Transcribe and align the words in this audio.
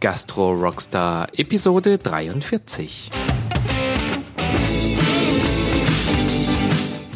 Gastro 0.00 0.52
Rockstar 0.52 1.26
Episode 1.36 1.98
43. 1.98 3.10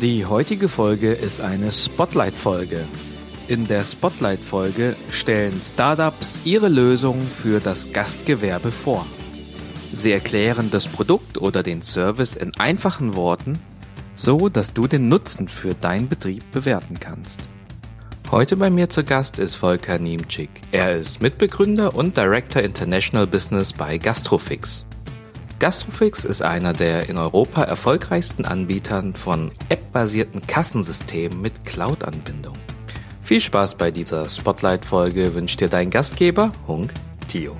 Die 0.01 0.27
heutige 0.27 0.69
Folge 0.69 1.13
ist 1.13 1.41
eine 1.41 1.71
Spotlight-Folge. 1.71 2.85
In 3.47 3.69
der 3.69 3.85
Spotlight-Folge 3.85 4.97
stellen 5.13 5.61
Startups 5.63 6.41
ihre 6.43 6.69
Lösung 6.69 7.21
für 7.21 7.61
das 7.61 7.93
Gastgewerbe 7.93 8.73
vor. 8.73 9.07
Sie 9.93 10.11
erklären 10.11 10.69
das 10.73 10.89
Produkt 10.89 11.39
oder 11.39 11.63
den 11.63 11.83
Service 11.83 12.35
in 12.35 12.51
einfachen 12.57 13.15
Worten, 13.15 13.61
so 14.15 14.49
dass 14.49 14.73
du 14.73 14.89
den 14.89 15.09
Nutzen 15.09 15.47
für 15.47 15.75
deinen 15.75 16.09
Betrieb 16.09 16.51
bewerten 16.51 16.99
kannst. 16.99 17.52
Heute 18.33 18.57
bei 18.57 18.71
mir 18.71 18.89
zu 18.89 19.05
Gast 19.05 19.39
ist 19.39 19.57
Volker 19.57 19.99
Niemczyk. 19.99 20.49
Er 20.71 20.93
ist 20.93 21.21
Mitbegründer 21.21 21.95
und 21.95 22.17
Director 22.17 22.63
International 22.63 23.27
Business 23.27 23.75
bei 23.75 23.99
Gastrofix. 23.99 24.87
Gastrofix 25.59 26.25
ist 26.25 26.41
einer 26.41 26.73
der 26.73 27.11
in 27.11 27.19
Europa 27.19 27.65
erfolgreichsten 27.65 28.47
Anbietern 28.47 29.15
von 29.15 29.53
App-basierten 29.69 30.41
Kassensystemen 30.47 31.43
mit 31.43 31.67
Cloud-Anbindung. 31.67 32.57
Viel 33.21 33.41
Spaß 33.41 33.75
bei 33.75 33.91
dieser 33.91 34.27
Spotlight-Folge 34.31 35.35
wünscht 35.35 35.61
dir 35.61 35.69
dein 35.69 35.91
Gastgeber, 35.91 36.53
Hung 36.67 36.89
Tio. 37.29 37.59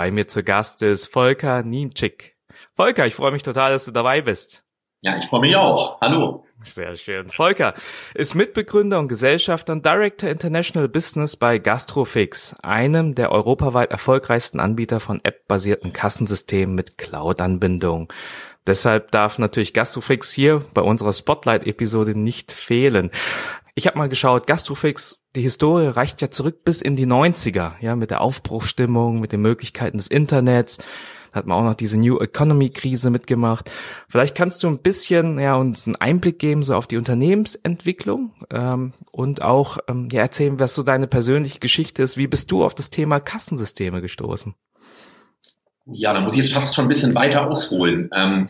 Bei 0.00 0.10
mir 0.10 0.26
zu 0.26 0.42
Gast 0.42 0.80
ist 0.80 1.08
Volker 1.08 1.62
Niemczyk. 1.62 2.34
Volker, 2.72 3.06
ich 3.06 3.14
freue 3.14 3.32
mich 3.32 3.42
total, 3.42 3.72
dass 3.72 3.84
du 3.84 3.90
dabei 3.90 4.22
bist. 4.22 4.64
Ja, 5.02 5.18
ich 5.18 5.26
freue 5.26 5.42
mich 5.42 5.54
auch. 5.54 6.00
Hallo. 6.00 6.46
Sehr 6.64 6.96
schön. 6.96 7.28
Volker 7.28 7.74
ist 8.14 8.34
Mitbegründer 8.34 8.98
und 8.98 9.08
Gesellschafter 9.08 9.74
und 9.74 9.84
Director 9.84 10.30
International 10.30 10.88
Business 10.88 11.36
bei 11.36 11.58
Gastrofix, 11.58 12.56
einem 12.62 13.14
der 13.14 13.30
europaweit 13.30 13.90
erfolgreichsten 13.90 14.58
Anbieter 14.58 15.00
von 15.00 15.20
App-basierten 15.22 15.92
Kassensystemen 15.92 16.74
mit 16.74 16.96
Cloud-Anbindung. 16.96 18.10
Deshalb 18.66 19.10
darf 19.10 19.38
natürlich 19.38 19.74
Gastrofix 19.74 20.32
hier 20.32 20.64
bei 20.72 20.80
unserer 20.80 21.12
Spotlight-Episode 21.12 22.18
nicht 22.18 22.52
fehlen. 22.52 23.10
Ich 23.74 23.86
habe 23.86 23.98
mal 23.98 24.08
geschaut, 24.08 24.46
Gastrofix 24.46 25.19
die 25.36 25.42
Historie 25.42 25.86
reicht 25.86 26.20
ja 26.22 26.30
zurück 26.30 26.64
bis 26.64 26.82
in 26.82 26.96
die 26.96 27.06
90er, 27.06 27.72
ja, 27.80 27.94
mit 27.96 28.10
der 28.10 28.20
Aufbruchstimmung, 28.20 29.20
mit 29.20 29.32
den 29.32 29.42
Möglichkeiten 29.42 29.98
des 29.98 30.08
Internets. 30.08 30.78
Da 31.32 31.38
hat 31.38 31.46
man 31.46 31.58
auch 31.58 31.64
noch 31.64 31.74
diese 31.74 31.98
New 31.98 32.18
Economy 32.18 32.70
Krise 32.70 33.10
mitgemacht. 33.10 33.70
Vielleicht 34.08 34.36
kannst 34.36 34.62
du 34.62 34.68
ein 34.68 34.78
bisschen 34.78 35.38
ja, 35.38 35.54
uns 35.54 35.86
einen 35.86 35.96
Einblick 35.96 36.40
geben 36.40 36.64
so 36.64 36.74
auf 36.74 36.88
die 36.88 36.96
Unternehmensentwicklung 36.96 38.32
ähm, 38.50 38.92
und 39.12 39.42
auch 39.42 39.78
ähm, 39.86 40.08
ja, 40.10 40.22
erzählen, 40.22 40.58
was 40.58 40.74
so 40.74 40.82
deine 40.82 41.06
persönliche 41.06 41.60
Geschichte 41.60 42.02
ist. 42.02 42.16
Wie 42.16 42.26
bist 42.26 42.50
du 42.50 42.64
auf 42.64 42.74
das 42.74 42.90
Thema 42.90 43.20
Kassensysteme 43.20 44.00
gestoßen? 44.00 44.54
Ja, 45.92 46.12
da 46.12 46.20
muss 46.20 46.34
ich 46.34 46.42
jetzt 46.42 46.52
fast 46.52 46.74
schon 46.74 46.84
ein 46.86 46.88
bisschen 46.88 47.14
weiter 47.14 47.48
ausholen. 47.48 48.08
Ähm, 48.14 48.48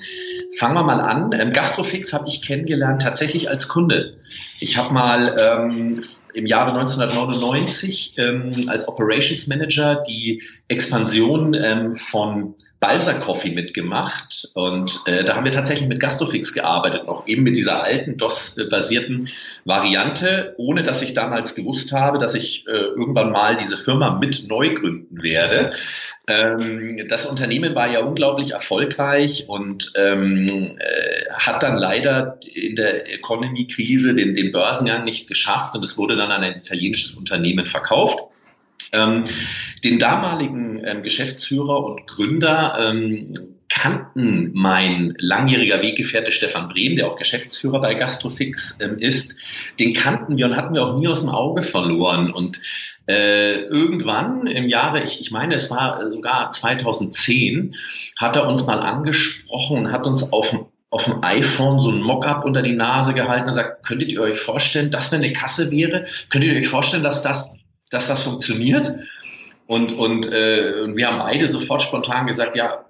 fangen 0.59 0.75
wir 0.75 0.85
mal 0.85 1.01
an. 1.01 1.31
Ähm, 1.33 1.53
Gastrofix 1.53 2.13
habe 2.13 2.29
ich 2.29 2.43
kennengelernt 2.43 3.03
tatsächlich 3.03 3.49
als 3.49 3.69
Kunde. 3.69 4.15
Ich 4.61 4.77
habe 4.77 4.93
mal 4.93 5.37
ähm, 5.39 6.03
im 6.35 6.47
Jahre 6.47 6.73
1999 6.79 8.15
ähm, 8.19 8.65
als 8.69 8.89
Operations 8.89 9.47
Manager 9.47 10.03
die 10.07 10.43
Expansion 10.69 11.55
ähm, 11.55 11.97
von 11.97 12.55
Balsa 12.81 13.12
Coffee 13.12 13.50
mitgemacht 13.50 14.48
und 14.55 15.03
äh, 15.05 15.23
da 15.23 15.36
haben 15.36 15.45
wir 15.45 15.53
tatsächlich 15.53 15.86
mit 15.86 16.00
Gastrofix 16.00 16.55
gearbeitet, 16.55 17.06
noch 17.06 17.27
eben 17.27 17.42
mit 17.42 17.55
dieser 17.55 17.83
alten 17.83 18.17
DOS-basierten 18.17 19.28
Variante, 19.67 20.55
ohne 20.56 20.83
dass 20.83 21.03
ich 21.03 21.12
damals 21.12 21.55
gewusst 21.55 21.92
habe, 21.92 22.19
dass 22.19 22.34
ich 22.34 22.67
äh, 22.67 22.70
irgendwann 22.70 23.33
mal 23.33 23.59
diese 23.59 23.77
Firma 23.77 24.19
mit 24.19 24.48
neu 24.48 24.75
gründen 24.75 25.22
werde. 25.22 25.72
Ähm, 26.27 27.06
das 27.06 27.27
Unternehmen 27.27 27.75
war 27.75 27.91
ja 27.91 28.00
unglaublich 28.00 28.53
erfolgreich 28.53 29.44
und 29.49 29.93
ähm, 29.97 30.78
äh, 30.78 31.31
hat 31.32 31.62
dann 31.62 31.76
leider 31.76 32.38
in 32.50 32.76
der 32.76 33.12
Economy-Krise 33.12 34.15
den, 34.15 34.34
den 34.34 34.53
Börsengang 34.53 35.05
nicht 35.05 35.28
geschafft 35.28 35.75
und 35.75 35.84
es 35.84 35.99
wurde 35.99 36.16
dann 36.16 36.31
an 36.31 36.43
ein 36.43 36.56
italienisches 36.56 37.15
Unternehmen 37.16 37.66
verkauft. 37.66 38.21
Ähm, 38.93 39.25
den 39.85 39.99
damaligen 39.99 40.83
ähm, 40.85 41.03
Geschäftsführer 41.03 41.85
und 41.85 42.07
Gründer 42.07 42.77
ähm, 42.79 43.35
kannten 43.71 44.51
mein 44.53 45.15
langjähriger 45.19 45.81
Weggefährte 45.81 46.33
Stefan 46.33 46.69
Brehm, 46.69 46.97
der 46.97 47.07
auch 47.07 47.17
Geschäftsführer 47.17 47.81
bei 47.81 47.95
Gastrofix 47.95 48.81
ähm, 48.81 48.99
ist, 48.99 49.39
den 49.79 49.95
kannten 49.95 50.37
wir 50.37 50.47
und 50.47 50.57
hatten 50.57 50.75
wir 50.75 50.85
auch 50.85 50.99
nie 50.99 51.09
aus 51.09 51.21
dem 51.21 51.31
Auge 51.31 51.63
verloren. 51.63 52.33
Und 52.33 52.61
äh, 53.07 53.61
irgendwann 53.63 54.47
im 54.47 54.69
Jahre, 54.69 55.03
ich, 55.05 55.21
ich 55.21 55.31
meine, 55.31 55.55
es 55.55 55.71
war 55.71 56.07
sogar 56.09 56.51
2010, 56.51 57.77
hat 58.19 58.37
er 58.37 58.49
uns 58.49 58.67
mal 58.67 58.81
angesprochen 58.81 59.79
und 59.79 59.93
hat 59.93 60.07
uns 60.07 60.33
auf 60.33 60.67
auf 60.93 61.05
dem 61.05 61.23
iPhone 61.23 61.79
so 61.79 61.89
ein 61.89 62.03
Mockup 62.03 62.45
unter 62.45 62.62
die 62.62 62.75
Nase 62.75 63.15
gehalten 63.15 63.47
und 63.47 63.53
sagt, 63.53 63.87
könntet 63.87 64.11
ihr 64.11 64.21
euch 64.21 64.41
vorstellen, 64.41 64.91
dass 64.91 65.12
wenn 65.12 65.23
eine 65.23 65.33
Kasse 65.33 65.71
wäre, 65.71 66.05
könntet 66.31 66.51
ihr 66.51 66.59
euch 66.59 66.67
vorstellen, 66.67 67.05
dass 67.05 67.23
das 67.23 67.59
dass 67.91 68.09
das 68.09 68.23
funktioniert. 68.23 68.95
Und, 69.67 69.93
und, 69.93 70.33
äh, 70.33 70.97
wir 70.97 71.06
haben 71.06 71.19
beide 71.19 71.47
sofort 71.47 71.83
spontan 71.83 72.27
gesagt, 72.27 72.56
ja, 72.56 72.84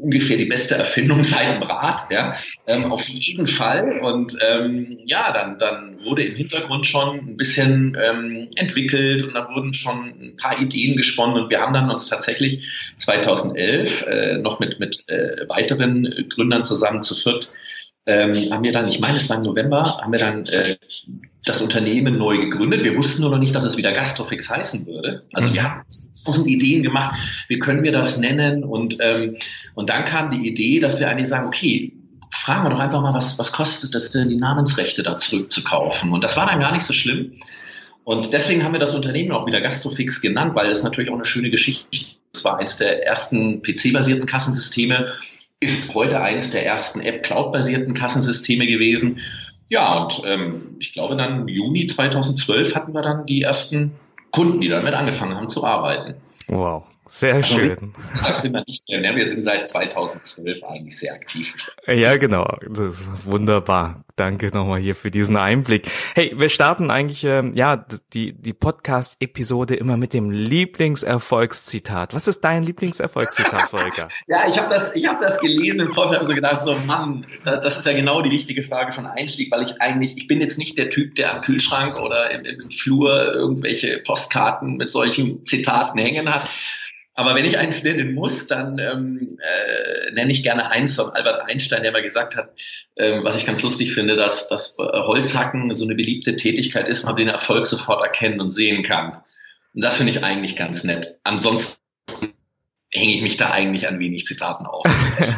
ungefähr 0.00 0.36
die 0.36 0.46
beste 0.46 0.74
Erfindung 0.74 1.24
seit 1.24 1.54
dem 1.54 1.62
Rad, 1.62 2.10
ja, 2.10 2.34
ähm, 2.66 2.90
auf 2.90 3.08
jeden 3.08 3.46
Fall. 3.46 4.00
Und 4.00 4.36
ähm, 4.40 4.98
ja, 5.04 5.32
dann, 5.32 5.58
dann 5.58 6.04
wurde 6.04 6.24
im 6.24 6.34
Hintergrund 6.34 6.86
schon 6.86 7.18
ein 7.18 7.36
bisschen 7.36 7.96
ähm, 8.00 8.48
entwickelt 8.56 9.22
und 9.22 9.34
da 9.34 9.48
wurden 9.48 9.74
schon 9.74 10.06
ein 10.20 10.36
paar 10.36 10.60
Ideen 10.60 10.96
gesponnen 10.96 11.36
und 11.36 11.50
wir 11.50 11.60
haben 11.60 11.74
dann 11.74 11.90
uns 11.90 12.08
tatsächlich 12.08 12.66
2011 12.98 14.06
äh, 14.06 14.38
noch 14.38 14.58
mit, 14.58 14.80
mit 14.80 15.04
äh, 15.08 15.48
weiteren 15.48 16.26
Gründern 16.30 16.64
zusammen 16.64 17.02
zu 17.02 17.14
viert 17.14 17.52
ähm, 18.06 18.50
haben 18.50 18.64
wir 18.64 18.72
dann, 18.72 18.88
ich 18.88 19.00
meine, 19.00 19.18
es 19.18 19.28
war 19.28 19.36
im 19.36 19.42
November, 19.42 19.98
haben 19.98 20.12
wir 20.12 20.18
dann 20.18 20.46
äh, 20.46 20.76
das 21.44 21.60
Unternehmen 21.60 22.18
neu 22.18 22.38
gegründet. 22.38 22.84
Wir 22.84 22.96
wussten 22.96 23.22
nur 23.22 23.30
noch 23.30 23.38
nicht, 23.38 23.54
dass 23.54 23.64
es 23.64 23.76
wieder 23.76 23.92
Gastrofix 23.92 24.48
heißen 24.48 24.86
würde. 24.86 25.24
Also 25.32 25.50
mhm. 25.50 25.54
wir 25.54 25.62
haben 25.62 25.82
tausend 26.24 26.46
Ideen 26.46 26.82
gemacht, 26.82 27.18
wie 27.48 27.58
können 27.58 27.82
wir 27.82 27.92
das 27.92 28.18
nennen? 28.18 28.64
Und, 28.64 28.98
ähm, 29.00 29.36
und 29.74 29.90
dann 29.90 30.04
kam 30.04 30.30
die 30.30 30.48
Idee, 30.48 30.78
dass 30.78 31.00
wir 31.00 31.08
eigentlich 31.08 31.28
sagen, 31.28 31.46
okay, 31.46 31.92
fragen 32.30 32.64
wir 32.64 32.70
doch 32.70 32.78
einfach 32.78 33.02
mal, 33.02 33.14
was, 33.14 33.38
was 33.38 33.52
kostet 33.52 33.94
es 33.94 34.10
denn, 34.10 34.28
die 34.28 34.36
Namensrechte 34.36 35.02
da 35.02 35.18
zurückzukaufen? 35.18 36.12
Und 36.12 36.24
das 36.24 36.36
war 36.36 36.46
dann 36.46 36.58
gar 36.58 36.72
nicht 36.72 36.84
so 36.84 36.92
schlimm. 36.92 37.32
Und 38.04 38.32
deswegen 38.32 38.64
haben 38.64 38.72
wir 38.72 38.80
das 38.80 38.94
Unternehmen 38.94 39.32
auch 39.32 39.46
wieder 39.46 39.60
Gastrofix 39.60 40.20
genannt, 40.20 40.54
weil 40.54 40.70
es 40.70 40.82
natürlich 40.82 41.10
auch 41.10 41.16
eine 41.16 41.24
schöne 41.24 41.50
Geschichte 41.50 41.86
ist. 41.92 42.18
Es 42.34 42.44
war 42.44 42.58
eines 42.58 42.76
der 42.76 43.06
ersten 43.06 43.62
PC-basierten 43.62 44.26
Kassensysteme, 44.26 45.12
ist 45.62 45.94
heute 45.94 46.20
eines 46.20 46.50
der 46.50 46.66
ersten 46.66 47.00
App-Cloud-basierten 47.00 47.94
Kassensysteme 47.94 48.66
gewesen. 48.66 49.20
Ja, 49.68 50.02
und 50.02 50.22
ähm, 50.26 50.76
ich 50.80 50.92
glaube 50.92 51.16
dann 51.16 51.42
im 51.42 51.48
Juni 51.48 51.86
2012 51.86 52.74
hatten 52.74 52.92
wir 52.92 53.02
dann 53.02 53.26
die 53.26 53.42
ersten 53.42 53.92
Kunden, 54.30 54.60
die 54.60 54.68
damit 54.68 54.94
angefangen 54.94 55.36
haben 55.36 55.48
zu 55.48 55.64
arbeiten. 55.64 56.14
Wow. 56.48 56.84
Sehr 57.08 57.34
also, 57.34 57.56
schön. 57.56 57.92
Sind 58.34 58.54
wir 58.54 58.64
nicht 58.66 58.88
mehr. 58.88 59.14
Wir 59.14 59.28
sind 59.28 59.42
seit 59.42 59.66
2012 59.66 60.62
eigentlich 60.64 60.98
sehr 60.98 61.12
aktiv. 61.12 61.54
Ja, 61.86 62.16
genau. 62.16 62.46
Das 62.68 63.00
ist 63.00 63.02
wunderbar. 63.24 64.02
Danke 64.16 64.48
nochmal 64.48 64.80
hier 64.80 64.94
für 64.94 65.10
diesen 65.10 65.36
Einblick. 65.36 65.88
Hey, 66.14 66.32
wir 66.36 66.48
starten 66.48 66.90
eigentlich 66.90 67.24
ähm, 67.24 67.52
ja 67.54 67.84
die 68.12 68.32
die 68.32 68.52
Podcast-Episode 68.52 69.74
immer 69.74 69.96
mit 69.96 70.12
dem 70.12 70.30
Lieblingserfolgszitat. 70.30 72.14
Was 72.14 72.28
ist 72.28 72.40
dein 72.40 72.62
Lieblingserfolgszitat, 72.62 73.70
Volker? 73.70 74.08
ja, 74.26 74.48
ich 74.48 74.58
habe 74.58 74.72
das 74.72 74.94
ich 74.94 75.06
habe 75.06 75.18
das 75.20 75.40
gelesen 75.40 75.86
im 75.86 75.94
Vorfeld 75.94 76.18
habe 76.18 76.26
so 76.26 76.34
gedacht, 76.34 76.60
so 76.62 76.76
Mann, 76.86 77.26
das 77.44 77.78
ist 77.78 77.86
ja 77.86 77.92
genau 77.92 78.22
die 78.22 78.30
richtige 78.30 78.62
Frage 78.62 78.92
von 78.92 79.06
Einstieg, 79.06 79.50
weil 79.50 79.62
ich 79.62 79.80
eigentlich 79.80 80.16
ich 80.16 80.26
bin 80.26 80.40
jetzt 80.40 80.58
nicht 80.58 80.76
der 80.78 80.90
Typ, 80.90 81.14
der 81.14 81.34
am 81.34 81.42
Kühlschrank 81.42 81.98
oder 81.98 82.30
im, 82.30 82.44
im 82.44 82.70
Flur 82.70 83.32
irgendwelche 83.32 84.02
Postkarten 84.04 84.76
mit 84.76 84.90
solchen 84.90 85.46
Zitaten 85.46 85.98
hängen 85.98 86.28
hat 86.28 86.48
aber 87.22 87.34
wenn 87.34 87.44
ich 87.44 87.58
eins 87.58 87.82
nennen 87.82 88.14
muss, 88.14 88.46
dann 88.46 88.78
ähm, 88.78 89.38
äh, 89.40 90.12
nenne 90.12 90.32
ich 90.32 90.42
gerne 90.42 90.70
eins 90.70 90.96
von 90.96 91.10
Albert 91.10 91.48
Einstein, 91.48 91.82
der 91.82 91.92
mal 91.92 92.02
gesagt 92.02 92.36
hat, 92.36 92.50
ähm, 92.96 93.24
was 93.24 93.38
ich 93.38 93.46
ganz 93.46 93.62
lustig 93.62 93.94
finde, 93.94 94.16
dass 94.16 94.48
das 94.48 94.76
äh, 94.78 94.82
Holzhacken 94.82 95.72
so 95.72 95.84
eine 95.84 95.94
beliebte 95.94 96.36
Tätigkeit 96.36 96.88
ist, 96.88 97.04
man 97.04 97.16
den 97.16 97.28
Erfolg 97.28 97.66
sofort 97.66 98.02
erkennen 98.02 98.40
und 98.40 98.50
sehen 98.50 98.82
kann. 98.82 99.22
Und 99.74 99.82
das 99.82 99.96
finde 99.96 100.12
ich 100.12 100.22
eigentlich 100.22 100.56
ganz 100.56 100.84
nett. 100.84 101.18
Ansonsten 101.24 101.80
hänge 102.94 103.14
ich 103.14 103.22
mich 103.22 103.36
da 103.38 103.50
eigentlich 103.50 103.88
an 103.88 103.98
wenig 103.98 104.26
Zitaten 104.26 104.66
auf. 104.66 104.84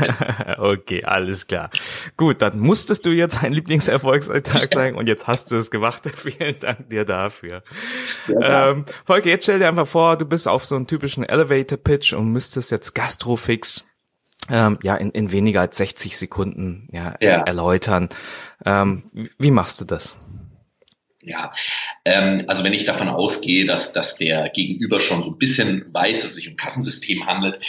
okay, 0.59 1.05
alles 1.05 1.47
klar. 1.47 1.71
Gut, 2.17 2.43
dann 2.43 2.59
musstest 2.59 3.07
du 3.07 3.11
jetzt 3.11 3.45
ein 3.45 3.53
Lieblingserfolgstag 3.53 4.75
sagen 4.75 4.97
und 4.97 5.07
jetzt 5.07 5.29
hast 5.29 5.53
du 5.53 5.57
es 5.57 5.71
gemacht. 5.71 6.03
Vielen 6.17 6.59
Dank 6.59 6.91
dir 6.91 7.05
dafür. 7.05 7.63
ähm, 8.29 8.85
Volker, 9.05 9.29
jetzt 9.29 9.45
stell 9.45 9.61
dir 9.61 9.69
einfach 9.69 9.87
vor, 9.87 10.19
du 10.19 10.27
bist 10.27 10.49
auf 10.49 10.65
so 10.65 10.75
einem 10.75 10.89
typischen 10.89 11.23
Elevator 11.23 11.79
Pitch 11.79 12.13
und 12.13 12.33
müsstest 12.33 12.73
jetzt 12.73 12.93
Gastrofix 12.95 13.85
ähm, 14.51 14.79
ja 14.83 14.97
in, 14.97 15.11
in 15.13 15.31
weniger 15.31 15.61
als 15.61 15.77
60 15.77 16.19
Sekunden 16.19 16.89
ja, 16.91 17.15
ja. 17.21 17.43
erläutern. 17.43 18.09
Ähm, 18.67 19.05
wie 19.39 19.53
machst 19.53 19.81
du 19.81 19.85
das? 19.85 20.17
Ja, 21.27 21.53
ähm, 22.05 22.45
also 22.49 22.65
wenn 22.65 22.75
ich 22.75 22.85
davon 22.85 23.09
ausgehe, 23.09 23.65
dass, 23.65 23.93
dass 23.95 24.17
der 24.17 24.51
Gegenüber 24.51 25.01
schon 25.01 25.23
so 25.23 25.31
ein 25.31 25.39
bisschen 25.39 25.87
weiß, 25.93 26.21
dass 26.21 26.31
es 26.31 26.37
sich 26.37 26.49
um 26.49 26.57
Kassensystem 26.57 27.27
handelt, 27.27 27.61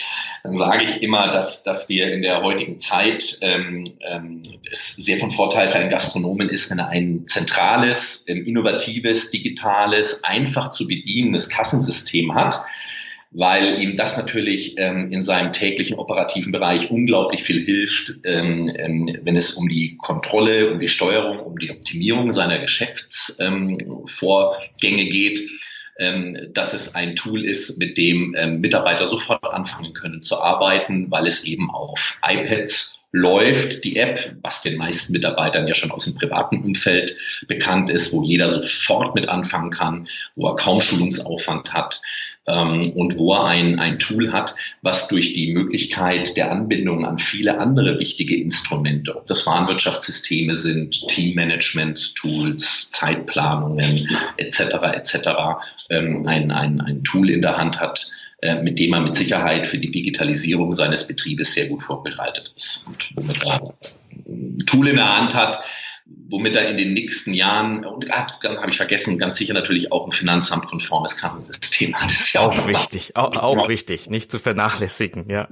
dann 0.43 0.57
sage 0.57 0.83
ich 0.83 1.01
immer, 1.01 1.31
dass, 1.31 1.63
dass 1.63 1.87
wir 1.87 2.11
in 2.11 2.21
der 2.21 2.43
heutigen 2.43 2.79
Zeit 2.79 3.37
ähm, 3.41 3.85
ähm, 4.01 4.43
es 4.69 4.95
sehr 4.95 5.17
von 5.17 5.31
Vorteil 5.31 5.71
für 5.71 5.77
einen 5.77 5.89
Gastronomen 5.89 6.49
ist, 6.49 6.69
wenn 6.69 6.79
er 6.79 6.89
ein 6.89 7.27
zentrales, 7.27 8.25
ähm, 8.27 8.45
innovatives, 8.45 9.31
digitales, 9.31 10.23
einfach 10.25 10.71
zu 10.71 10.85
bedienendes 10.85 11.49
Kassensystem 11.49 12.35
hat 12.35 12.55
weil 13.35 13.81
ihm 13.81 13.97
das 13.97 14.17
natürlich 14.17 14.77
ähm, 14.77 15.11
in 15.11 15.21
seinem 15.21 15.51
täglichen 15.51 15.97
operativen 15.97 16.53
Bereich 16.53 16.89
unglaublich 16.89 17.43
viel 17.43 17.61
hilft, 17.61 18.13
ähm, 18.23 18.73
ähm, 18.77 19.19
wenn 19.23 19.35
es 19.35 19.51
um 19.53 19.67
die 19.67 19.97
Kontrolle, 19.97 20.71
um 20.71 20.79
die 20.79 20.87
Steuerung, 20.87 21.39
um 21.39 21.59
die 21.59 21.69
Optimierung 21.69 22.31
seiner 22.31 22.59
Geschäftsvorgänge 22.59 25.03
ähm, 25.03 25.09
geht. 25.09 25.49
Ähm, 25.97 26.49
dass 26.53 26.73
es 26.73 26.93
ein 26.93 27.15
Tool 27.15 27.45
ist, 27.45 27.79
mit 27.79 27.97
dem 27.97 28.35
ähm, 28.37 28.59
Mitarbeiter 28.59 29.05
sofort 29.05 29.45
anfangen 29.45 29.93
können 29.93 30.21
zu 30.21 30.41
arbeiten, 30.41 31.09
weil 31.09 31.25
es 31.25 31.45
eben 31.45 31.71
auf 31.71 32.19
iPads 32.21 32.99
läuft, 33.13 33.85
die 33.85 33.95
App, 33.95 34.35
was 34.41 34.61
den 34.61 34.75
meisten 34.75 35.13
Mitarbeitern 35.13 35.69
ja 35.69 35.73
schon 35.73 35.91
aus 35.91 36.03
dem 36.03 36.15
privaten 36.15 36.61
Umfeld 36.61 37.15
bekannt 37.47 37.89
ist, 37.89 38.11
wo 38.11 38.23
jeder 38.23 38.49
sofort 38.49 39.15
mit 39.15 39.29
anfangen 39.29 39.71
kann, 39.71 40.09
wo 40.35 40.49
er 40.49 40.57
kaum 40.57 40.81
Schulungsaufwand 40.81 41.71
hat 41.71 42.01
ähm, 42.47 42.91
und 42.95 43.17
wo 43.17 43.33
er 43.33 43.45
ein, 43.45 43.79
ein 43.79 43.99
Tool 43.99 44.31
hat, 44.31 44.55
was 44.81 45.07
durch 45.07 45.33
die 45.33 45.51
Möglichkeit 45.51 46.37
der 46.37 46.51
Anbindung 46.51 47.05
an 47.05 47.17
viele 47.17 47.59
andere 47.59 47.99
wichtige 47.99 48.39
Instrumente, 48.39 49.15
ob 49.15 49.25
das 49.25 49.45
Warenwirtschaftssysteme 49.45 50.55
sind, 50.55 51.07
Teammanagement-Tools, 51.07 52.91
Zeitplanungen 52.91 54.09
etc. 54.37 54.59
etc. 54.93 55.29
Ähm, 55.89 56.27
ein, 56.27 56.51
ein, 56.51 56.81
ein 56.81 57.03
Tool 57.03 57.29
in 57.29 57.41
der 57.41 57.57
Hand 57.57 57.79
hat, 57.79 58.09
äh, 58.41 58.61
mit 58.61 58.77
dem 58.79 58.91
man 58.91 59.03
mit 59.03 59.15
Sicherheit 59.15 59.65
für 59.65 59.79
die 59.79 59.91
Digitalisierung 59.91 60.73
seines 60.73 61.07
Betriebes 61.07 61.53
sehr 61.53 61.67
gut 61.67 61.81
vorbereitet 61.81 62.51
ist 62.55 62.85
und 62.85 63.11
womit 63.15 63.43
er 63.43 63.73
ein 64.27 64.65
Tool 64.65 64.87
in 64.87 64.97
der 64.97 65.17
Hand 65.17 65.33
hat, 65.33 65.59
womit 66.05 66.55
er 66.55 66.69
in 66.69 66.77
den 66.77 66.93
nächsten 66.93 67.33
Jahren, 67.33 67.85
und 67.85 68.13
ah, 68.13 68.27
dann 68.41 68.57
habe 68.57 68.69
ich 68.69 68.77
vergessen, 68.77 69.17
ganz 69.17 69.37
sicher 69.37 69.53
natürlich 69.53 69.91
auch 69.91 70.05
ein 70.05 70.11
finanzamtkonformes 70.11 71.17
Kassensystem 71.17 71.95
hat. 71.95 72.09
Das 72.09 72.19
ist 72.19 72.33
ja 72.33 72.41
auch, 72.41 72.57
auch 72.57 72.67
wichtig, 72.67 73.15
auch, 73.15 73.35
auch 73.37 73.67
wichtig, 73.69 74.09
nicht 74.09 74.29
zu 74.29 74.39
vernachlässigen, 74.39 75.29
ja. 75.29 75.47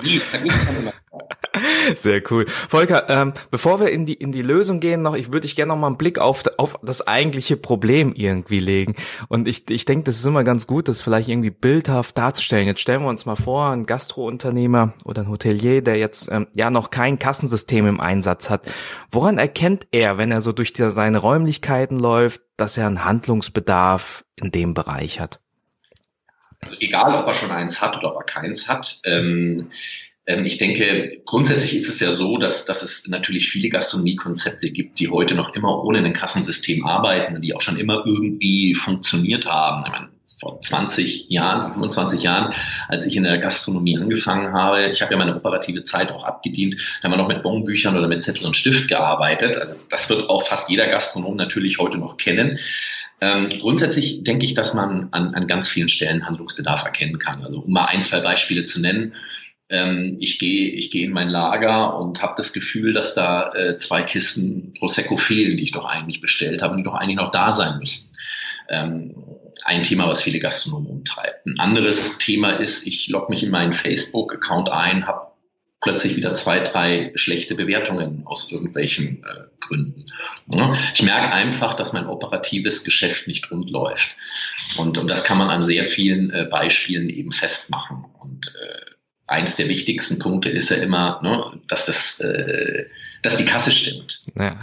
Sehr 1.96 2.22
cool. 2.32 2.46
Volker, 2.48 3.10
ähm, 3.10 3.34
bevor 3.52 3.80
wir 3.80 3.90
in 3.90 4.06
die, 4.06 4.14
in 4.14 4.32
die 4.32 4.42
Lösung 4.42 4.80
gehen 4.80 5.02
noch, 5.02 5.16
ich 5.16 5.28
würde 5.28 5.42
dich 5.42 5.56
gerne 5.56 5.74
noch 5.74 5.80
mal 5.80 5.88
einen 5.88 5.98
Blick 5.98 6.20
auf, 6.20 6.44
auf 6.58 6.78
das 6.84 7.06
eigentliche 7.08 7.58
Problem 7.58 8.14
irgendwie 8.14 8.60
legen. 8.60 8.96
Und 9.28 9.48
ich, 9.48 9.70
ich 9.70 9.86
denke, 9.86 10.06
das 10.06 10.18
ist 10.18 10.26
immer 10.26 10.44
ganz 10.44 10.68
gut, 10.68 10.88
das 10.88 11.02
vielleicht 11.02 11.30
irgendwie 11.30 11.52
bildhaft 11.52 12.18
darzustellen. 12.18 12.68
Jetzt 12.68 12.82
stellen 12.82 13.02
wir 13.02 13.10
uns 13.10 13.26
mal 13.26 13.36
vor, 13.36 13.70
ein 13.70 13.86
Gastrounternehmer 13.86 14.94
oder 15.06 15.24
ein 15.24 15.30
Hotelier, 15.30 15.82
der 15.82 15.98
jetzt 15.98 16.30
ähm, 16.32 16.48
ja 16.54 16.70
noch 16.70 16.90
kein 16.90 17.20
Kassensystem 17.20 17.88
im 17.88 18.00
Einsatz 18.00 18.50
hat. 18.50 18.66
Woran 19.10 19.38
erkennt 19.38 19.88
er, 19.92 20.18
wenn 20.18 20.32
er 20.32 20.42
so 20.42 20.52
durch 20.52 20.74
die, 20.74 20.90
seine 20.90 21.18
Räumlichkeiten 21.18 22.00
läuft, 22.00 22.42
dass 22.58 22.78
er 22.78 22.88
einen 22.88 23.06
Handlungsbedarf 23.06 24.26
in 24.36 24.52
dem 24.52 24.74
Bereich 24.74 25.20
hat? 25.20 25.40
Also 26.64 26.78
egal, 26.80 27.14
ob 27.16 27.28
er 27.28 27.34
schon 27.34 27.52
eins 27.52 27.82
hat 27.82 27.98
oder 27.98 28.12
ob 28.12 28.22
er 28.22 28.26
keins 28.26 28.70
hat. 28.70 29.02
Ähm, 29.04 29.72
ich 30.26 30.58
denke, 30.58 31.22
grundsätzlich 31.26 31.76
ist 31.76 31.90
es 31.90 32.00
ja 32.00 32.12
so, 32.12 32.38
dass, 32.38 32.66
dass 32.66 32.82
es 32.82 33.08
natürlich 33.10 33.50
viele 33.50 33.70
Gastronomiekonzepte 33.70 34.72
gibt, 34.72 35.00
die 35.00 35.10
heute 35.10 35.36
noch 35.36 35.54
immer 35.54 35.84
ohne 35.84 36.00
ein 36.00 36.14
Kassensystem 36.14 36.86
arbeiten 36.86 37.36
und 37.36 37.42
die 37.42 37.54
auch 37.54 37.62
schon 37.62 37.78
immer 37.78 38.04
irgendwie 38.06 38.74
funktioniert 38.74 39.46
haben. 39.46 39.84
Ich 39.86 39.92
meine, 39.92 40.10
vor 40.40 40.62
20 40.62 41.30
Jahren, 41.30 41.74
25 41.74 42.24
Jahren, 42.24 42.54
als 42.88 43.06
ich 43.06 43.16
in 43.16 43.24
der 43.24 43.38
Gastronomie 43.38 43.98
angefangen 43.98 44.54
habe, 44.54 44.88
ich 44.88 45.02
habe 45.02 45.12
ja 45.12 45.18
meine 45.18 45.36
operative 45.36 45.84
Zeit 45.84 46.12
auch 46.12 46.24
abgedient, 46.24 46.76
da 47.02 47.06
haben 47.06 47.14
wir 47.14 47.18
noch 47.18 47.28
mit 47.28 47.44
Bonbüchern 47.44 47.98
oder 47.98 48.08
mit 48.08 48.24
Zettel 48.24 48.46
und 48.46 48.56
Stift 48.56 48.88
gearbeitet. 48.88 49.58
Also 49.58 49.86
das 49.90 50.10
wird 50.10 50.30
auch 50.30 50.48
fast 50.48 50.70
jeder 50.70 50.88
Gastronom 50.88 51.36
natürlich 51.36 51.80
heute 51.80 51.98
noch 51.98 52.18
kennen. 52.18 52.60
Ähm, 53.22 53.50
grundsätzlich 53.50 54.24
denke 54.24 54.46
ich, 54.46 54.54
dass 54.54 54.74
man 54.74 55.10
an, 55.12 55.34
an 55.34 55.48
ganz 55.48 55.70
vielen 55.70 55.88
Stellen 55.88 56.26
Handlungsbedarf 56.26 56.84
erkennen 56.84 57.20
kann. 57.20 57.44
Also 57.44 57.60
um 57.60 57.72
mal 57.72 57.86
ein, 57.86 58.04
zwei 58.04 58.20
Beispiele 58.20 58.64
zu 58.64 58.82
nennen 58.82 59.14
ähm, 59.70 60.18
ich 60.20 60.40
gehe 60.40 60.70
ich 60.72 60.92
gehe 60.92 61.06
in 61.06 61.12
mein 61.12 61.30
Lager 61.30 61.98
und 61.98 62.22
habe 62.22 62.34
das 62.38 62.54
Gefühl, 62.54 62.94
dass 62.94 63.14
da 63.16 63.52
äh, 63.54 63.78
zwei 63.78 64.04
Kisten 64.04 64.74
Prosecco 64.78 65.18
fehlen, 65.18 65.58
die 65.58 65.64
ich 65.64 65.72
doch 65.72 65.86
eigentlich 65.86 66.22
bestellt 66.22 66.62
habe 66.62 66.78
die 66.78 66.84
doch 66.84 66.96
eigentlich 66.96 67.18
noch 67.18 67.32
da 67.32 67.52
sein 67.52 67.80
müssten. 67.80 68.16
Ähm, 68.70 69.16
ein 69.66 69.84
Thema, 69.84 70.08
was 70.08 70.24
viele 70.24 70.40
Gastronomen 70.40 70.90
umtreibt. 70.90 71.46
Ein 71.46 71.60
anderes 71.60 72.18
Thema 72.18 72.52
ist, 72.52 72.88
ich 72.88 73.08
logge 73.10 73.28
mich 73.30 73.44
in 73.44 73.52
meinen 73.52 73.74
Facebook-Account 73.74 74.70
ein, 74.70 75.06
habe 75.08 75.34
plötzlich 75.84 76.16
wieder 76.16 76.34
zwei, 76.34 76.60
drei 76.60 77.12
schlechte 77.16 77.56
Bewertungen 77.56 78.24
aus 78.26 78.52
irgendwelchen 78.52 79.24
äh, 79.24 79.44
Gründen. 79.60 80.06
Ja, 80.48 80.72
ich 80.94 81.04
merke 81.04 81.32
einfach, 81.32 81.74
dass 81.74 81.94
mein 81.94 82.08
operatives 82.08 82.84
Geschäft 82.84 83.28
nicht 83.28 83.52
rund 83.52 83.70
läuft. 83.70 84.16
Und, 84.78 84.98
und 84.98 85.08
das 85.08 85.24
kann 85.24 85.38
man 85.38 85.50
an 85.50 85.64
sehr 85.64 85.84
vielen 85.84 86.32
äh, 86.32 86.48
Beispielen 86.50 87.10
eben 87.10 87.32
festmachen. 87.32 88.06
Und 88.20 88.48
äh, 88.48 88.93
eins 89.28 89.56
der 89.56 89.70
wichtigsten 89.70 90.20
Punkte 90.20 90.50
ist 90.50 90.70
ja 90.70 90.78
immer, 90.78 91.20
ne, 91.24 91.60
dass 91.68 91.86
das, 91.86 92.20
äh, 92.20 92.86
dass 93.22 93.38
die 93.38 93.46
Kasse 93.46 93.72
stimmt. 93.72 94.22
Ja. 94.38 94.60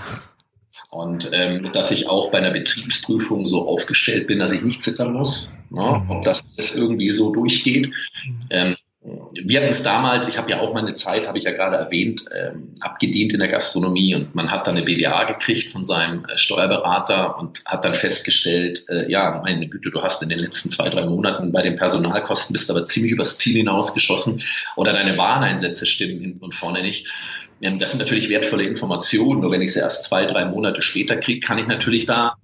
Und 0.91 1.31
ähm, 1.33 1.71
dass 1.73 1.93
ich 1.93 2.09
auch 2.09 2.33
bei 2.33 2.39
einer 2.39 2.51
Betriebsprüfung 2.51 3.47
so 3.47 3.67
aufgestellt 3.67 4.27
bin, 4.27 4.41
dass 4.41 4.53
ich 4.53 4.63
nicht 4.63 4.83
zittern 4.83 5.13
muss, 5.13 5.57
ne, 5.71 6.03
mhm. 6.05 6.11
ob 6.11 6.23
das 6.25 6.45
irgendwie 6.75 7.09
so 7.09 7.33
durchgeht. 7.33 7.89
Mhm. 7.89 8.47
Ähm, 8.51 8.77
wir 9.03 9.61
hatten 9.61 9.71
es 9.71 9.83
damals, 9.83 10.29
ich 10.29 10.37
habe 10.37 10.51
ja 10.51 10.61
auch 10.61 10.75
meine 10.75 10.93
Zeit, 10.93 11.27
habe 11.27 11.39
ich 11.39 11.45
ja 11.45 11.53
gerade 11.53 11.77
erwähnt, 11.77 12.25
ähm, 12.35 12.75
abgedient 12.81 13.33
in 13.33 13.39
der 13.39 13.49
Gastronomie 13.49 14.15
und 14.15 14.35
man 14.35 14.51
hat 14.51 14.67
dann 14.67 14.77
eine 14.77 14.85
BWA 14.85 15.25
gekriegt 15.25 15.71
von 15.71 15.85
seinem 15.85 16.27
äh, 16.27 16.37
Steuerberater 16.37 17.39
und 17.39 17.65
hat 17.65 17.85
dann 17.85 17.95
festgestellt, 17.95 18.85
äh, 18.91 19.11
ja, 19.11 19.41
meine 19.43 19.69
Güte, 19.69 19.91
du 19.91 20.03
hast 20.03 20.23
in 20.23 20.29
den 20.29 20.39
letzten 20.39 20.69
zwei, 20.69 20.91
drei 20.91 21.07
Monaten 21.07 21.51
bei 21.51 21.63
den 21.63 21.77
Personalkosten 21.77 22.53
bist 22.53 22.71
aber 22.71 22.85
ziemlich 22.85 23.13
übers 23.13 23.39
Ziel 23.39 23.57
hinausgeschossen 23.57 24.43
oder 24.77 24.93
deine 24.93 25.17
Wareneinsätze 25.17 25.87
stimmen 25.87 26.21
hinten 26.21 26.45
und 26.45 26.55
vorne 26.55 26.83
nicht. 26.83 27.09
Ähm, 27.63 27.79
das 27.79 27.93
sind 27.93 28.01
natürlich 28.01 28.29
wertvolle 28.29 28.65
Informationen, 28.65 29.41
nur 29.41 29.51
wenn 29.51 29.63
ich 29.63 29.73
sie 29.73 29.81
erst 29.81 30.05
zwei, 30.05 30.27
drei 30.27 30.45
Monate 30.45 30.83
später 30.83 31.17
kriege, 31.17 31.41
kann 31.41 31.59
ich 31.59 31.67
natürlich 31.67 32.05
da 32.05 32.35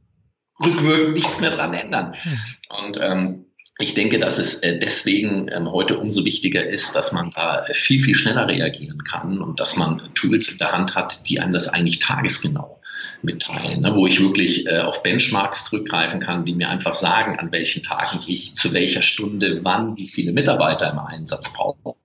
rückwirkend 0.64 1.14
nichts 1.16 1.38
mehr 1.38 1.50
dran 1.50 1.74
ändern. 1.74 2.14
Hm. 2.14 2.38
Und 2.82 2.98
ähm, 3.00 3.45
ich 3.78 3.94
denke, 3.94 4.18
dass 4.18 4.38
es 4.38 4.62
äh, 4.62 4.78
deswegen 4.78 5.48
ähm, 5.52 5.70
heute 5.70 5.98
umso 5.98 6.24
wichtiger 6.24 6.66
ist, 6.66 6.96
dass 6.96 7.12
man 7.12 7.30
da 7.30 7.64
viel, 7.72 8.02
viel 8.02 8.14
schneller 8.14 8.48
reagieren 8.48 9.04
kann 9.04 9.40
und 9.42 9.60
dass 9.60 9.76
man 9.76 10.10
Tools 10.14 10.50
in 10.50 10.58
der 10.58 10.72
Hand 10.72 10.94
hat, 10.94 11.28
die 11.28 11.40
einem 11.40 11.52
das 11.52 11.68
eigentlich 11.68 11.98
tagesgenau 11.98 12.80
mitteilen, 13.22 13.82
ne, 13.82 13.94
wo 13.94 14.06
ich 14.06 14.20
wirklich 14.20 14.66
äh, 14.66 14.78
auf 14.78 15.02
Benchmarks 15.02 15.66
zurückgreifen 15.66 16.20
kann, 16.20 16.46
die 16.46 16.54
mir 16.54 16.70
einfach 16.70 16.94
sagen, 16.94 17.38
an 17.38 17.52
welchen 17.52 17.82
Tagen 17.82 18.20
ich 18.26 18.54
zu 18.54 18.72
welcher 18.72 19.02
Stunde 19.02 19.60
wann 19.62 19.96
wie 19.96 20.08
viele 20.08 20.32
Mitarbeiter 20.32 20.90
im 20.90 20.98
Einsatz 20.98 21.52
brauche, 21.52 21.96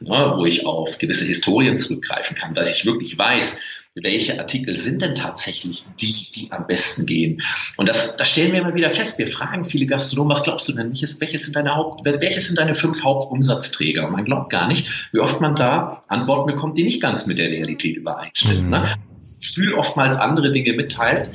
ne, 0.00 0.34
wo 0.36 0.46
ich 0.46 0.64
auf 0.64 0.98
gewisse 0.98 1.24
Historien 1.24 1.76
zurückgreifen 1.76 2.36
kann, 2.36 2.54
dass 2.54 2.76
ich 2.76 2.86
wirklich 2.86 3.18
weiß, 3.18 3.60
welche 3.94 4.38
Artikel 4.38 4.76
sind 4.76 5.02
denn 5.02 5.14
tatsächlich 5.14 5.84
die, 6.00 6.28
die 6.34 6.52
am 6.52 6.66
besten 6.66 7.06
gehen? 7.06 7.42
Und 7.76 7.88
das, 7.88 8.16
das 8.16 8.28
stellen 8.28 8.52
wir 8.52 8.60
immer 8.60 8.74
wieder 8.74 8.90
fest. 8.90 9.18
Wir 9.18 9.26
fragen 9.26 9.64
viele 9.64 9.86
Gastronomen, 9.86 10.30
was 10.30 10.44
glaubst 10.44 10.68
du 10.68 10.72
denn? 10.72 10.90
Welches, 10.90 11.20
welches 11.20 11.42
sind 11.44 11.56
deine 11.56 11.74
Haupt, 11.74 12.04
welches 12.04 12.46
sind 12.46 12.58
deine 12.58 12.74
fünf 12.74 13.02
Hauptumsatzträger? 13.02 14.06
Und 14.06 14.12
man 14.12 14.24
glaubt 14.24 14.50
gar 14.50 14.68
nicht, 14.68 15.08
wie 15.12 15.18
oft 15.18 15.40
man 15.40 15.56
da 15.56 16.02
Antworten 16.06 16.46
bekommt, 16.52 16.78
die 16.78 16.84
nicht 16.84 17.02
ganz 17.02 17.26
mit 17.26 17.38
der 17.38 17.48
Realität 17.48 17.96
übereinstimmen. 17.96 18.66
Mhm. 18.66 18.70
Ne? 18.70 18.94
Das 19.18 19.40
Gefühl 19.40 19.74
oftmals 19.74 20.16
andere 20.16 20.52
Dinge 20.52 20.72
mitteilt, 20.74 21.32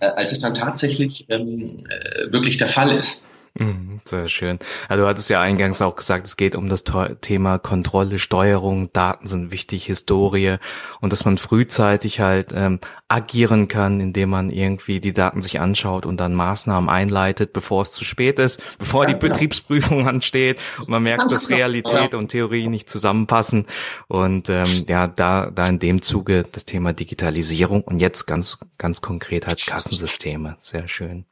äh, 0.00 0.06
als 0.06 0.32
es 0.32 0.38
dann 0.38 0.54
tatsächlich 0.54 1.26
ähm, 1.28 1.84
äh, 1.88 2.32
wirklich 2.32 2.56
der 2.56 2.68
Fall 2.68 2.90
ist. 2.90 3.27
Mhm, 3.58 4.00
sehr 4.04 4.28
schön. 4.28 4.58
Also 4.88 5.02
du 5.02 5.08
hattest 5.08 5.30
ja 5.30 5.40
eingangs 5.40 5.82
auch 5.82 5.96
gesagt, 5.96 6.26
es 6.26 6.36
geht 6.36 6.54
um 6.54 6.68
das 6.68 6.84
Thema 7.20 7.58
Kontrolle, 7.58 8.18
Steuerung, 8.18 8.92
Daten 8.92 9.26
sind 9.26 9.52
wichtig, 9.52 9.86
Historie 9.86 10.56
und 11.00 11.12
dass 11.12 11.24
man 11.24 11.38
frühzeitig 11.38 12.20
halt 12.20 12.52
ähm, 12.54 12.80
agieren 13.08 13.68
kann, 13.68 14.00
indem 14.00 14.30
man 14.30 14.50
irgendwie 14.50 15.00
die 15.00 15.12
Daten 15.12 15.42
sich 15.42 15.60
anschaut 15.60 16.06
und 16.06 16.18
dann 16.18 16.34
Maßnahmen 16.34 16.88
einleitet, 16.88 17.52
bevor 17.52 17.82
es 17.82 17.92
zu 17.92 18.04
spät 18.04 18.38
ist, 18.38 18.60
bevor 18.78 19.06
Ganz 19.06 19.18
die 19.18 19.20
genau. 19.22 19.32
Betriebsprüfung 19.32 20.08
ansteht 20.08 20.58
und 20.78 20.88
man 20.88 21.02
merkt, 21.02 21.30
dass 21.32 21.48
genau. 21.48 21.58
Realität 21.58 22.12
ja. 22.12 22.18
und 22.18 22.28
Theorie 22.28 22.68
nicht 22.68 22.88
zusammenpassen 22.88 23.66
und 24.06 24.48
ähm, 24.48 24.84
ja, 24.86 25.08
da, 25.08 25.50
da 25.50 25.68
in 25.68 25.78
dem 25.78 26.02
Zuge 26.02 26.44
das 26.50 26.64
Thema 26.64 26.92
Digitalisierung 26.92 27.82
und 27.82 27.98
jetzt 27.98 28.26
ganz, 28.26 28.58
ganz 28.78 29.00
konkret 29.00 29.46
halt 29.46 29.66
Kassensysteme. 29.66 30.56
Sehr 30.58 30.88
schön. 30.88 31.24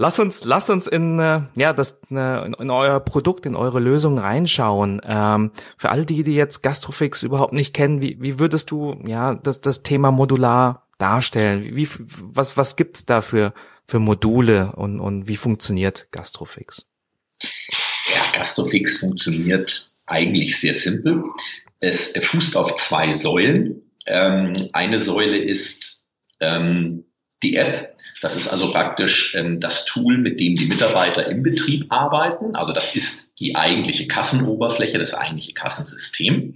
Lass 0.00 0.20
uns, 0.20 0.44
lass 0.44 0.70
uns 0.70 0.86
in 0.86 1.18
äh, 1.18 1.40
ja 1.56 1.72
das 1.72 1.98
äh, 2.12 2.46
in, 2.46 2.54
in 2.54 2.70
euer 2.70 3.00
Produkt, 3.00 3.46
in 3.46 3.56
eure 3.56 3.80
Lösung 3.80 4.16
reinschauen. 4.16 5.00
Ähm, 5.04 5.50
für 5.76 5.90
all 5.90 6.04
die, 6.04 6.22
die 6.22 6.36
jetzt 6.36 6.62
Gastrofix 6.62 7.24
überhaupt 7.24 7.52
nicht 7.52 7.74
kennen, 7.74 8.00
wie, 8.00 8.16
wie 8.20 8.38
würdest 8.38 8.70
du 8.70 8.96
ja 9.04 9.34
das 9.34 9.60
das 9.60 9.82
Thema 9.82 10.12
modular 10.12 10.86
darstellen? 10.98 11.64
Wie, 11.74 11.88
was 11.98 12.56
was 12.56 12.76
gibt's 12.76 13.06
da 13.06 13.22
für 13.22 13.52
für 13.86 13.98
Module 13.98 14.72
und 14.76 15.00
und 15.00 15.26
wie 15.26 15.36
funktioniert 15.36 16.06
Gastrofix? 16.12 16.86
Ja, 17.42 18.38
Gastrofix 18.38 18.98
funktioniert 18.98 19.90
eigentlich 20.06 20.60
sehr 20.60 20.74
simpel. 20.74 21.24
Es 21.80 22.12
fußt 22.16 22.56
auf 22.56 22.76
zwei 22.76 23.10
Säulen. 23.10 23.82
Ähm, 24.06 24.68
eine 24.72 24.96
Säule 24.96 25.38
ist 25.38 26.06
ähm, 26.38 27.04
die 27.42 27.56
App. 27.56 27.97
Das 28.20 28.36
ist 28.36 28.48
also 28.48 28.72
praktisch 28.72 29.34
ähm, 29.36 29.60
das 29.60 29.84
Tool, 29.84 30.18
mit 30.18 30.40
dem 30.40 30.56
die 30.56 30.66
Mitarbeiter 30.66 31.26
im 31.26 31.42
Betrieb 31.42 31.86
arbeiten. 31.90 32.56
Also 32.56 32.72
das 32.72 32.94
ist 32.94 33.38
die 33.38 33.54
eigentliche 33.56 34.08
Kassenoberfläche, 34.08 34.98
das 34.98 35.14
eigentliche 35.14 35.52
Kassensystem. 35.54 36.54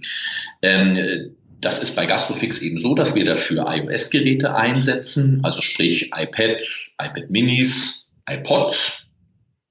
Ähm, 0.61 1.35
das 1.61 1.81
ist 1.81 1.95
bei 1.95 2.05
Gastrofix 2.05 2.61
eben 2.61 2.77
so, 2.77 2.93
dass 2.93 3.15
wir 3.15 3.23
dafür 3.23 3.65
iOS-Geräte 3.67 4.53
einsetzen, 4.53 5.39
also 5.43 5.61
sprich 5.61 6.11
iPads, 6.13 6.91
iPad 7.01 7.29
Minis, 7.29 8.07
iPods. 8.29 8.99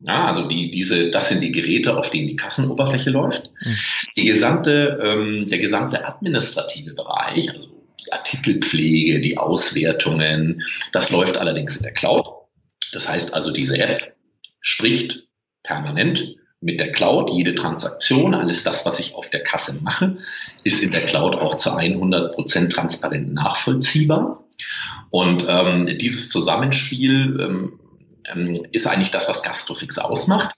Ja, 0.01 0.27
also 0.27 0.49
die, 0.49 0.71
diese, 0.71 1.11
das 1.11 1.29
sind 1.29 1.43
die 1.43 1.53
Geräte, 1.53 1.97
auf 1.97 2.11
denen 2.11 2.27
die 2.27 2.37
Kassenoberfläche 2.37 3.11
läuft. 3.11 3.51
Mhm. 3.65 3.77
Die 4.17 4.25
gesamte, 4.25 4.99
ähm, 5.01 5.47
der 5.47 5.59
gesamte 5.59 6.05
administrative 6.05 6.95
Bereich, 6.95 7.51
also 7.51 7.82
Artikelpflege, 8.11 9.21
die 9.21 9.39
Auswertungen. 9.39 10.63
Das 10.93 11.11
läuft 11.11 11.37
allerdings 11.37 11.77
in 11.77 11.83
der 11.83 11.93
Cloud. 11.93 12.27
Das 12.93 13.09
heißt 13.09 13.35
also, 13.35 13.51
diese 13.51 13.79
App 13.79 14.15
spricht 14.61 15.29
permanent 15.63 16.37
mit 16.61 16.81
der 16.81 16.93
Cloud. 16.93 17.31
Jede 17.31 17.55
Transaktion, 17.55 18.35
alles 18.35 18.65
das, 18.65 18.85
was 18.87 18.99
ich 18.99 19.15
auf 19.15 19.31
der 19.31 19.43
Kasse 19.43 19.79
mache, 19.81 20.19
ist 20.65 20.83
in 20.83 20.93
der 20.93 21.05
Cloud 21.05 21.35
auch 21.35 21.57
zu 21.57 21.75
100 21.75 22.35
Prozent 22.35 22.73
transparent 22.73 23.33
nachvollziehbar. 23.33 24.45
Und 25.11 25.45
ähm, 25.49 25.89
dieses 25.99 26.29
Zusammenspiel 26.29 27.39
ähm, 27.41 27.81
ähm, 28.33 28.67
ist 28.73 28.87
eigentlich 28.87 29.11
das, 29.11 29.29
was 29.29 29.43
Gastrofix 29.43 29.99
ausmacht 29.99 30.55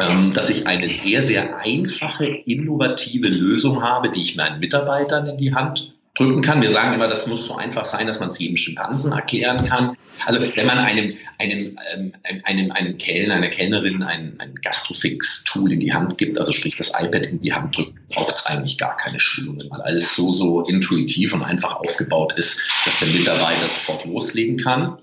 ähm, 0.00 0.32
dass 0.32 0.50
ich 0.50 0.66
eine 0.66 0.88
sehr, 0.88 1.22
sehr 1.22 1.58
einfache, 1.58 2.24
innovative 2.24 3.28
Lösung 3.28 3.82
habe, 3.82 4.10
die 4.10 4.22
ich 4.22 4.36
meinen 4.36 4.60
Mitarbeitern 4.60 5.26
in 5.26 5.36
die 5.36 5.54
Hand 5.54 5.94
drücken 6.14 6.42
kann. 6.42 6.60
Wir 6.60 6.68
sagen 6.68 6.92
immer, 6.92 7.08
das 7.08 7.26
muss 7.26 7.46
so 7.46 7.56
einfach 7.56 7.84
sein, 7.84 8.06
dass 8.06 8.20
man 8.20 8.30
es 8.30 8.38
jedem 8.38 8.56
Schimpansen 8.56 9.12
erklären 9.12 9.64
kann. 9.64 9.96
Also 10.26 10.40
wenn 10.40 10.66
man 10.66 10.78
einem, 10.78 11.16
einem, 11.38 11.78
ähm, 11.94 12.12
einem, 12.44 12.72
einem 12.72 12.98
Kellner, 12.98 13.34
einer 13.34 13.48
Kellnerin 13.48 14.02
ein, 14.02 14.36
ein 14.38 14.54
Gastrofix-Tool 14.56 15.72
in 15.72 15.80
die 15.80 15.94
Hand 15.94 16.18
gibt, 16.18 16.38
also 16.38 16.52
sprich 16.52 16.76
das 16.76 16.90
iPad 16.90 17.26
in 17.26 17.40
die 17.40 17.52
Hand 17.52 17.76
drückt, 17.76 18.08
braucht 18.08 18.36
es 18.36 18.46
eigentlich 18.46 18.76
gar 18.76 18.96
keine 18.96 19.20
Schulungen, 19.20 19.68
weil 19.70 19.80
alles 19.80 20.14
so, 20.14 20.32
so 20.32 20.66
intuitiv 20.66 21.32
und 21.32 21.42
einfach 21.42 21.76
aufgebaut 21.76 22.34
ist, 22.36 22.60
dass 22.84 22.98
der 22.98 23.08
Mitarbeiter 23.08 23.68
sofort 23.68 24.04
loslegen 24.04 24.58
kann. 24.58 24.98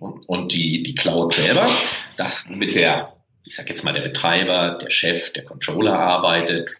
Und, 0.00 0.28
und 0.28 0.52
die, 0.52 0.82
die 0.82 0.94
Cloud 0.94 1.34
selber, 1.34 1.68
das 2.16 2.48
mit 2.48 2.74
der, 2.74 3.14
ich 3.44 3.54
sage 3.54 3.68
jetzt 3.68 3.84
mal, 3.84 3.92
der 3.92 4.02
Betreiber, 4.02 4.78
der 4.80 4.90
Chef, 4.90 5.32
der 5.32 5.44
Controller 5.44 5.98
arbeitet, 5.98 6.74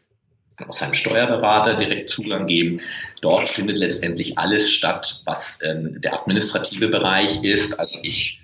auch 0.69 0.73
seinem 0.73 0.95
Steuerberater 0.95 1.76
direkt 1.76 2.11
Zugang 2.11 2.47
geben. 2.47 2.81
Dort 3.21 3.49
findet 3.49 3.79
letztendlich 3.79 4.38
alles 4.38 4.71
statt, 4.71 5.23
was 5.26 5.61
ähm, 5.62 6.00
der 6.00 6.21
administrative 6.21 6.88
Bereich 6.88 7.43
ist. 7.45 7.79
Also 7.79 7.99
ich 8.02 8.40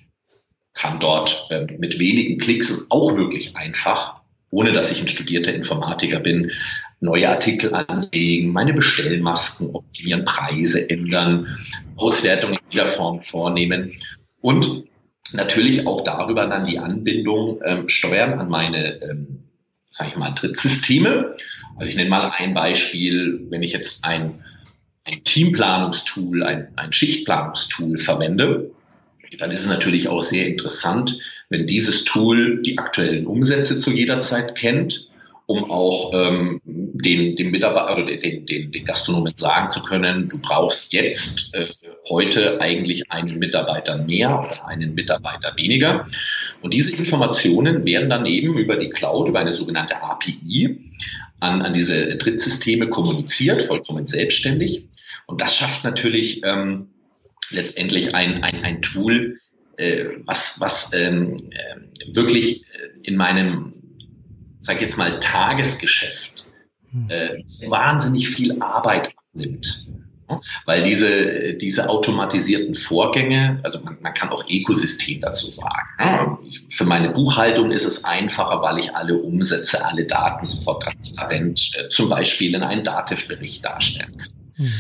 kann 0.75 1.01
dort 1.01 1.49
ähm, 1.51 1.67
mit 1.79 1.99
wenigen 1.99 2.39
Klicks 2.39 2.71
und 2.71 2.91
auch 2.91 3.17
wirklich 3.17 3.57
einfach, 3.57 4.15
ohne 4.51 4.73
dass 4.73 4.93
ich 4.93 5.01
ein 5.01 5.09
studierter 5.09 5.55
Informatiker 5.55 6.21
bin, 6.21 6.53
neue 7.01 7.29
Artikel 7.29 7.75
anlegen, 7.75 8.53
meine 8.53 8.73
Bestellmasken 8.73 9.75
optimieren, 9.75 10.25
Preise 10.25 10.89
ändern, 10.89 11.59
Auswertungen 11.97 12.55
in 12.55 12.71
jeder 12.71 12.87
Form 12.87 13.21
vornehmen 13.21 13.93
und 14.41 14.85
natürlich 15.33 15.87
auch 15.87 16.03
darüber 16.03 16.47
dann 16.47 16.65
die 16.65 16.79
Anbindung 16.79 17.61
ähm, 17.65 17.89
steuern 17.89 18.39
an 18.39 18.49
meine 18.49 19.01
ähm, 19.03 19.46
sage 19.89 20.11
ich 20.11 20.17
mal, 20.17 20.33
Drittsysteme. 20.33 21.35
Also 21.77 21.89
ich 21.89 21.97
nenne 21.97 22.11
mal 22.11 22.31
ein 22.31 22.55
Beispiel, 22.55 23.47
wenn 23.51 23.63
ich 23.63 23.73
jetzt 23.73 24.05
ein, 24.05 24.45
ein 25.05 25.25
Teamplanungstool, 25.25 26.43
ein, 26.43 26.69
ein 26.77 26.93
Schichtplanungstool 26.93 27.99
verwende, 27.99 28.71
dann 29.39 29.51
ist 29.51 29.63
es 29.63 29.69
natürlich 29.69 30.09
auch 30.09 30.23
sehr 30.23 30.47
interessant, 30.47 31.19
wenn 31.49 31.67
dieses 31.67 32.05
Tool 32.05 32.63
die 32.63 32.79
aktuellen 32.79 33.27
Umsätze 33.27 33.79
zu 33.79 33.91
jeder 33.91 34.21
Zeit 34.21 34.55
kennt 34.55 35.09
um 35.47 35.71
auch 35.71 36.13
ähm, 36.13 36.61
den, 36.65 37.37
den 37.37 37.51
Mitarbeiter 37.53 37.93
oder 37.93 38.17
den, 38.17 38.47
den, 38.47 38.73
den 38.73 38.85
Gastronomen 38.85 39.37
sagen 39.37 39.71
zu 39.71 39.83
können, 39.83 40.29
du 40.29 40.39
brauchst 40.39 40.93
jetzt 40.93 41.55
äh, 41.55 41.69
heute 42.09 42.61
eigentlich 42.61 43.11
einen 43.13 43.39
Mitarbeiter 43.39 43.97
mehr 43.97 44.41
oder 44.45 44.67
einen 44.67 44.95
Mitarbeiter 44.95 45.55
weniger. 45.57 46.07
Und 46.63 46.75
diese 46.75 46.97
Informationen 46.97 47.85
werden 47.85 48.11
dann 48.11 48.27
eben 48.27 48.59
über 48.59 48.77
die 48.77 48.91
Cloud, 48.91 49.29
über 49.29 49.39
eine 49.39 49.53
sogenannte 49.53 50.03
API 50.03 50.81
an, 51.39 51.63
an 51.63 51.73
diese 51.73 52.17
Drittsysteme 52.17 52.89
kommuniziert, 52.89 53.63
vollkommen 53.63 54.09
selbstständig. 54.09 54.87
Und 55.27 55.41
das 55.41 55.57
schafft 55.57 55.85
natürlich 55.85 56.43
ähm, 56.45 56.89
letztendlich 57.51 58.17
ein, 58.17 58.43
ein, 58.43 58.65
ein 58.65 58.83
Tool, 58.83 59.39
äh, 59.77 60.07
was, 60.25 60.61
was 60.61 60.93
ähm, 60.93 61.51
äh, 61.51 62.15
wirklich 62.17 62.65
in 63.05 63.17
meinem 63.17 63.71
sag 64.67 64.81
jetzt 64.81 64.99
mal, 64.99 65.19
Tagesgeschäft 65.19 66.47
hm. 66.91 67.09
äh, 67.09 67.43
wahnsinnig 67.69 68.29
viel 68.29 68.61
Arbeit 68.61 69.15
abnimmt. 69.17 69.89
Weil 70.65 70.83
diese, 70.83 71.55
diese 71.55 71.89
automatisierten 71.89 72.75
Vorgänge, 72.75 73.61
also 73.63 73.81
man, 73.85 73.97
man 74.01 74.13
kann 74.13 74.31
auch 74.31 74.45
Ökosystem 74.51 75.21
dazu 75.21 75.49
sagen. 75.49 76.51
Für 76.69 76.85
meine 76.85 77.11
Buchhaltung 77.11 77.71
ist 77.71 77.85
es 77.85 78.05
einfacher, 78.05 78.61
weil 78.61 78.81
ich 78.81 78.97
alle 78.97 79.23
Umsätze, 79.23 79.87
alle 79.87 80.05
Daten 80.05 80.45
sofort 80.47 80.83
transparent, 80.83 81.71
äh, 81.77 81.89
zum 81.91 82.09
Beispiel 82.09 82.57
in 82.57 82.63
einen 82.65 82.83
Dativ-Bericht 82.83 83.65
darstellen 83.65 84.19
kann. 84.19 84.33
Mhm. 84.57 84.75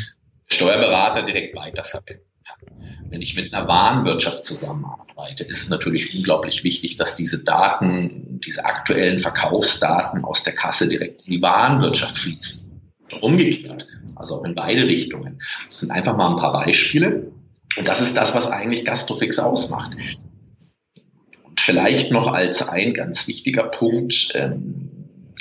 Steuerberater 0.48 1.22
direkt 1.22 1.54
weiterverwenden 1.54 2.26
wenn 3.10 3.22
ich 3.22 3.36
mit 3.36 3.52
einer 3.52 3.68
Warenwirtschaft 3.68 4.44
zusammenarbeite, 4.44 5.44
ist 5.44 5.62
es 5.62 5.68
natürlich 5.68 6.14
unglaublich 6.14 6.64
wichtig, 6.64 6.96
dass 6.96 7.14
diese 7.14 7.44
Daten, 7.44 8.40
diese 8.44 8.64
aktuellen 8.64 9.18
Verkaufsdaten 9.18 10.24
aus 10.24 10.42
der 10.42 10.54
Kasse 10.54 10.88
direkt 10.88 11.22
in 11.26 11.32
die 11.32 11.42
Warenwirtschaft 11.42 12.18
fließen. 12.18 12.70
Umgekehrt, 13.20 13.86
also 14.16 14.40
auch 14.40 14.44
in 14.44 14.54
beide 14.54 14.86
Richtungen. 14.86 15.40
Das 15.68 15.80
sind 15.80 15.92
einfach 15.92 16.16
mal 16.16 16.30
ein 16.30 16.36
paar 16.36 16.52
Beispiele. 16.52 17.32
Und 17.76 17.88
das 17.88 18.00
ist 18.00 18.16
das, 18.16 18.34
was 18.34 18.50
eigentlich 18.50 18.84
Gastrofix 18.84 19.38
ausmacht. 19.38 19.92
Und 21.44 21.60
vielleicht 21.60 22.10
noch 22.10 22.26
als 22.32 22.68
ein 22.68 22.94
ganz 22.94 23.28
wichtiger 23.28 23.64
Punkt, 23.64 24.32
ähm, 24.34 24.90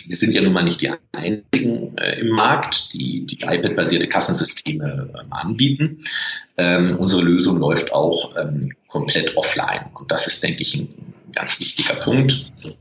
wir 0.06 0.18
sind 0.18 0.34
ja 0.34 0.42
nun 0.42 0.54
mal 0.54 0.64
nicht 0.64 0.82
die 0.82 0.92
einzigen 1.12 1.75
äh, 1.98 2.20
im 2.20 2.30
Markt, 2.30 2.94
die, 2.94 3.25
die 3.25 3.38
iPad-basierte 3.44 4.08
Kassensysteme 4.08 5.10
ähm, 5.20 5.34
anbieten. 5.34 6.04
Ähm, 6.58 6.98
unsere 6.98 7.22
Lösung 7.22 7.58
läuft 7.58 7.92
auch 7.92 8.36
ähm, 8.38 8.74
komplett 8.88 9.36
offline. 9.38 9.86
Und 9.94 10.12
das 10.12 10.28
ist, 10.28 10.44
denke 10.44 10.62
ich, 10.62 10.75
ein 10.75 10.90
ganz 11.34 11.60
wichtiger 11.60 11.96
Punkt. 11.96 12.52
Also, 12.54 12.72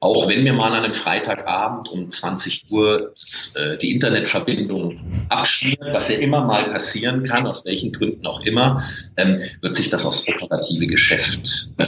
auch 0.00 0.28
wenn 0.28 0.42
mir 0.42 0.52
mal 0.52 0.72
an 0.72 0.82
einem 0.82 0.94
Freitagabend 0.94 1.88
um 1.88 2.10
20 2.10 2.66
Uhr 2.70 3.12
das, 3.20 3.54
äh, 3.54 3.78
die 3.78 3.92
Internetverbindung 3.92 5.26
abschmiert, 5.28 5.92
was 5.92 6.08
ja 6.08 6.16
immer 6.16 6.44
mal 6.44 6.70
passieren 6.70 7.22
kann, 7.22 7.46
aus 7.46 7.64
welchen 7.64 7.92
Gründen 7.92 8.26
auch 8.26 8.40
immer, 8.40 8.82
ähm, 9.16 9.38
wird 9.60 9.76
sich 9.76 9.90
das 9.90 10.04
aufs 10.04 10.26
operative 10.26 10.88
Geschäft 10.88 11.68
äh, 11.78 11.86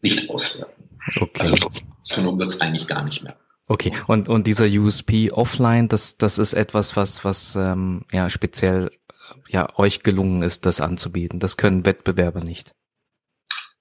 nicht 0.00 0.30
auswirken. 0.30 0.82
Okay. 1.20 1.42
Also 1.42 1.70
so 2.02 2.38
wird 2.38 2.52
es 2.52 2.60
eigentlich 2.62 2.86
gar 2.86 3.04
nicht 3.04 3.22
mehr. 3.22 3.36
Okay, 3.68 3.92
und, 4.06 4.28
und 4.28 4.46
dieser 4.46 4.66
USP 4.66 5.30
offline, 5.30 5.88
das, 5.88 6.18
das 6.18 6.38
ist 6.38 6.52
etwas, 6.54 6.96
was, 6.96 7.24
was 7.24 7.56
ähm, 7.56 8.04
ja 8.12 8.28
speziell 8.28 8.90
ja 9.48 9.68
euch 9.78 10.02
gelungen 10.02 10.42
ist, 10.42 10.66
das 10.66 10.80
anzubieten. 10.80 11.40
Das 11.40 11.56
können 11.56 11.86
Wettbewerber 11.86 12.40
nicht. 12.40 12.72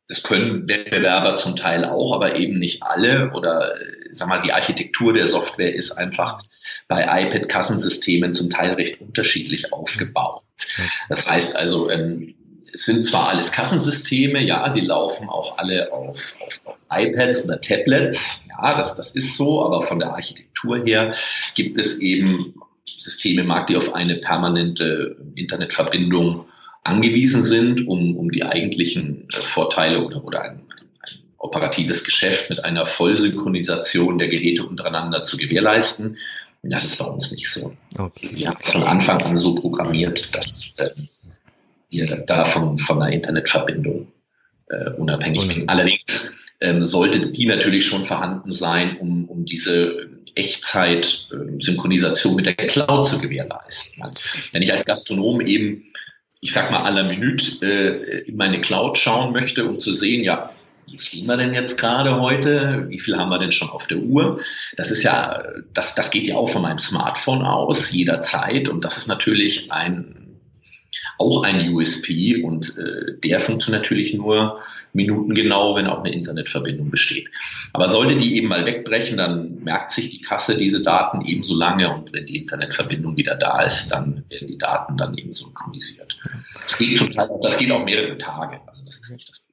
Das 0.08 0.24
können 0.24 0.68
Wettbewerber 0.68 1.38
zum 1.38 1.56
Teil 1.56 1.86
auch, 1.86 2.14
aber 2.14 2.36
eben 2.36 2.60
nicht 2.60 2.84
alle. 2.84 3.32
Oder 3.32 3.74
sag 4.12 4.28
mal, 4.28 4.42
die 4.42 4.52
Architektur 4.52 5.14
der 5.14 5.26
Software 5.26 5.74
ist 5.74 5.94
einfach 5.94 6.44
bei 6.90 7.04
iPad-Kassensystemen 7.04 8.34
zum 8.34 8.50
Teil 8.50 8.74
recht 8.74 9.00
unterschiedlich 9.00 9.72
aufgebaut. 9.72 10.44
Das 11.08 11.30
heißt 11.32 11.58
also, 11.58 11.90
ähm, 11.90 12.36
es 12.74 12.86
sind 12.86 13.06
zwar 13.06 13.30
alles 13.30 13.52
Kassensysteme, 13.52 14.42
ja, 14.42 14.70
sie 14.70 14.82
laufen 14.82 15.30
auch 15.30 15.58
alle 15.58 15.92
auf, 15.92 16.36
auf, 16.46 16.62
auf 16.66 16.80
iPads 16.92 17.46
oder 17.46 17.60
Tablets, 17.62 18.46
ja, 18.50 18.78
das, 18.78 18.96
das 18.96 19.16
ist 19.16 19.38
so, 19.38 19.64
aber 19.64 19.82
von 19.82 20.00
der 20.00 20.14
Architektur 20.14 20.84
her 20.84 21.14
gibt 21.56 21.80
es 21.80 22.00
eben 22.02 22.56
Systeme 22.98 23.42
im 23.42 23.48
Markt, 23.48 23.70
die 23.70 23.78
auf 23.78 23.94
eine 23.94 24.18
permanente 24.18 25.18
Internetverbindung 25.36 26.46
angewiesen 26.84 27.42
sind, 27.42 27.88
um, 27.88 28.16
um 28.18 28.32
die 28.32 28.44
eigentlichen 28.44 29.28
äh, 29.32 29.44
Vorteile 29.44 30.04
oder, 30.04 30.24
oder 30.24 30.44
ein, 30.44 30.62
ein 31.02 31.20
operatives 31.38 32.04
Geschäft 32.04 32.50
mit 32.50 32.64
einer 32.64 32.86
Vollsynchronisation 32.86 34.18
der 34.18 34.30
Geräte 34.30 34.66
untereinander 34.66 35.24
zu 35.24 35.38
gewährleisten. 35.38 36.18
Das 36.64 36.86
ist 36.86 37.00
bei 37.00 37.06
uns 37.06 37.32
nicht 37.32 37.50
so. 37.50 37.74
Okay. 37.98 38.30
Wir 38.34 38.50
haben 38.50 38.64
von 38.64 38.84
Anfang 38.84 39.22
an 39.24 39.38
so 39.38 39.56
programmiert, 39.56 40.36
dass 40.36 40.78
äh, 40.78 40.92
wir 41.92 42.18
davon 42.18 42.80
von 42.80 43.02
einer 43.02 43.14
Internetverbindung 43.14 44.08
äh, 44.70 44.92
unabhängig 44.92 45.48
bin. 45.48 45.70
Allerdings 45.70 46.34
ähm, 46.62 46.86
sollte 46.86 47.32
die 47.32 47.46
natürlich 47.46 47.86
schon 47.86 48.06
vorhanden 48.06 48.52
sein, 48.52 48.98
um, 48.98 49.26
um 49.26 49.46
diese 49.46 50.10
Echtzeit-Synchronisation 50.36 52.36
mit 52.36 52.46
der 52.46 52.56
Cloud 52.56 53.08
zu 53.08 53.20
gewährleisten. 53.20 54.10
Wenn 54.54 54.62
ich 54.62 54.72
als 54.72 54.86
Gastronom 54.86 55.42
eben, 55.42 55.92
ich 56.40 56.54
sag 56.54 56.72
mal, 56.72 56.84
aller 56.84 57.04
Minute 57.04 57.58
äh, 57.62 58.30
in 58.30 58.38
meine 58.38 58.62
Cloud 58.62 58.98
schauen 58.98 59.34
möchte, 59.34 59.66
um 59.66 59.80
zu 59.80 59.94
sehen, 59.94 60.24
ja, 60.24 60.52
wie 60.88 61.00
stehen 61.00 61.26
wir 61.26 61.38
denn 61.38 61.54
jetzt 61.54 61.80
gerade 61.80 62.20
heute? 62.20 62.86
Wie 62.90 63.00
viel 63.00 63.18
haben 63.18 63.30
wir 63.30 63.40
denn 63.40 63.52
schon 63.52 63.70
auf 63.70 63.88
der 63.88 64.00
Uhr? 64.00 64.42
Das 64.76 64.92
ist 64.92 65.04
ja, 65.04 65.44
das, 65.74 65.96
das 65.96 66.12
geht 66.12 66.28
ja 66.28 66.36
auch 66.36 66.50
von 66.50 66.62
meinem 66.62 66.80
Smartphone 66.80 67.44
aus 67.44 67.92
jederzeit 67.92 68.70
und 68.70 68.86
das 68.86 68.98
ist 68.98 69.08
natürlich 69.08 69.72
ein 69.72 70.21
auch 71.18 71.44
ein 71.44 71.74
USP 71.74 72.44
und 72.44 72.78
äh, 72.78 73.18
der 73.24 73.40
funktioniert 73.40 73.84
natürlich 73.84 74.14
nur 74.14 74.60
minutengenau, 74.94 75.76
wenn 75.76 75.88
auch 75.88 76.00
eine 76.00 76.14
Internetverbindung 76.14 76.90
besteht. 76.90 77.30
Aber 77.74 77.88
sollte 77.88 78.18
die 78.18 78.36
eben 78.36 78.48
mal 78.48 78.66
wegbrechen, 78.66 79.18
dann 79.18 79.64
merkt 79.64 79.92
sich 79.92 80.10
die 80.10 80.22
Kasse 80.22 80.58
diese 80.58 80.82
Daten 80.82 81.22
ebenso 81.26 81.56
lange 81.56 81.94
und 81.94 82.12
wenn 82.14 82.26
die 82.26 82.38
Internetverbindung 82.38 83.16
wieder 83.18 83.36
da 83.36 83.62
ist, 83.62 83.90
dann 83.90 84.26
werden 84.30 84.48
die 84.48 84.58
Daten 84.58 84.98
dann 84.98 85.18
eben 85.18 85.34
synchronisiert. 85.34 86.18
Das 86.64 86.78
geht 86.78 87.16
Teil, 87.16 87.30
das 87.42 87.58
geht 87.58 87.72
auch 87.72 87.84
mehrere 87.86 88.18
Tage. 88.18 88.60
Also 88.68 88.84
das 88.86 89.00
ist 89.00 89.12
nicht 89.12 89.30
das 89.30 89.48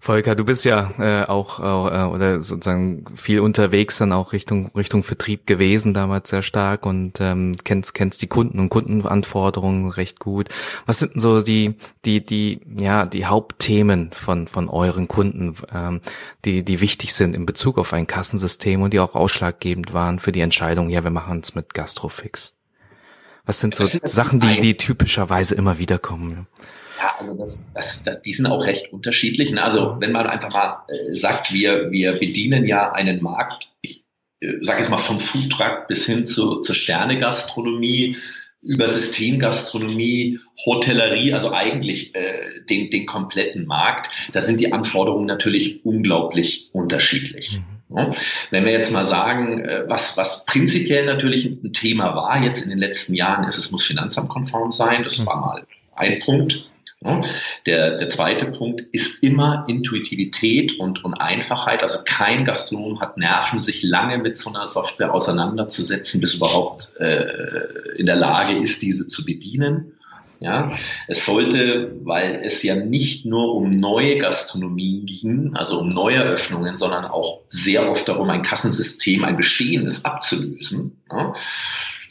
Volker, 0.00 0.34
du 0.34 0.44
bist 0.44 0.64
ja 0.64 0.90
äh, 0.98 1.26
auch 1.26 1.58
äh, 1.58 2.04
oder 2.04 2.40
sozusagen 2.40 3.04
viel 3.16 3.40
unterwegs 3.40 3.98
dann 3.98 4.12
auch 4.12 4.32
Richtung 4.32 4.70
Richtung 4.76 5.02
Vertrieb 5.02 5.46
gewesen 5.46 5.92
damals 5.92 6.30
sehr 6.30 6.42
stark 6.42 6.86
und 6.86 7.20
ähm, 7.20 7.56
kennst 7.64 7.94
kennst 7.94 8.22
die 8.22 8.28
Kunden 8.28 8.60
und 8.60 8.68
Kundenanforderungen 8.68 9.90
recht 9.90 10.20
gut. 10.20 10.48
Was 10.86 11.00
sind 11.00 11.14
denn 11.14 11.20
so 11.20 11.42
die 11.42 11.74
die 12.04 12.24
die 12.24 12.60
ja 12.78 13.06
die 13.06 13.26
Hauptthemen 13.26 14.12
von 14.12 14.46
von 14.46 14.68
euren 14.68 15.08
Kunden, 15.08 15.56
ähm, 15.74 16.00
die 16.44 16.62
die 16.62 16.80
wichtig 16.80 17.14
sind 17.14 17.34
in 17.34 17.44
Bezug 17.44 17.76
auf 17.78 17.92
ein 17.92 18.06
Kassensystem 18.06 18.82
und 18.82 18.92
die 18.92 19.00
auch 19.00 19.16
ausschlaggebend 19.16 19.92
waren 19.92 20.20
für 20.20 20.32
die 20.32 20.40
Entscheidung, 20.40 20.90
ja 20.90 21.02
wir 21.02 21.10
machen 21.10 21.40
es 21.42 21.54
mit 21.54 21.74
Gastrofix. 21.74 22.54
Was 23.46 23.60
sind 23.60 23.74
so 23.74 23.86
Sachen, 24.04 24.40
die 24.40 24.60
die 24.60 24.76
typischerweise 24.76 25.54
immer 25.54 25.78
wieder 25.78 25.98
kommen? 25.98 26.46
Ja, 26.98 27.14
also 27.18 27.34
das, 27.34 27.72
das, 27.72 28.04
das, 28.04 28.22
die 28.22 28.32
sind 28.32 28.46
auch 28.46 28.66
recht 28.66 28.92
unterschiedlich. 28.92 29.50
Ne? 29.52 29.62
Also 29.62 29.96
wenn 30.00 30.12
man 30.12 30.26
einfach 30.26 30.50
mal 30.50 30.84
äh, 30.88 31.14
sagt, 31.14 31.52
wir, 31.52 31.90
wir 31.90 32.18
bedienen 32.18 32.66
ja 32.66 32.92
einen 32.92 33.22
Markt, 33.22 33.68
ich 33.82 34.04
äh, 34.40 34.54
sage 34.62 34.80
jetzt 34.80 34.90
mal 34.90 34.98
vom 34.98 35.20
Foodtruck 35.20 35.86
bis 35.88 36.06
hin 36.06 36.26
zu, 36.26 36.60
zur 36.60 36.74
Sternegastronomie, 36.74 38.16
über 38.60 38.88
Systemgastronomie, 38.88 40.40
Hotellerie, 40.66 41.32
also 41.32 41.52
eigentlich 41.52 42.14
äh, 42.16 42.60
den, 42.68 42.90
den 42.90 43.06
kompletten 43.06 43.66
Markt, 43.66 44.10
da 44.32 44.42
sind 44.42 44.58
die 44.58 44.72
Anforderungen 44.72 45.26
natürlich 45.26 45.84
unglaublich 45.84 46.70
unterschiedlich. 46.72 47.60
Mhm. 47.88 47.96
Ja? 47.96 48.10
Wenn 48.50 48.64
wir 48.64 48.72
jetzt 48.72 48.92
mal 48.92 49.04
sagen, 49.04 49.60
äh, 49.60 49.84
was, 49.86 50.16
was 50.16 50.44
prinzipiell 50.44 51.06
natürlich 51.06 51.46
ein 51.46 51.72
Thema 51.72 52.16
war 52.16 52.42
jetzt 52.42 52.62
in 52.62 52.70
den 52.70 52.78
letzten 52.78 53.14
Jahren, 53.14 53.46
ist, 53.46 53.58
es 53.58 53.70
muss 53.70 53.84
finanzamtkonform 53.84 54.72
sein. 54.72 55.04
Das 55.04 55.18
mhm. 55.18 55.26
war 55.26 55.40
mal 55.40 55.66
ein 55.94 56.18
Punkt. 56.18 56.67
Der, 57.66 57.96
der 57.96 58.08
zweite 58.08 58.46
Punkt 58.46 58.80
ist 58.80 59.22
immer 59.22 59.64
Intuitivität 59.68 60.80
und, 60.80 61.04
und 61.04 61.14
Einfachheit. 61.14 61.82
Also 61.82 61.98
kein 62.04 62.44
Gastronom 62.44 63.00
hat 63.00 63.16
Nerven, 63.16 63.60
sich 63.60 63.84
lange 63.84 64.18
mit 64.18 64.36
so 64.36 64.50
einer 64.50 64.66
Software 64.66 65.14
auseinanderzusetzen, 65.14 66.20
bis 66.20 66.34
überhaupt 66.34 66.96
äh, 66.98 67.96
in 67.96 68.06
der 68.06 68.16
Lage 68.16 68.58
ist, 68.58 68.82
diese 68.82 69.06
zu 69.06 69.24
bedienen. 69.24 69.92
Ja, 70.40 70.72
es 71.08 71.24
sollte, 71.24 71.96
weil 72.04 72.42
es 72.44 72.62
ja 72.62 72.76
nicht 72.76 73.26
nur 73.26 73.56
um 73.56 73.70
neue 73.70 74.18
Gastronomien 74.18 75.04
ging, 75.04 75.56
also 75.56 75.80
um 75.80 75.88
neue 75.88 76.20
Öffnungen, 76.20 76.76
sondern 76.76 77.06
auch 77.06 77.40
sehr 77.48 77.90
oft 77.90 78.08
darum, 78.08 78.30
ein 78.30 78.42
Kassensystem, 78.42 79.24
ein 79.24 79.36
bestehendes 79.36 80.04
abzulösen. 80.04 81.02
Ja. 81.10 81.34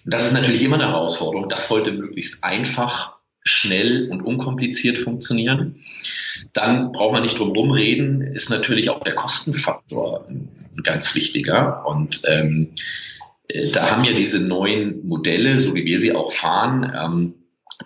das 0.04 0.26
ist 0.26 0.34
natürlich 0.34 0.62
immer 0.62 0.76
eine 0.76 0.90
Herausforderung. 0.90 1.48
Das 1.48 1.70
sollte 1.70 1.94
möglichst 1.94 2.44
einfach 2.44 3.17
schnell 3.48 4.10
und 4.10 4.22
unkompliziert 4.22 4.98
funktionieren. 4.98 5.78
Dann 6.54 6.92
braucht 6.92 7.14
man 7.14 7.24
nicht 7.24 7.40
drum 7.40 7.54
herum 7.54 7.72
reden, 7.72 8.22
ist 8.22 8.50
natürlich 8.50 8.90
auch 8.90 9.04
der 9.04 9.16
Kostenfaktor 9.16 10.28
ein 10.28 10.50
ganz 10.84 11.16
wichtiger. 11.16 11.86
Und 11.88 12.22
ähm, 12.26 12.70
äh, 13.48 13.72
da 13.72 13.90
haben 13.90 14.04
ja 14.04 14.14
diese 14.14 14.40
neuen 14.40 15.08
Modelle, 15.08 15.58
so 15.58 15.76
wie 15.76 15.86
wir 15.86 15.98
sie 15.98 16.14
auch 16.14 16.32
fahren, 16.32 16.92
ähm, 16.96 17.34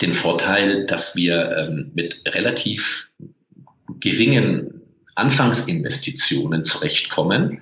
den 0.02 0.14
Vorteil, 0.14 0.86
dass 0.86 1.16
wir 1.16 1.58
ähm, 1.58 1.92
mit 1.94 2.22
relativ 2.26 3.12
geringen 4.00 4.81
Anfangsinvestitionen 5.22 6.66
zurechtkommen, 6.66 7.62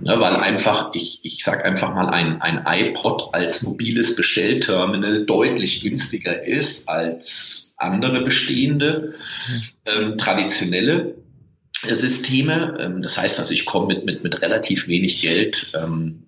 ne, 0.00 0.20
weil 0.20 0.36
einfach, 0.36 0.94
ich, 0.94 1.20
ich 1.22 1.42
sage 1.42 1.64
einfach 1.64 1.94
mal, 1.94 2.08
ein, 2.08 2.42
ein 2.42 2.64
iPod 2.66 3.34
als 3.34 3.62
mobiles 3.62 4.14
Bestellterminal 4.14 5.24
deutlich 5.24 5.80
günstiger 5.80 6.44
ist 6.44 6.88
als 6.88 7.74
andere 7.78 8.20
bestehende 8.22 9.14
ähm, 9.86 10.18
traditionelle 10.18 11.14
Systeme. 11.86 12.76
Ähm, 12.78 13.02
das 13.02 13.16
heißt 13.16 13.38
also, 13.38 13.54
ich 13.54 13.64
komme 13.64 13.94
mit, 13.94 14.04
mit, 14.04 14.22
mit 14.22 14.42
relativ 14.42 14.88
wenig 14.88 15.22
Geld 15.22 15.72
ähm, 15.74 16.24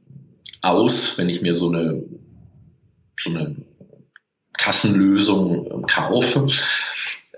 aus, 0.63 1.19
wenn 1.19 1.29
ich 1.29 1.43
mir 1.43 1.55
so 1.55 1.69
eine, 1.69 2.03
so 3.19 3.31
eine 3.31 3.57
Kassenlösung 4.57 5.71
ähm, 5.73 5.87
kaufe. 5.87 6.49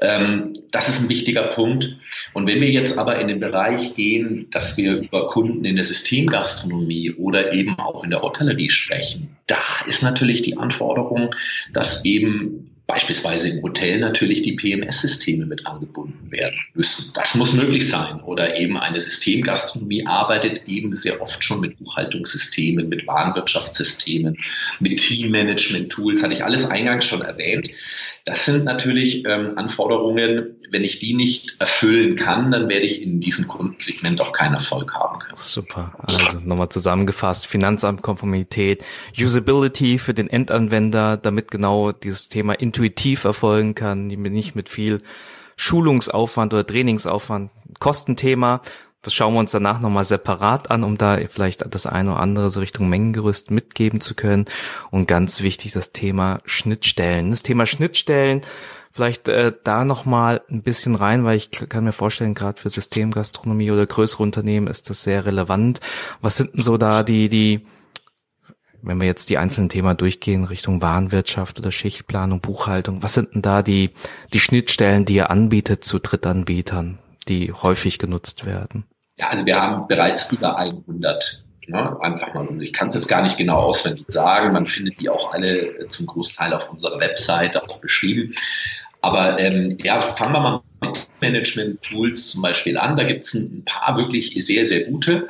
Ähm, 0.03 0.59
das 0.73 0.89
ist 0.89 1.03
ein 1.03 1.09
wichtiger 1.09 1.45
Punkt. 1.45 1.97
Und 2.35 2.49
wenn 2.49 2.61
wir 2.61 2.71
jetzt 2.71 2.99
aber 2.99 3.21
in 3.21 3.29
den 3.29 3.39
Bereich 3.39 3.95
gehen, 3.95 4.49
dass 4.51 4.77
wir 4.77 4.97
über 4.97 5.29
Kunden 5.29 5.65
in 5.65 5.77
der 5.77 5.85
Systemgastronomie 5.85 7.13
oder 7.13 7.53
eben 7.53 7.79
auch 7.79 8.03
in 8.03 8.11
der 8.11 8.23
Hotellerie 8.23 8.71
sprechen, 8.71 9.37
da 9.47 9.63
ist 9.87 10.03
natürlich 10.03 10.43
die 10.43 10.57
Anforderung, 10.57 11.35
dass 11.73 12.05
eben 12.05 12.73
beispielsweise 12.87 13.49
im 13.49 13.63
Hotel 13.63 14.01
natürlich 14.01 14.43
die 14.43 14.57
PMS-Systeme 14.57 15.47
mit 15.47 15.67
angebunden 15.67 16.31
werden 16.31 16.59
müssen. 16.75 17.13
Das 17.15 17.35
muss 17.37 17.53
möglich 17.53 17.89
sein. 17.89 18.21
Oder 18.21 18.59
eben 18.59 18.77
eine 18.77 19.01
Systemgastronomie 19.01 20.07
arbeitet 20.07 20.69
eben 20.69 20.93
sehr 20.93 21.23
oft 21.23 21.43
schon 21.43 21.61
mit 21.61 21.79
Buchhaltungssystemen, 21.79 22.89
mit 22.89 23.07
Warenwirtschaftssystemen, 23.07 24.37
mit 24.81 24.99
Teammanagement-Tools, 24.99 26.23
hatte 26.23 26.35
ich 26.35 26.45
alles 26.45 26.69
eingangs 26.69 27.07
schon 27.07 27.23
erwähnt. 27.23 27.71
Das 28.25 28.45
sind 28.45 28.65
natürlich 28.65 29.25
ähm, 29.25 29.59
Anforderungen, 29.59 30.57
wenn 30.71 30.85
ich 30.85 31.01
die 31.01 31.13
nicht 31.13 31.57
erfüllen 31.59 32.15
kann, 32.15 32.53
dann 32.53 32.69
werde 32.69 32.87
ich 32.87 33.03
in 33.03 33.19
diesem 33.21 33.49
Kundensegment 33.49 34.21
auch 34.21 34.33
keinen 34.33 34.55
Erfolg 34.55 34.95
haben 34.95 35.19
können. 35.19 35.35
Super. 35.35 35.93
Also 35.99 36.39
nochmal 36.45 36.69
zusammengefasst, 36.69 37.47
Finanzamtkonformität, 37.47 38.85
Usability 39.19 39.99
für 39.99 40.15
den 40.15 40.29
Endanwender, 40.29 41.17
damit 41.17 41.51
genau 41.51 41.91
dieses 41.91 42.29
Thema 42.29 42.53
intuitiv 42.53 43.25
erfolgen 43.25 43.75
kann, 43.75 44.07
nicht 44.07 44.55
mit 44.55 44.69
viel 44.69 45.01
Schulungsaufwand 45.57 46.55
oder 46.55 46.67
Trainingsaufwand, 46.67 47.51
Kostenthema, 47.81 48.63
das 49.03 49.15
schauen 49.15 49.35
wir 49.35 49.41
uns 49.41 49.51
danach 49.51 49.81
nochmal 49.81 50.05
separat 50.05 50.71
an, 50.71 50.85
um 50.85 50.97
da 50.97 51.19
vielleicht 51.29 51.65
das 51.75 51.87
eine 51.87 52.13
oder 52.13 52.21
andere 52.21 52.51
so 52.51 52.61
Richtung 52.61 52.89
Mengengerüst 52.89 53.51
mitgeben 53.51 54.01
zu 54.01 54.15
können. 54.15 54.45
Und 54.91 55.09
ganz 55.09 55.43
wichtig 55.43 55.73
das 55.73 55.93
Thema 55.93 56.39
Schnittstellen. 56.45 57.31
Das 57.31 57.43
Thema 57.43 57.67
Schnittstellen, 57.67 58.43
vielleicht 58.93 59.27
äh, 59.27 59.53
da 59.65 59.85
nochmal 59.85 60.43
ein 60.49 60.63
bisschen 60.63 60.95
rein, 60.95 61.25
weil 61.25 61.37
ich 61.37 61.51
kann 61.51 61.83
mir 61.83 61.93
vorstellen, 61.93 62.35
gerade 62.35 62.61
für 62.61 62.71
Systemgastronomie 62.71 63.73
oder 63.73 63.87
größere 63.87 64.23
Unternehmen 64.23 64.69
ist 64.69 64.89
das 64.89 65.03
sehr 65.03 65.27
relevant. 65.27 65.81
Was 66.21 66.37
sind 66.37 66.55
denn 66.55 66.63
so 66.63 66.77
da 66.77 67.03
die, 67.03 67.29
die, 67.29 67.67
wenn 68.83 69.01
wir 69.01 69.09
jetzt 69.09 69.31
die 69.31 69.39
einzelnen 69.39 69.69
Themen 69.69 69.97
durchgehen, 69.97 70.45
Richtung 70.45 70.81
Warenwirtschaft 70.81 71.59
oder 71.59 71.73
Schichtplanung, 71.73 72.41
Buchhaltung, 72.41 73.03
was 73.03 73.15
sind 73.15 73.35
denn 73.35 73.43
da 73.43 73.63
die, 73.63 73.91
die 74.33 74.41
Schnittstellen, 74.41 75.07
die 75.07 75.15
ihr 75.15 75.31
anbietet 75.31 75.83
zu 75.83 75.99
Drittanbietern, 75.99 77.01
die 77.27 77.53
häufig 77.53 77.99
genutzt 77.99 78.47
werden? 78.47 78.85
Ja, 79.17 79.29
also 79.29 79.47
wir 79.47 79.57
haben 79.57 79.87
bereits 79.89 80.31
über 80.33 80.57
100 80.57 81.45
Ne, 81.69 81.97
einfach 82.01 82.35
mal, 82.35 82.61
ich 82.61 82.73
kann 82.73 82.89
es 82.89 82.97
jetzt 82.97 83.07
gar 83.07 83.23
nicht 83.23 83.37
genau 83.37 83.55
auswendig 83.55 84.07
sagen, 84.09 84.53
man 84.53 84.67
findet 84.67 84.99
die 84.99 85.09
auch 85.09 85.33
alle 85.33 85.87
zum 85.89 86.07
Großteil 86.07 86.53
auf 86.53 86.69
unserer 86.69 86.99
Webseite 86.99 87.63
auch 87.63 87.81
beschrieben. 87.81 88.35
Aber 89.01 89.39
ähm, 89.39 89.79
ja, 89.81 90.01
fangen 90.01 90.33
wir 90.33 90.41
mal 90.41 90.63
mit 90.81 91.09
Management-Tools 91.21 92.31
zum 92.31 92.43
Beispiel 92.43 92.77
an. 92.77 92.97
Da 92.97 93.05
gibt 93.05 93.25
es 93.25 93.35
ein 93.35 93.65
paar 93.65 93.97
wirklich 93.97 94.35
sehr, 94.45 94.65
sehr 94.65 94.85
gute, 94.85 95.29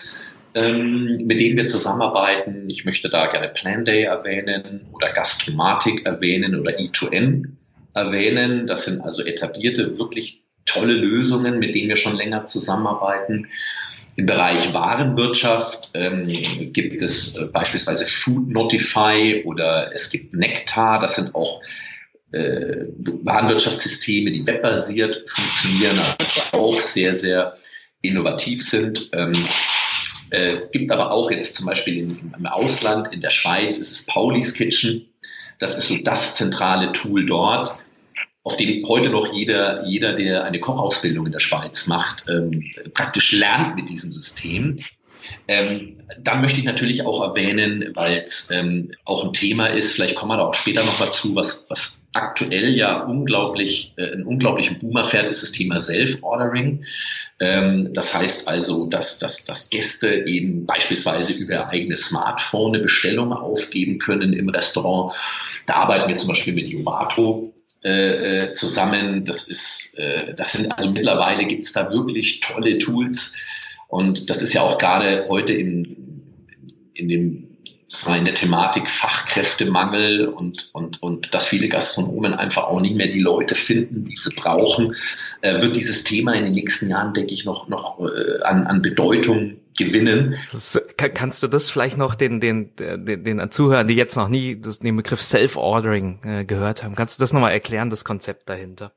ähm, 0.55 1.27
mit 1.27 1.39
denen 1.39 1.57
wir 1.57 1.67
zusammenarbeiten. 1.67 2.69
Ich 2.71 2.87
möchte 2.87 3.11
da 3.11 3.27
gerne 3.27 3.49
Planday 3.49 4.05
erwähnen 4.05 4.87
oder 4.93 5.13
Gastromatik 5.13 6.07
erwähnen 6.07 6.59
oder 6.59 6.79
E2N 6.79 7.49
erwähnen. 7.95 8.67
Das 8.67 8.87
sind 8.87 9.03
also 9.03 9.23
etablierte, 9.23 9.99
wirklich 9.99 10.42
tolle 10.73 10.95
Lösungen, 10.95 11.59
mit 11.59 11.75
denen 11.75 11.89
wir 11.89 11.97
schon 11.97 12.17
länger 12.17 12.47
zusammenarbeiten. 12.47 13.49
Im 14.17 14.27
Bereich 14.27 14.75
Warenwirtschaft 14.75 15.91
ähm, 15.95 16.29
gibt 16.73 17.03
es 17.03 17.37
äh, 17.37 17.47
beispielsweise 17.47 18.05
Food 18.05 18.49
Notify 18.49 19.43
oder 19.47 19.91
es 19.95 20.11
gibt 20.11 20.35
Nectar. 20.35 21.01
Das 21.01 21.17
sind 21.17 21.35
auch 21.35 21.63
äh, 22.33 22.87
Warenwirtschaftssysteme, 22.99 24.33
die 24.33 24.47
webbasiert 24.47 25.23
funktionieren, 25.29 25.99
also 26.19 26.41
auch 26.53 26.81
sehr, 26.81 27.15
sehr 27.15 27.55
innovativ 28.03 28.63
sind. 28.63 29.09
Ähm, 29.13 29.33
äh, 30.31 30.63
gibt 30.73 30.91
aber 30.91 31.11
auch 31.11 31.31
jetzt 31.31 31.55
zum 31.55 31.67
Beispiel 31.67 31.99
in, 31.99 32.33
im 32.37 32.47
Ausland, 32.47 33.13
in 33.13 33.21
der 33.21 33.31
Schweiz, 33.31 33.79
ist 33.79 33.93
es 33.93 34.07
Pauli's 34.07 34.55
Kitchen. 34.55 35.09
Das 35.59 35.77
ist 35.77 35.89
so 35.89 35.97
das 36.03 36.35
zentrale 36.35 36.93
Tool 36.93 37.27
dort, 37.27 37.77
auf 38.45 38.57
dem 38.57 38.87
heute 38.89 39.09
noch 39.09 39.33
jeder, 39.33 39.87
jeder, 39.87 40.15
der 40.15 40.45
eine 40.45 40.61
Kochausbildung 40.61 41.27
in 41.27 41.33
der 41.33 41.41
Schweiz 41.41 41.87
macht, 41.87 42.25
ähm, 42.29 42.71
praktisch 42.93 43.33
lernt 43.33 43.77
mit 43.77 43.89
diesem 43.89 44.11
System. 44.11 44.79
Ähm, 45.47 46.01
dann 46.19 46.41
möchte 46.41 46.59
ich 46.59 46.65
natürlich 46.65 47.07
auch 47.07 47.23
erwähnen, 47.23 47.93
weil 47.95 48.23
es 48.25 48.51
ähm, 48.51 48.93
auch 49.05 49.25
ein 49.25 49.33
Thema 49.33 49.69
ist, 49.69 49.93
vielleicht 49.93 50.17
kommen 50.17 50.33
wir 50.33 50.39
da 50.39 50.47
auch 50.47 50.55
später 50.55 50.85
noch 50.85 50.99
mal 50.99 51.13
zu, 51.13 51.37
was, 51.37 51.67
was 51.69 51.99
aktuell 52.13 52.75
ja 52.75 53.03
unglaublich, 53.03 53.95
äh, 53.97 54.13
einen 54.13 54.25
unglaublichen 54.25 54.79
Boomer 54.81 55.05
fährt, 55.05 55.29
ist 55.29 55.43
das 55.43 55.53
Thema 55.53 55.79
Self-Ordering. 55.79 56.85
Ähm, 57.41 57.91
das 57.95 58.15
heißt 58.15 58.49
also, 58.49 58.87
dass, 58.87 59.21
dass, 59.21 59.45
dass 59.45 59.71
Gäste 59.71 60.09
eben 60.27 60.67
beispielsweise 60.67 61.33
über 61.33 61.55
ihr 61.55 61.69
eigenes 61.69 62.07
Smartphone 62.07 62.75
eine 62.75 62.83
Bestellung 62.83 63.33
aufgeben 63.33 63.99
können 63.99 64.33
im 64.33 64.49
Restaurant. 64.49 65.15
Da 65.67 65.75
arbeiten 65.75 66.09
wir 66.09 66.17
zum 66.17 66.29
Beispiel 66.29 66.55
mit 66.55 66.67
Jovato 66.67 67.53
äh, 67.85 68.45
äh, 68.45 68.53
zusammen. 68.53 69.25
Das 69.25 69.45
ist, 69.45 69.99
äh, 69.99 70.35
das 70.35 70.53
sind 70.53 70.73
also 70.73 70.91
mittlerweile 70.91 71.47
gibt 71.47 71.65
es 71.65 71.73
da 71.73 71.91
wirklich 71.91 72.41
tolle 72.41 72.79
Tools. 72.79 73.35
Und 73.89 74.31
das 74.31 74.41
ist 74.43 74.53
ja 74.53 74.63
auch 74.63 74.79
gerade 74.79 75.27
heute 75.29 75.53
in, 75.53 76.23
in 76.95 77.09
dem 77.09 77.53
war 78.07 78.17
in 78.17 78.25
der 78.25 78.35
Thematik 78.35 78.89
Fachkräftemangel 78.89 80.27
und, 80.27 80.71
und, 80.73 81.03
und 81.03 81.35
dass 81.35 81.47
viele 81.47 81.69
Gastronomen 81.69 82.35
einfach 82.35 82.65
auch 82.65 82.81
nicht 82.81 82.97
mehr 82.97 83.09
die 83.09 83.21
Leute 83.21 83.55
finden, 83.55 84.05
die 84.05 84.17
sie 84.17 84.35
brauchen, 84.35 84.97
äh, 85.43 85.61
wird 85.61 85.77
dieses 85.77 86.03
Thema 86.03 86.33
in 86.33 86.45
den 86.45 86.55
nächsten 86.55 86.89
Jahren, 86.89 87.13
denke 87.13 87.35
ich, 87.35 87.45
noch, 87.45 87.69
noch 87.69 88.01
äh, 88.01 88.43
an, 88.45 88.67
an 88.67 88.81
Bedeutung 88.83 89.59
gewinnen. 89.77 90.37
Das, 90.53 90.81
kannst 90.97 91.43
du 91.43 91.49
das 91.49 91.71
vielleicht 91.71 91.97
noch 91.97 92.15
den, 92.15 92.41
den, 92.41 92.75
den, 92.77 93.25
den 93.25 93.51
Zuhörern, 93.51 93.87
die 93.87 93.95
jetzt 93.95 94.17
noch 94.17 94.29
nie 94.29 94.61
das, 94.61 94.79
den 94.79 94.97
Begriff 94.97 95.23
Self-Ordering 95.23 96.21
äh, 96.25 96.45
gehört 96.45 96.83
haben, 96.83 96.95
kannst 96.95 97.19
du 97.19 97.23
das 97.23 97.33
nochmal 97.33 97.53
erklären, 97.53 97.91
das 97.91 98.05
Konzept 98.05 98.49
dahinter? 98.49 98.93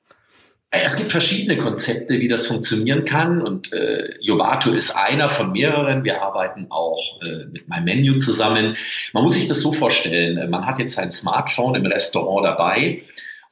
Es 0.84 0.98
gibt 0.98 1.12
verschiedene 1.12 1.58
Konzepte, 1.58 2.20
wie 2.20 2.28
das 2.28 2.48
funktionieren 2.48 3.06
kann 3.06 3.42
und 3.42 3.72
äh, 3.72 4.10
Jovato 4.20 4.72
ist 4.72 4.92
einer 4.92 5.30
von 5.30 5.52
mehreren. 5.52 6.04
Wir 6.04 6.22
arbeiten 6.22 6.68
auch 6.70 7.22
äh, 7.22 7.46
mit 7.46 7.70
meinem 7.70 7.86
Menü 7.86 8.18
zusammen. 8.18 8.76
Man 9.14 9.24
muss 9.24 9.36
sich 9.36 9.48
das 9.48 9.62
so 9.62 9.72
vorstellen, 9.72 10.38
äh, 10.38 10.48
man 10.48 10.66
hat 10.66 10.80
jetzt 10.80 10.96
sein 10.96 11.12
Smartphone 11.12 11.76
im 11.76 11.86
Restaurant 11.86 12.46
dabei 12.46 13.04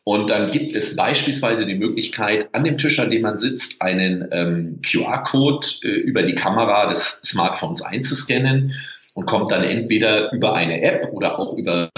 und 0.05 0.29
dann 0.29 0.51
gibt 0.51 0.73
es 0.75 0.95
beispielsweise 0.95 1.65
die 1.65 1.75
Möglichkeit, 1.75 2.49
an 2.53 2.63
dem 2.63 2.77
Tisch, 2.77 2.99
an 2.99 3.09
dem 3.09 3.21
man 3.21 3.37
sitzt, 3.37 3.81
einen 3.81 4.27
ähm, 4.31 4.81
QR-Code 4.81 5.65
äh, 5.83 5.87
über 5.87 6.23
die 6.23 6.35
Kamera 6.35 6.87
des 6.87 7.21
Smartphones 7.23 7.81
einzuscannen 7.81 8.73
und 9.15 9.25
kommt 9.27 9.51
dann 9.51 9.63
entweder 9.63 10.31
über 10.33 10.55
eine 10.55 10.81
App 10.81 11.09
oder 11.13 11.39
auch 11.39 11.55
über 11.55 11.89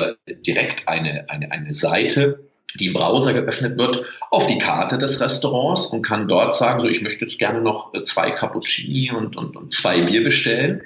direkt 0.45 0.87
eine, 0.87 1.29
eine, 1.29 1.51
eine 1.51 1.73
Seite 1.73 2.44
die 2.79 2.88
im 2.88 2.93
Browser 2.93 3.33
geöffnet 3.33 3.77
wird, 3.77 4.03
auf 4.31 4.47
die 4.47 4.57
Karte 4.57 4.97
des 4.97 5.19
Restaurants 5.21 5.88
und 5.88 6.01
kann 6.01 6.27
dort 6.27 6.53
sagen, 6.53 6.79
so 6.79 6.88
ich 6.88 7.01
möchte 7.01 7.25
jetzt 7.25 7.39
gerne 7.39 7.61
noch 7.61 7.93
äh, 7.93 8.03
zwei 8.03 8.31
Cappuccini 8.31 9.11
und, 9.11 9.38
und, 9.38 9.55
und 9.55 9.73
zwei 9.73 10.01
Bier 10.01 10.23
bestellen. 10.23 10.81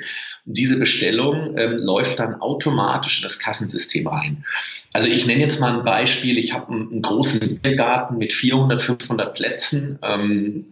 Und 0.46 0.58
diese 0.58 0.80
Bestellung 0.80 1.58
ähm, 1.58 1.74
läuft 1.76 2.20
dann 2.20 2.36
automatisch 2.36 3.20
in 3.20 3.24
das 3.24 3.40
Kassensystem 3.40 4.08
rein. 4.08 4.46
Also 4.94 5.10
ich 5.10 5.26
nenne 5.26 5.42
jetzt 5.42 5.60
mal 5.60 5.78
ein 5.78 5.84
Beispiel. 5.84 6.38
Ich 6.38 6.54
habe 6.54 6.72
einen, 6.72 6.92
einen, 6.92 7.02
großen 7.02 7.60
Biergarten 7.62 8.18
mit 8.18 8.34
400, 8.34 8.82
500 8.82 9.34
Plätzen. 9.34 10.00
Ähm, 10.02 10.66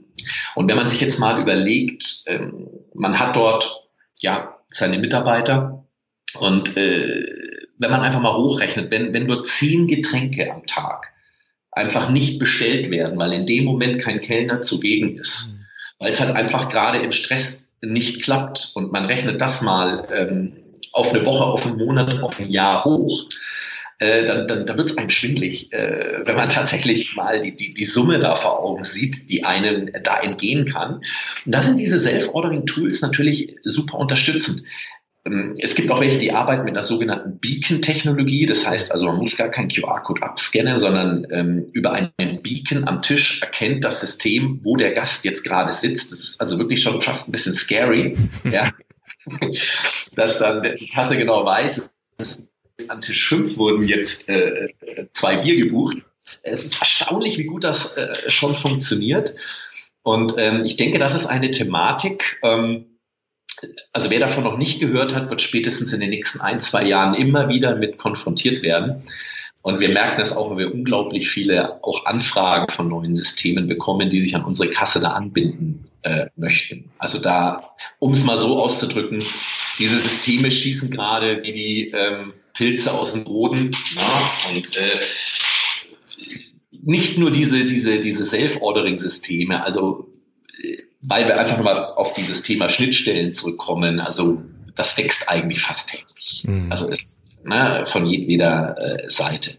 und 0.56 0.68
wenn 0.68 0.78
man 0.78 0.88
sich 0.88 1.02
jetzt 1.02 1.20
mal 1.20 1.40
überlegt, 1.40 2.24
ähm, 2.26 2.68
man 2.94 3.20
hat 3.20 3.36
dort 3.36 3.84
ja 4.20 4.56
seine 4.70 4.98
Mitarbeiter 4.98 5.86
und 6.40 6.76
äh, 6.76 7.37
wenn 7.78 7.92
man 7.92 8.02
einfach 8.02 8.22
mal 8.22 8.36
hochrechnet, 8.36 8.92
wenn, 8.92 9.14
wenn 9.14 9.26
nur 9.26 9.44
zehn 9.44 9.88
Getränke 9.88 10.52
am 10.52 10.66
Tag 10.66 11.14
einfach 11.72 12.10
nicht 12.10 12.40
bestellt 12.40 12.90
werden, 12.90 13.18
weil 13.20 13.34
in 13.34 13.46
dem 13.46 13.66
Moment 13.66 14.02
kein 14.02 14.22
Kellner 14.22 14.62
zugegen 14.62 15.18
ist, 15.18 15.60
mhm. 15.60 15.66
weil 16.00 16.10
es 16.12 16.20
halt 16.20 16.36
einfach 16.36 16.70
gerade 16.70 17.00
im 17.00 17.12
Stress 17.12 17.76
nicht 17.82 18.24
klappt 18.24 18.72
und 18.74 18.92
man 18.92 19.06
rechnet 19.06 19.40
das 19.40 19.62
mal 19.62 20.08
ähm, 20.12 20.54
auf 20.92 21.14
eine 21.14 21.26
Woche, 21.26 21.46
auf 21.46 21.66
einen 21.68 21.78
Monat, 21.78 22.24
auf 22.24 22.40
ein 22.40 22.50
Jahr 22.50 22.84
hoch, 22.84 23.26
äh, 24.00 24.26
dann, 24.26 24.48
dann, 24.48 24.66
dann 24.66 24.78
wird 24.78 24.90
es 24.90 24.98
einem 24.98 25.10
schwindlig, 25.10 25.72
äh, 25.74 26.22
wenn 26.24 26.36
man 26.36 26.50
tatsächlich 26.50 27.16
mal 27.16 27.42
die, 27.42 27.56
die, 27.56 27.74
die 27.74 27.86
Summe 27.86 28.20
da 28.20 28.36
vor 28.36 28.60
Augen 28.60 28.84
sieht, 28.84 29.30
die 29.30 29.44
einem 29.44 29.92
da 30.04 30.20
entgehen 30.20 30.66
kann. 30.66 31.02
Und 31.46 31.52
da 31.52 31.62
sind 31.62 31.78
diese 31.78 32.00
Self-Ordering-Tools 32.00 33.02
natürlich 33.02 33.56
super 33.64 33.98
unterstützend. 33.98 34.64
Ähm, 35.28 35.56
es 35.60 35.76
gibt 35.76 35.92
auch 35.92 36.00
welche, 36.00 36.20
die 36.20 36.32
arbeiten 36.32 36.66
mit 36.66 36.74
einer 36.74 36.84
sogenannten 36.84 37.40
Beacon-Technologie. 37.40 38.46
Das 38.46 38.68
heißt 38.68 38.92
also, 38.92 39.06
man 39.06 39.18
muss 39.18 39.36
gar 39.36 39.50
keinen 39.50 39.70
QR-Code 39.70 40.24
abscannen, 40.24 40.78
sondern 40.78 41.28
ähm, 41.32 41.70
über 41.74 41.92
einen 41.92 42.42
Beacon 42.42 42.88
am 42.88 43.02
Tisch 43.02 43.42
erkennt 43.42 43.84
das 43.84 44.00
System, 44.00 44.62
wo 44.64 44.76
der 44.76 44.94
Gast 44.94 45.26
jetzt 45.26 45.44
gerade 45.44 45.74
sitzt. 45.74 46.12
Das 46.12 46.20
ist 46.20 46.42
also 46.42 46.58
wirklich 46.58 46.82
schon 46.82 47.02
fast 47.02 47.30
ein 47.30 47.32
bisschen 47.32 47.54
scary, 47.54 48.16
ja. 48.52 48.72
dass 50.16 50.38
dann 50.38 50.64
die 50.80 50.88
Kasse 50.88 51.18
genau 51.18 51.46
weiß, 51.46 51.90
an 52.88 53.02
Tisch 53.02 53.28
5 53.28 53.58
wurden 53.58 53.88
jetzt 53.88 54.30
äh, 54.30 54.70
zwei 55.14 55.38
Bier 55.38 55.62
gebucht. 55.62 55.98
Es 56.44 56.64
ist 56.64 56.80
erstaunlich, 56.80 57.38
wie 57.38 57.46
gut 57.46 57.64
das 57.64 57.98
äh, 57.98 58.30
schon 58.30 58.56
funktioniert. 58.56 59.36
Und 60.04 60.36
ähm, 60.38 60.64
ich 60.64 60.78
denke, 60.78 61.00
das 61.00 61.16
ist 61.16 61.26
eine 61.26 61.52
Thematik, 61.52 62.40
ähm, 62.44 62.97
also 63.92 64.10
wer 64.10 64.20
davon 64.20 64.44
noch 64.44 64.58
nicht 64.58 64.80
gehört 64.80 65.16
hat, 65.16 65.30
wird 65.30 65.42
spätestens 65.42 65.94
in 65.94 66.00
den 66.00 66.10
nächsten 66.10 66.42
ein, 66.42 66.60
zwei 66.60 66.86
Jahren 66.86 67.14
immer 67.14 67.50
wieder 67.50 67.76
mit 67.76 67.98
konfrontiert 67.98 68.62
werden. 68.64 69.04
Und 69.62 69.80
wir 69.80 69.90
merken 69.90 70.20
das 70.20 70.36
auch, 70.36 70.52
weil 70.52 70.60
wir 70.60 70.74
unglaublich 70.74 71.30
viele 71.30 71.84
auch 71.84 72.06
Anfragen 72.06 72.72
von 72.72 72.88
neuen 72.88 73.16
Systemen 73.16 73.68
bekommen, 73.68 74.10
die 74.10 74.22
sich 74.22 74.36
an 74.36 74.46
unsere 74.46 74.70
Kasse 74.72 75.02
da 75.02 75.10
anbinden 75.10 75.90
äh, 76.04 76.28
möchten. 76.36 76.90
Also 76.98 77.20
da, 77.20 77.76
um 78.00 78.12
es 78.12 78.24
mal 78.24 78.38
so 78.38 78.62
auszudrücken, 78.62 79.24
diese 79.80 79.98
Systeme 79.98 80.52
schießen 80.52 80.90
gerade 80.90 81.44
wie 81.44 81.52
die 81.52 81.92
ähm, 81.92 82.34
Pilze 82.54 82.94
aus 82.94 83.14
dem 83.14 83.26
Boden. 83.26 83.72
Ja, 83.96 84.50
und 84.50 84.78
äh, 84.78 85.02
nicht 86.72 87.18
nur 87.18 87.32
diese, 87.32 87.66
diese, 87.66 88.00
diese 88.00 88.24
Self-Ordering-Systeme, 88.24 89.64
also 89.64 90.08
weil 91.08 91.28
wir 91.28 91.40
einfach 91.40 91.58
nochmal 91.58 91.94
auf 91.96 92.14
dieses 92.14 92.44
Thema 92.44 92.70
Schnittstellen 92.70 93.34
zurückkommen. 93.34 94.00
Also 94.00 94.42
das 94.76 94.98
wächst 94.98 95.30
eigentlich 95.30 95.62
fast 95.62 95.90
täglich. 95.90 96.44
Mhm. 96.46 96.72
Also 96.72 96.90
ist 96.90 97.18
ne, 97.44 97.86
von 97.88 98.06
jeder 98.06 98.76
äh, 98.78 99.10
Seite. 99.10 99.58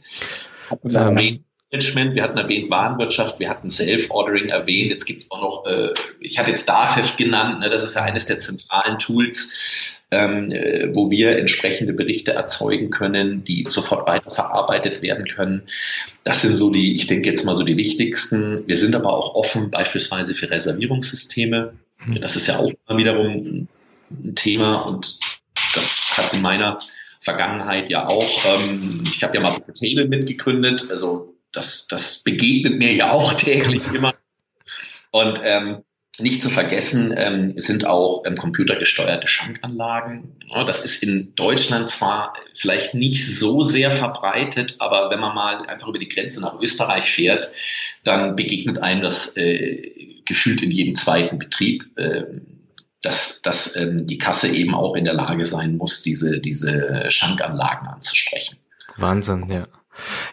Ähm. 0.84 1.40
Management, 1.70 2.14
wir 2.14 2.22
hatten 2.22 2.38
erwähnt 2.38 2.70
Warenwirtschaft, 2.70 3.38
wir 3.40 3.50
hatten 3.50 3.68
Self-Ordering 3.68 4.48
erwähnt, 4.48 4.90
jetzt 4.90 5.04
gibt's 5.04 5.30
auch 5.30 5.42
noch, 5.42 5.66
äh, 5.66 5.92
ich 6.18 6.38
hatte 6.38 6.50
jetzt 6.50 6.66
Datev 6.66 7.16
genannt, 7.18 7.60
ne, 7.60 7.68
das 7.68 7.84
ist 7.84 7.94
ja 7.94 8.02
eines 8.02 8.24
der 8.24 8.38
zentralen 8.38 8.98
Tools, 8.98 9.52
ähm, 10.10 10.50
äh, 10.50 10.94
wo 10.94 11.10
wir 11.10 11.36
entsprechende 11.36 11.92
Berichte 11.92 12.32
erzeugen 12.32 12.90
können, 12.90 13.44
die 13.44 13.66
sofort 13.68 14.06
weiterverarbeitet 14.06 15.02
werden 15.02 15.28
können. 15.28 15.62
Das 16.24 16.42
sind 16.42 16.54
so 16.54 16.70
die, 16.70 16.94
ich 16.94 17.06
denke 17.06 17.28
jetzt 17.28 17.44
mal 17.44 17.54
so 17.54 17.64
die 17.64 17.76
wichtigsten. 17.76 18.66
Wir 18.66 18.76
sind 18.76 18.94
aber 18.94 19.12
auch 19.12 19.34
offen 19.34 19.70
beispielsweise 19.70 20.34
für 20.34 20.50
Reservierungssysteme. 20.50 21.74
Mhm. 22.06 22.20
Das 22.20 22.36
ist 22.36 22.46
ja 22.46 22.58
auch 22.58 22.72
immer 22.86 22.98
wiederum 22.98 23.68
ein 24.10 24.34
Thema 24.34 24.82
und 24.82 25.18
das 25.74 26.16
hat 26.16 26.32
in 26.32 26.40
meiner 26.40 26.78
Vergangenheit 27.20 27.90
ja 27.90 28.06
auch, 28.06 28.44
ähm, 28.46 29.04
ich 29.04 29.22
habe 29.22 29.36
ja 29.36 29.42
mal 29.42 29.56
Table 29.74 30.08
mitgegründet, 30.08 30.86
also 30.90 31.34
das, 31.52 31.86
das 31.88 32.22
begegnet 32.22 32.78
mir 32.78 32.92
ja 32.94 33.12
auch 33.12 33.34
täglich 33.34 33.92
immer. 33.92 34.14
Und 35.10 35.40
ähm, 35.42 35.82
nicht 36.18 36.42
zu 36.42 36.50
vergessen 36.50 37.14
ähm, 37.16 37.54
sind 37.56 37.86
auch 37.86 38.24
ähm, 38.26 38.36
computergesteuerte 38.36 39.28
Schankanlagen. 39.28 40.36
Ja, 40.46 40.64
das 40.64 40.84
ist 40.84 41.02
in 41.02 41.34
Deutschland 41.36 41.90
zwar 41.90 42.34
vielleicht 42.54 42.94
nicht 42.94 43.26
so 43.38 43.62
sehr 43.62 43.90
verbreitet, 43.90 44.76
aber 44.80 45.10
wenn 45.10 45.20
man 45.20 45.34
mal 45.34 45.66
einfach 45.66 45.88
über 45.88 45.98
die 45.98 46.08
Grenze 46.08 46.40
nach 46.40 46.60
Österreich 46.60 47.10
fährt, 47.10 47.52
dann 48.04 48.36
begegnet 48.36 48.78
einem 48.78 49.02
das 49.02 49.36
äh, 49.36 50.20
gefühlt 50.26 50.62
in 50.62 50.70
jedem 50.70 50.94
zweiten 50.94 51.38
Betrieb, 51.38 51.84
äh, 51.96 52.24
dass, 53.00 53.40
dass 53.42 53.76
ähm, 53.76 54.06
die 54.06 54.18
Kasse 54.18 54.48
eben 54.48 54.74
auch 54.74 54.96
in 54.96 55.04
der 55.04 55.14
Lage 55.14 55.44
sein 55.44 55.76
muss, 55.76 56.02
diese, 56.02 56.40
diese 56.40 57.04
Schankanlagen 57.10 57.86
anzusprechen. 57.86 58.58
Wahnsinn, 58.96 59.48
ja. 59.48 59.68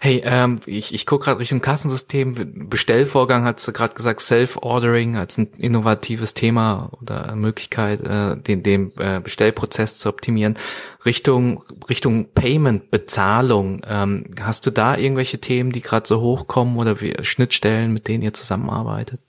Hey, 0.02 0.22
ähm, 0.26 0.60
ich, 0.66 0.94
ich 0.94 1.06
gucke 1.06 1.26
gerade 1.26 1.40
Richtung 1.40 1.62
Kassensystem. 1.62 2.70
Bestellvorgang 2.70 3.46
hast 3.46 3.68
du 3.68 3.74
gerade 3.74 3.96
gesagt, 3.96 4.22
Self-Ordering 4.22 5.18
als 5.18 5.38
ein 5.38 5.48
innovatives 5.58 6.34
Thema 6.34 6.90
oder 7.02 7.36
Möglichkeit, 7.36 8.02
äh, 8.02 8.38
den, 8.38 8.64
den 8.64 8.92
äh, 8.98 9.20
Bestellprozess 9.24 9.98
zu 9.98 10.10
optimieren. 10.10 10.56
Richtung 11.06 11.64
Richtung 11.90 12.28
Payment, 12.34 12.92
Bezahlung. 12.92 13.82
Ähm, 13.88 14.26
hast 14.42 14.66
du 14.66 14.72
da 14.72 14.98
irgendwelche 14.98 15.40
Themen, 15.40 15.72
die 15.72 15.82
gerade 15.82 16.08
so 16.08 16.22
hochkommen 16.22 16.78
oder 16.78 17.02
wie, 17.02 17.16
Schnittstellen, 17.22 17.94
mit 17.94 18.08
denen 18.08 18.24
ihr 18.24 18.34
zusammenarbeitet? 18.34 19.20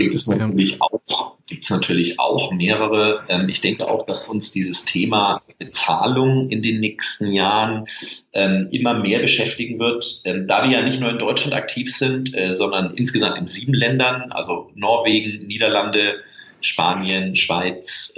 Gibt 0.00 0.14
es 0.14 0.26
natürlich 0.26 0.80
auch, 0.80 1.36
gibt 1.46 1.64
es 1.64 1.70
natürlich 1.70 2.18
auch 2.18 2.52
mehrere. 2.52 3.24
Ähm, 3.28 3.48
ich 3.48 3.60
denke 3.60 3.86
auch, 3.86 4.06
dass 4.06 4.28
uns 4.28 4.50
dieses 4.50 4.86
Thema 4.86 5.42
Bezahlung 5.58 6.48
in 6.48 6.62
den 6.62 6.80
nächsten 6.80 7.32
Jahren 7.32 7.86
ähm, 8.32 8.68
immer 8.70 8.94
mehr 8.94 9.18
beschäftigen 9.18 9.78
wird, 9.78 10.22
ähm, 10.24 10.46
da 10.46 10.64
wir 10.64 10.70
ja 10.70 10.82
nicht 10.82 11.00
nur 11.00 11.10
in 11.10 11.18
Deutschland 11.18 11.54
aktiv 11.54 11.94
sind, 11.94 12.34
äh, 12.34 12.50
sondern 12.50 12.94
insgesamt 12.94 13.38
in 13.38 13.46
sieben 13.46 13.74
Ländern, 13.74 14.32
also 14.32 14.70
Norwegen, 14.74 15.46
Niederlande, 15.46 16.20
Spanien, 16.62 17.36
Schweiz, 17.36 18.14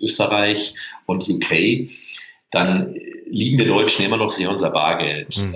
Österreich 0.00 0.74
und 1.04 1.28
UK, 1.28 1.88
dann 2.50 2.94
lieben 3.26 3.58
wir 3.58 3.66
Deutschen 3.66 4.06
immer 4.06 4.16
noch 4.16 4.30
sehr 4.30 4.50
unser 4.50 4.70
Bargeld. 4.70 5.36
Mhm. 5.36 5.54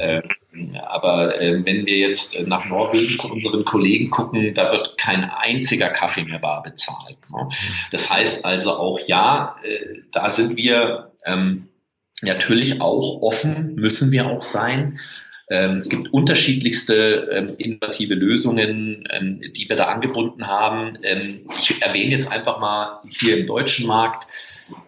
Aber 0.82 1.40
äh, 1.40 1.64
wenn 1.64 1.86
wir 1.86 1.96
jetzt 1.96 2.46
nach 2.46 2.68
Norwegen 2.68 3.16
zu 3.16 3.32
unseren 3.32 3.64
Kollegen 3.64 4.10
gucken, 4.10 4.52
da 4.54 4.72
wird 4.72 4.98
kein 4.98 5.24
einziger 5.24 5.90
Kaffee 5.90 6.24
mehr 6.24 6.40
bar 6.40 6.62
bezahlt. 6.62 7.18
Ne? 7.30 7.48
Das 7.92 8.10
heißt 8.10 8.44
also 8.44 8.76
auch, 8.76 8.98
ja, 9.06 9.56
äh, 9.62 10.00
da 10.10 10.28
sind 10.28 10.56
wir 10.56 11.12
ähm, 11.24 11.68
natürlich 12.22 12.80
auch 12.80 13.22
offen, 13.22 13.76
müssen 13.76 14.10
wir 14.10 14.26
auch 14.26 14.42
sein. 14.42 14.98
Ähm, 15.50 15.78
es 15.78 15.88
gibt 15.88 16.12
unterschiedlichste 16.12 17.28
ähm, 17.32 17.54
innovative 17.58 18.14
Lösungen, 18.14 19.04
ähm, 19.10 19.40
die 19.56 19.68
wir 19.68 19.76
da 19.76 19.86
angebunden 19.86 20.46
haben. 20.46 20.98
Ähm, 21.02 21.40
ich 21.58 21.82
erwähne 21.82 22.12
jetzt 22.12 22.30
einfach 22.30 22.60
mal 22.60 23.00
hier 23.08 23.36
im 23.36 23.46
deutschen 23.46 23.86
Markt 23.86 24.28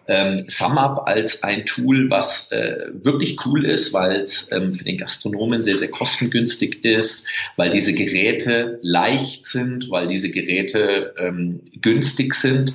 ähm, 0.07 0.45
SumUp 0.47 1.03
als 1.05 1.43
ein 1.43 1.65
Tool, 1.65 2.09
was 2.09 2.51
äh, 2.51 2.89
wirklich 2.93 3.45
cool 3.45 3.65
ist, 3.65 3.93
weil 3.93 4.21
es 4.21 4.51
ähm, 4.51 4.73
für 4.73 4.83
den 4.83 4.97
Gastronomen 4.97 5.61
sehr, 5.61 5.75
sehr 5.75 5.89
kostengünstig 5.89 6.83
ist, 6.83 7.29
weil 7.55 7.69
diese 7.69 7.93
Geräte 7.93 8.79
leicht 8.81 9.45
sind, 9.45 9.89
weil 9.89 10.07
diese 10.07 10.31
Geräte 10.31 11.13
ähm, 11.17 11.61
günstig 11.81 12.35
sind. 12.35 12.73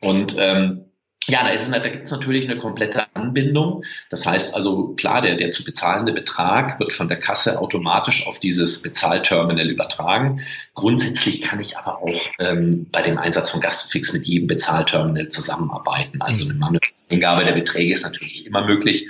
Und 0.00 0.36
ähm, 0.38 0.84
ja, 1.28 1.44
da 1.44 1.50
ist 1.50 1.62
es, 1.62 1.70
da 1.70 1.88
gibt 1.88 2.04
es 2.04 2.10
natürlich 2.10 2.48
eine 2.48 2.58
komplette 2.58 3.06
Anbindung. 3.14 3.84
Das 4.10 4.26
heißt 4.26 4.56
also, 4.56 4.94
klar, 4.94 5.22
der, 5.22 5.36
der 5.36 5.52
zu 5.52 5.62
bezahlende 5.62 6.12
Betrag 6.12 6.80
wird 6.80 6.92
von 6.92 7.08
der 7.08 7.18
Kasse 7.18 7.60
automatisch 7.60 8.26
auf 8.26 8.40
dieses 8.40 8.82
Bezahlterminal 8.82 9.70
übertragen. 9.70 10.40
Grundsätzlich 10.74 11.40
kann 11.40 11.60
ich 11.60 11.78
aber 11.78 12.02
auch 12.02 12.20
ähm, 12.40 12.88
bei 12.90 13.02
dem 13.02 13.18
Einsatz 13.18 13.50
von 13.50 13.60
Gastfix 13.60 14.12
mit 14.12 14.26
jedem 14.26 14.48
Bezahlterminal 14.48 15.28
zusammenarbeiten. 15.28 16.20
Also 16.22 16.44
eine 16.44 16.54
manuelle 16.54 16.80
Angabe 17.08 17.44
der 17.44 17.52
Beträge 17.52 17.92
ist 17.92 18.02
natürlich 18.02 18.44
immer 18.46 18.66
möglich. 18.66 19.08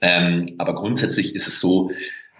Ähm, 0.00 0.56
aber 0.58 0.74
grundsätzlich 0.74 1.34
ist 1.34 1.46
es 1.46 1.60
so, 1.60 1.92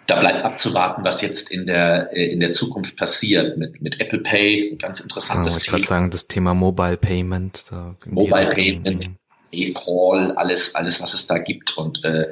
da 0.06 0.20
bleibt 0.20 0.42
abzuwarten, 0.42 1.04
was 1.04 1.20
jetzt 1.20 1.50
in 1.50 1.66
der 1.66 2.10
äh, 2.12 2.26
in 2.26 2.40
der 2.40 2.52
Zukunft 2.52 2.96
passiert 2.96 3.56
mit 3.56 3.82
mit 3.82 4.00
Apple 4.00 4.20
Pay, 4.20 4.72
ein 4.72 4.78
ganz 4.78 5.00
interessantes 5.00 5.54
ja, 5.54 5.60
ich 5.60 5.66
Thema. 5.66 5.78
Ich 5.78 5.86
sagen, 5.86 6.10
das 6.10 6.26
Thema 6.26 6.54
Mobile 6.54 6.96
Payment. 6.96 7.64
Mobile 8.06 8.50
Payment, 8.50 9.10
PayPal, 9.52 10.32
alles 10.32 10.74
alles 10.74 11.00
was 11.02 11.14
es 11.14 11.26
da 11.26 11.38
gibt 11.38 11.76
und 11.76 12.04
äh, 12.04 12.30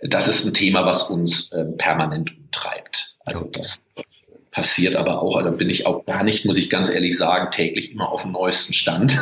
das 0.00 0.28
ist 0.28 0.44
ein 0.44 0.54
Thema, 0.54 0.84
was 0.84 1.04
uns 1.04 1.52
äh, 1.52 1.64
permanent 1.64 2.36
umtreibt. 2.36 3.16
Also 3.24 3.44
okay. 3.44 3.50
das 3.54 3.80
passiert 4.52 4.96
aber 4.96 5.22
auch, 5.22 5.36
also 5.36 5.50
bin 5.50 5.70
ich 5.70 5.86
auch 5.86 6.04
gar 6.04 6.22
nicht, 6.22 6.44
muss 6.44 6.58
ich 6.58 6.68
ganz 6.68 6.90
ehrlich 6.90 7.16
sagen, 7.16 7.50
täglich 7.50 7.90
immer 7.90 8.12
auf 8.12 8.22
dem 8.22 8.32
neuesten 8.32 8.74
Stand. 8.74 9.18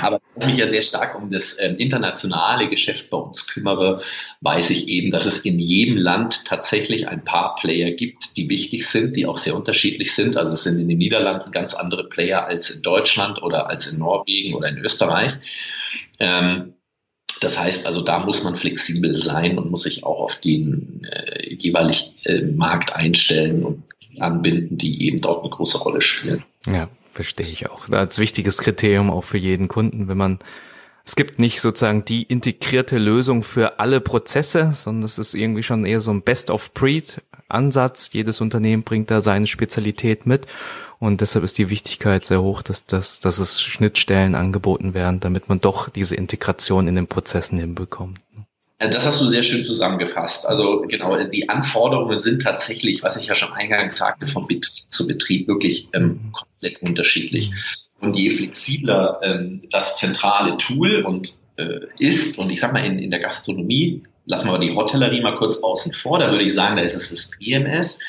aber 0.00 0.20
ich 0.36 0.46
mich 0.46 0.56
ja 0.56 0.68
sehr 0.68 0.80
stark 0.80 1.16
um 1.16 1.30
das 1.30 1.58
ähm, 1.60 1.76
internationale 1.76 2.70
Geschäft 2.70 3.10
bei 3.10 3.18
uns 3.18 3.46
kümmere, 3.46 4.02
weiß 4.40 4.70
ich 4.70 4.88
eben, 4.88 5.10
dass 5.10 5.26
es 5.26 5.40
in 5.40 5.58
jedem 5.58 5.98
Land 5.98 6.46
tatsächlich 6.46 7.08
ein 7.08 7.22
paar 7.22 7.54
Player 7.56 7.90
gibt, 7.90 8.38
die 8.38 8.48
wichtig 8.48 8.88
sind, 8.88 9.16
die 9.16 9.26
auch 9.26 9.36
sehr 9.36 9.54
unterschiedlich 9.54 10.14
sind. 10.14 10.38
Also 10.38 10.54
es 10.54 10.62
sind 10.62 10.80
in 10.80 10.88
den 10.88 10.98
Niederlanden 10.98 11.52
ganz 11.52 11.74
andere 11.74 12.08
Player 12.08 12.46
als 12.46 12.70
in 12.70 12.80
Deutschland 12.80 13.42
oder 13.42 13.68
als 13.68 13.86
in 13.86 13.98
Norwegen 13.98 14.54
oder 14.54 14.68
in 14.68 14.78
Österreich. 14.78 15.34
Ähm, 16.18 16.72
das 17.40 17.58
heißt 17.58 17.86
also, 17.86 18.00
da 18.00 18.20
muss 18.20 18.42
man 18.42 18.56
flexibel 18.56 19.18
sein 19.18 19.58
und 19.58 19.70
muss 19.70 19.82
sich 19.82 20.04
auch 20.04 20.20
auf 20.20 20.36
den 20.36 21.04
äh, 21.04 21.54
jeweiligen 21.54 22.14
äh, 22.24 22.42
Markt 22.42 22.94
einstellen 22.94 23.64
und 23.64 23.82
anbinden, 24.18 24.78
die 24.78 25.06
eben 25.06 25.20
dort 25.20 25.42
eine 25.42 25.50
große 25.50 25.78
Rolle 25.78 26.00
spielen. 26.00 26.44
Ja, 26.66 26.88
verstehe 27.10 27.46
ich 27.46 27.70
auch. 27.70 27.88
Als 27.90 28.18
wichtiges 28.18 28.58
Kriterium 28.58 29.10
auch 29.10 29.24
für 29.24 29.38
jeden 29.38 29.68
Kunden, 29.68 30.08
wenn 30.08 30.16
man 30.16 30.38
es 31.06 31.16
gibt 31.16 31.38
nicht 31.38 31.60
sozusagen 31.60 32.06
die 32.06 32.22
integrierte 32.22 32.96
Lösung 32.96 33.42
für 33.42 33.78
alle 33.78 34.00
Prozesse, 34.00 34.72
sondern 34.74 35.04
es 35.04 35.18
ist 35.18 35.34
irgendwie 35.34 35.62
schon 35.62 35.84
eher 35.84 36.00
so 36.00 36.10
ein 36.10 36.22
Best-of-Breed-Ansatz. 36.22 38.10
Jedes 38.12 38.40
Unternehmen 38.40 38.84
bringt 38.84 39.10
da 39.10 39.20
seine 39.20 39.46
Spezialität 39.46 40.26
mit 40.26 40.46
und 40.98 41.20
deshalb 41.20 41.44
ist 41.44 41.58
die 41.58 41.68
Wichtigkeit 41.68 42.24
sehr 42.24 42.40
hoch, 42.40 42.62
dass, 42.62 42.86
dass, 42.86 43.20
dass 43.20 43.38
es 43.38 43.60
Schnittstellen 43.60 44.34
angeboten 44.34 44.94
werden, 44.94 45.20
damit 45.20 45.50
man 45.50 45.60
doch 45.60 45.90
diese 45.90 46.16
Integration 46.16 46.88
in 46.88 46.94
den 46.94 47.06
Prozessen 47.06 47.58
hinbekommt. 47.58 48.18
Äh, 48.78 48.90
das 48.90 49.06
hast 49.06 49.20
du 49.20 49.28
sehr 49.28 49.42
schön 49.42 49.64
zusammengefasst. 49.64 50.48
Also 50.48 50.84
genau, 50.88 51.22
die 51.24 51.48
Anforderungen 51.48 52.18
sind 52.18 52.42
tatsächlich, 52.42 53.02
was 53.02 53.16
ich 53.16 53.26
ja 53.26 53.34
schon 53.34 53.52
eingangs 53.52 53.96
sagte, 53.96 54.26
von 54.26 54.46
Betrieb 54.46 54.84
zu 54.88 55.06
Betrieb 55.06 55.48
wirklich 55.48 55.88
ähm, 55.92 56.04
mhm. 56.04 56.32
komplett 56.32 56.82
unterschiedlich. 56.82 57.50
Mhm. 57.50 57.54
Und 58.00 58.16
je 58.16 58.30
flexibler 58.30 59.20
ähm, 59.22 59.62
das 59.70 59.96
zentrale 59.96 60.56
Tool 60.56 61.02
und 61.02 61.34
äh, 61.56 61.80
ist, 61.98 62.38
und 62.38 62.50
ich 62.50 62.60
sag 62.60 62.72
mal 62.72 62.84
in, 62.84 62.98
in 62.98 63.10
der 63.10 63.20
Gastronomie, 63.20 64.02
lassen 64.26 64.48
wir 64.48 64.58
die 64.58 64.74
Hotellerie 64.74 65.20
mal 65.20 65.36
kurz 65.36 65.58
außen 65.58 65.92
vor, 65.92 66.18
da 66.18 66.30
würde 66.30 66.44
ich 66.44 66.54
sagen, 66.54 66.76
da 66.76 66.82
ist 66.82 66.96
es 66.96 67.10
das 67.10 67.32
EMS. 67.40 68.00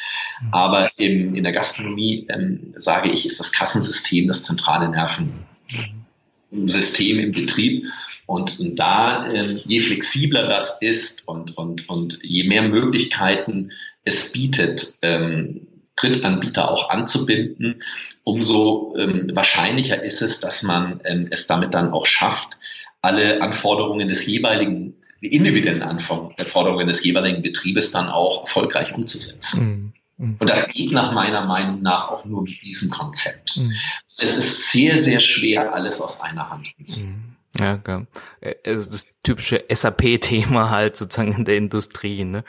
Mhm. 0.41 0.53
Aber 0.53 0.89
im, 0.97 1.35
in 1.35 1.43
der 1.43 1.53
Gastronomie 1.53 2.27
ähm, 2.29 2.73
sage 2.77 3.11
ich, 3.11 3.25
ist 3.25 3.39
das 3.39 3.51
Kassensystem 3.51 4.27
das 4.27 4.43
zentrale 4.43 4.89
Nervensystem 4.89 7.19
im 7.19 7.31
Betrieb. 7.31 7.85
Und, 8.25 8.59
und 8.59 8.79
da, 8.79 9.31
ähm, 9.31 9.61
je 9.65 9.79
flexibler 9.79 10.47
das 10.47 10.81
ist 10.81 11.27
und, 11.27 11.57
und, 11.57 11.89
und 11.89 12.19
je 12.23 12.43
mehr 12.45 12.63
Möglichkeiten 12.63 13.71
es 14.03 14.31
bietet, 14.31 14.97
ähm, 15.01 15.67
Drittanbieter 15.95 16.69
auch 16.69 16.89
anzubinden, 16.89 17.81
umso 18.23 18.95
ähm, 18.97 19.31
wahrscheinlicher 19.33 20.03
ist 20.03 20.21
es, 20.21 20.39
dass 20.39 20.63
man 20.63 20.99
ähm, 21.05 21.27
es 21.31 21.47
damit 21.47 21.73
dann 21.73 21.91
auch 21.91 22.05
schafft, 22.05 22.57
alle 23.01 23.41
Anforderungen 23.41 24.07
des 24.07 24.25
jeweiligen, 24.25 24.95
individuellen 25.21 25.83
Anforderungen 25.83 26.87
des 26.87 27.03
jeweiligen 27.03 27.41
Betriebes 27.41 27.91
dann 27.91 28.09
auch 28.09 28.41
erfolgreich 28.41 28.93
umzusetzen. 28.93 29.93
Mhm. 30.17 30.25
mhm. 30.25 30.37
Und 30.39 30.49
das 30.49 30.67
geht 30.69 30.91
nach 30.91 31.11
meiner 31.11 31.45
Meinung 31.45 31.81
nach 31.81 32.09
auch 32.09 32.25
nur 32.25 32.41
mit 32.41 32.61
diesem 32.61 32.89
Konzept. 32.89 33.57
Mhm. 33.57 33.73
Es 34.17 34.35
ist 34.35 34.71
sehr, 34.71 34.95
sehr 34.95 35.19
schwer, 35.19 35.73
alles 35.73 36.01
aus 36.01 36.19
einer 36.19 36.49
Hand 36.49 36.73
zu. 36.83 37.01
Mhm. 37.01 37.24
Ja, 37.59 37.77
klar. 37.77 38.05
Äh, 38.41 38.55
das 38.63 39.07
typische 39.23 39.63
SAP-Thema 39.69 40.69
halt 40.69 40.95
sozusagen 40.95 41.31
in 41.33 41.45
der 41.45 41.57
Industrie. 41.57 42.23
Ne? 42.25 42.43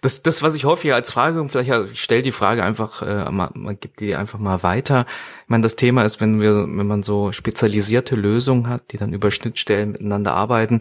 Das, 0.00 0.22
das, 0.22 0.42
was 0.42 0.56
ich 0.56 0.64
häufig 0.64 0.92
als 0.92 1.12
Frage, 1.12 1.40
und 1.40 1.50
vielleicht 1.50 1.70
ich 1.92 2.02
stelle 2.02 2.22
die 2.22 2.32
Frage 2.32 2.64
einfach, 2.64 3.02
äh, 3.02 3.30
man, 3.30 3.50
man 3.54 3.80
gibt 3.80 4.00
die 4.00 4.14
einfach 4.16 4.38
mal 4.38 4.62
weiter. 4.62 5.06
Ich 5.44 5.48
meine, 5.48 5.62
das 5.62 5.76
Thema 5.76 6.02
ist, 6.02 6.20
wenn 6.20 6.40
wir, 6.40 6.54
wenn 6.54 6.86
man 6.86 7.02
so 7.02 7.32
spezialisierte 7.32 8.16
Lösungen 8.16 8.68
hat, 8.68 8.92
die 8.92 8.98
dann 8.98 9.12
über 9.12 9.30
Schnittstellen 9.30 9.92
miteinander 9.92 10.34
arbeiten. 10.34 10.80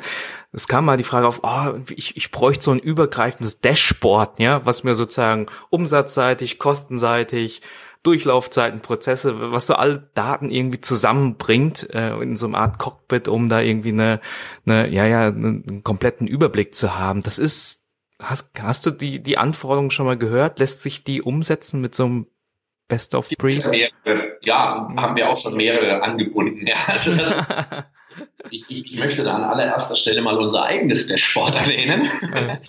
Es 0.51 0.67
kam 0.67 0.85
mal 0.85 0.97
die 0.97 1.03
Frage 1.03 1.27
auf, 1.27 1.41
oh, 1.43 1.75
ich, 1.95 2.17
ich 2.17 2.31
bräuchte 2.31 2.63
so 2.63 2.71
ein 2.71 2.79
übergreifendes 2.79 3.61
Dashboard, 3.61 4.39
ja, 4.39 4.65
was 4.65 4.83
mir 4.83 4.95
sozusagen 4.95 5.45
umsatzseitig, 5.69 6.57
kostenseitig, 6.57 7.61
Durchlaufzeiten, 8.07 8.79
Prozesse, 8.79 9.51
was 9.51 9.67
so 9.67 9.75
alle 9.75 10.09
Daten 10.13 10.49
irgendwie 10.49 10.79
zusammenbringt 10.79 11.93
äh, 11.93 12.15
in 12.21 12.37
so 12.37 12.47
einer 12.47 12.59
Art 12.59 12.79
Cockpit, 12.79 13.27
um 13.27 13.49
da 13.49 13.59
irgendwie 13.59 13.89
eine, 13.89 14.21
eine 14.65 14.87
ja 14.87 15.05
ja 15.05 15.27
einen 15.27 15.83
kompletten 15.83 16.25
Überblick 16.25 16.73
zu 16.73 16.97
haben. 16.97 17.21
Das 17.21 17.37
ist 17.37 17.83
hast, 18.23 18.49
hast 18.61 18.85
du 18.85 18.91
die 18.91 19.21
die 19.21 19.37
Anforderungen 19.37 19.91
schon 19.91 20.05
mal 20.05 20.17
gehört? 20.17 20.59
Lässt 20.59 20.83
sich 20.83 21.03
die 21.03 21.21
umsetzen 21.21 21.81
mit 21.81 21.95
so 21.95 22.05
einem 22.05 22.27
Best 22.87 23.13
of 23.13 23.27
Breed? 23.37 23.69
Ja, 24.41 24.87
haben 24.95 25.17
wir 25.17 25.27
auch 25.27 25.37
schon 25.37 25.57
mehrere 25.57 26.01
angebunden. 26.01 26.65
Ja. 26.65 26.77
ich, 28.49 28.65
ich, 28.69 28.93
ich 28.93 28.99
möchte 28.99 29.23
da 29.23 29.35
an 29.35 29.43
allererster 29.43 29.95
Stelle 29.95 30.21
mal 30.21 30.37
unser 30.37 30.63
eigenes 30.63 31.07
Dashboard 31.07 31.55
erwähnen. 31.55 32.09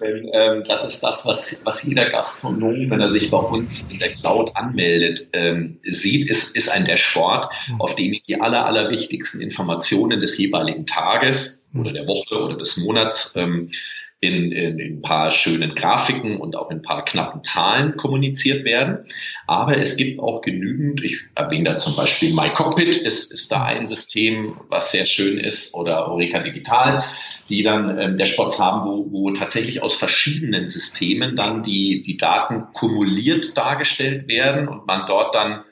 Denn 0.00 0.30
ähm, 0.32 0.62
das 0.66 0.84
ist 0.84 1.02
das, 1.02 1.26
was, 1.26 1.64
was 1.64 1.82
jeder 1.82 2.10
Gastronom, 2.10 2.90
wenn 2.90 3.00
er 3.00 3.10
sich 3.10 3.30
bei 3.30 3.38
uns 3.38 3.86
in 3.90 3.98
der 3.98 4.10
Cloud 4.10 4.54
anmeldet, 4.54 5.28
ähm, 5.32 5.80
sieht, 5.84 6.28
ist, 6.28 6.54
ist 6.56 6.68
ein 6.68 6.84
Dashboard, 6.84 7.52
mhm. 7.68 7.80
auf 7.80 7.96
dem 7.96 8.16
die 8.26 8.40
aller, 8.40 8.66
aller 8.66 8.90
wichtigsten 8.90 9.40
Informationen 9.40 10.20
des 10.20 10.38
jeweiligen 10.38 10.86
Tages 10.86 11.68
oder 11.74 11.92
der 11.92 12.06
Woche 12.06 12.40
oder 12.40 12.56
des 12.56 12.76
Monats 12.76 13.32
ähm, 13.36 13.70
in, 14.20 14.50
in, 14.50 14.78
in 14.78 14.96
ein 14.96 15.02
paar 15.02 15.30
schönen 15.30 15.76
Grafiken 15.76 16.38
und 16.38 16.56
auch 16.56 16.70
in 16.70 16.78
ein 16.78 16.82
paar 16.82 17.04
knappen 17.04 17.44
Zahlen 17.44 17.96
kommuniziert 17.96 18.64
werden. 18.64 19.06
Aber 19.46 19.78
es 19.78 19.96
gibt 19.96 20.18
auch 20.18 20.42
genügend, 20.42 21.04
ich 21.04 21.20
erwähne 21.36 21.70
da 21.70 21.76
zum 21.76 21.94
Beispiel 21.94 22.34
MyCockpit, 22.34 22.96
ist, 22.96 23.32
ist 23.32 23.52
da 23.52 23.62
ein 23.62 23.86
System, 23.86 24.56
was 24.68 24.90
sehr 24.90 25.06
schön 25.06 25.38
ist, 25.38 25.74
oder 25.74 26.08
Eureka 26.08 26.40
Digital, 26.40 27.04
die 27.48 27.62
dann 27.62 27.96
ähm, 27.96 28.16
Dashboards 28.16 28.58
haben, 28.58 28.88
wo, 28.88 29.12
wo 29.12 29.30
tatsächlich 29.30 29.82
aus 29.82 29.96
verschiedenen 29.96 30.66
Systemen 30.66 31.36
dann 31.36 31.62
die, 31.62 32.02
die 32.02 32.16
Daten 32.16 32.72
kumuliert 32.72 33.56
dargestellt 33.56 34.26
werden 34.26 34.66
und 34.66 34.86
man 34.86 35.06
dort 35.06 35.34
dann 35.34 35.62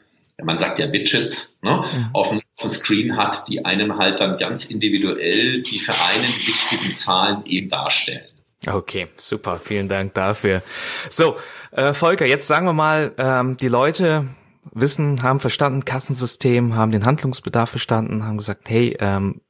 man 0.43 0.59
sagt 0.59 0.79
ja 0.79 0.93
Widgets, 0.93 1.59
ne, 1.63 1.79
mhm. 1.79 2.11
auf, 2.13 2.29
dem, 2.29 2.43
auf 2.57 2.61
dem 2.61 2.69
Screen 2.69 3.17
hat, 3.17 3.49
die 3.49 3.65
einem 3.65 3.97
halt 3.97 4.21
dann 4.21 4.37
ganz 4.37 4.67
individuell 4.67 5.63
die 5.63 5.79
für 5.79 5.95
einen 5.95 6.29
wichtigen 6.29 6.95
Zahlen 6.95 7.47
eben 7.47 7.71
darstellen. 7.71 8.27
Okay, 8.67 9.09
super, 9.17 9.61
vielen 9.63 9.89
Dank 9.89 10.15
dafür. 10.15 10.63
So, 11.11 11.37
äh, 11.73 11.93
Volker, 11.93 12.27
jetzt 12.27 12.49
sagen 12.49 12.67
wir 12.67 12.73
mal, 12.73 13.13
ähm, 13.19 13.57
die 13.57 13.69
Leute 13.69 14.27
wissen, 14.73 15.23
haben 15.23 15.41
verstanden, 15.41 15.85
Kassensystem, 15.85 16.75
haben 16.75 16.91
den 16.91 17.05
Handlungsbedarf 17.05 17.71
verstanden, 17.71 18.25
haben 18.25 18.39
gesagt, 18.39 18.69
hey, 18.69 18.97
ähm, 19.01 19.41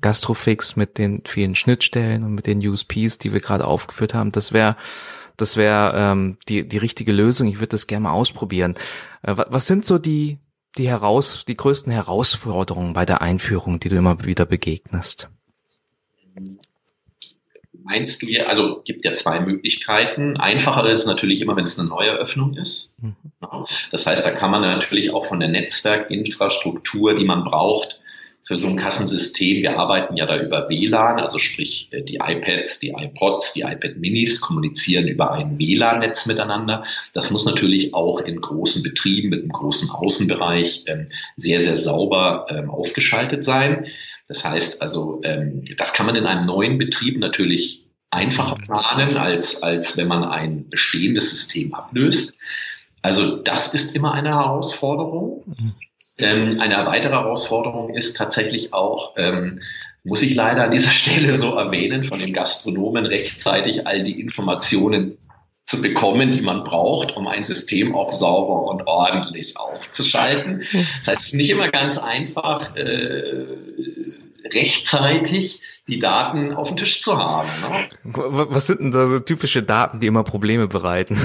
Gastrofix 0.00 0.76
mit 0.76 0.98
den 0.98 1.22
vielen 1.26 1.54
Schnittstellen 1.54 2.24
und 2.24 2.34
mit 2.34 2.46
den 2.46 2.58
USPs, 2.66 3.18
die 3.18 3.32
wir 3.32 3.40
gerade 3.40 3.66
aufgeführt 3.66 4.14
haben, 4.14 4.32
das 4.32 4.52
wäre 4.52 4.76
das 5.38 5.56
wäre 5.56 5.94
ähm, 5.96 6.36
die 6.48 6.68
die 6.68 6.78
richtige 6.78 7.12
Lösung. 7.12 7.48
Ich 7.48 7.56
würde 7.56 7.68
das 7.68 7.86
gerne 7.86 8.04
mal 8.04 8.12
ausprobieren. 8.12 8.74
Äh, 9.22 9.34
was 9.36 9.66
sind 9.66 9.86
so 9.86 9.98
die 9.98 10.38
die 10.76 10.88
heraus 10.88 11.44
die 11.46 11.56
größten 11.56 11.92
Herausforderungen 11.92 12.92
bei 12.92 13.06
der 13.06 13.22
Einführung, 13.22 13.80
die 13.80 13.88
du 13.88 13.96
immer 13.96 14.22
wieder 14.24 14.44
begegnest? 14.44 15.30
Meinst 17.84 18.22
du 18.22 18.26
ja, 18.26 18.46
also 18.46 18.82
gibt 18.84 19.04
ja 19.04 19.14
zwei 19.14 19.40
Möglichkeiten. 19.40 20.36
Einfacher 20.36 20.84
ist 20.86 21.00
es 21.00 21.06
natürlich 21.06 21.40
immer, 21.40 21.56
wenn 21.56 21.64
es 21.64 21.78
eine 21.78 21.88
neue 21.88 22.12
Öffnung 22.12 22.54
ist. 22.54 22.96
Mhm. 23.02 23.16
Das 23.90 24.06
heißt, 24.06 24.24
da 24.24 24.30
kann 24.30 24.50
man 24.50 24.62
natürlich 24.62 25.12
auch 25.12 25.26
von 25.26 25.40
der 25.40 25.48
Netzwerkinfrastruktur, 25.48 27.14
die 27.14 27.24
man 27.24 27.44
braucht, 27.44 27.98
für 28.44 28.58
so 28.58 28.66
ein 28.66 28.76
Kassensystem, 28.76 29.62
wir 29.62 29.78
arbeiten 29.78 30.16
ja 30.16 30.26
da 30.26 30.36
über 30.36 30.68
WLAN, 30.68 31.20
also 31.20 31.38
sprich 31.38 31.88
äh, 31.92 32.02
die 32.02 32.16
iPads, 32.16 32.80
die 32.80 32.90
iPods, 32.90 33.52
die 33.52 33.60
iPad 33.60 33.96
Minis 33.96 34.40
kommunizieren 34.40 35.06
über 35.06 35.32
ein 35.32 35.58
WLAN-Netz 35.58 36.26
miteinander. 36.26 36.84
Das 37.12 37.30
muss 37.30 37.46
natürlich 37.46 37.94
auch 37.94 38.20
in 38.20 38.40
großen 38.40 38.82
Betrieben 38.82 39.28
mit 39.28 39.42
einem 39.42 39.52
großen 39.52 39.90
Außenbereich 39.90 40.84
ähm, 40.88 41.08
sehr, 41.36 41.60
sehr 41.60 41.76
sauber 41.76 42.46
ähm, 42.48 42.68
aufgeschaltet 42.68 43.44
sein. 43.44 43.86
Das 44.28 44.44
heißt 44.44 44.82
also, 44.82 45.20
ähm, 45.24 45.64
das 45.76 45.92
kann 45.92 46.06
man 46.06 46.16
in 46.16 46.26
einem 46.26 46.46
neuen 46.46 46.78
Betrieb 46.78 47.18
natürlich 47.18 47.86
einfacher 48.10 48.56
planen, 48.56 49.16
als, 49.16 49.62
als 49.62 49.96
wenn 49.96 50.08
man 50.08 50.24
ein 50.24 50.68
bestehendes 50.68 51.30
System 51.30 51.74
ablöst. 51.74 52.38
Also 53.00 53.36
das 53.36 53.74
ist 53.74 53.96
immer 53.96 54.12
eine 54.12 54.30
Herausforderung. 54.30 55.42
Mhm. 55.46 55.74
Ähm, 56.18 56.60
eine 56.60 56.86
weitere 56.86 57.12
Herausforderung 57.12 57.94
ist 57.94 58.16
tatsächlich 58.16 58.72
auch, 58.72 59.14
ähm, 59.16 59.60
muss 60.04 60.22
ich 60.22 60.34
leider 60.34 60.64
an 60.64 60.70
dieser 60.70 60.90
Stelle 60.92 61.36
so 61.36 61.54
erwähnen, 61.54 62.02
von 62.02 62.18
den 62.18 62.32
Gastronomen 62.32 63.06
rechtzeitig 63.06 63.86
all 63.86 64.02
die 64.02 64.20
Informationen 64.20 65.16
zu 65.64 65.80
bekommen, 65.80 66.32
die 66.32 66.40
man 66.40 66.64
braucht, 66.64 67.16
um 67.16 67.26
ein 67.26 67.44
System 67.44 67.94
auch 67.94 68.10
sauber 68.10 68.64
und 68.64 68.86
ordentlich 68.86 69.56
aufzuschalten. 69.56 70.64
Das 70.98 71.08
heißt, 71.08 71.22
es 71.22 71.26
ist 71.28 71.34
nicht 71.34 71.50
immer 71.50 71.68
ganz 71.68 71.98
einfach, 71.98 72.74
äh, 72.76 73.46
rechtzeitig 74.52 75.62
die 75.88 75.98
Daten 75.98 76.52
auf 76.52 76.68
dem 76.68 76.76
Tisch 76.76 77.00
zu 77.00 77.16
haben. 77.18 77.48
Ne? 77.62 77.88
Was 78.04 78.66
sind 78.66 78.80
denn 78.80 78.90
da 78.90 79.06
so 79.06 79.18
typische 79.18 79.62
Daten, 79.62 80.00
die 80.00 80.06
immer 80.06 80.24
Probleme 80.24 80.68
bereiten? 80.68 81.18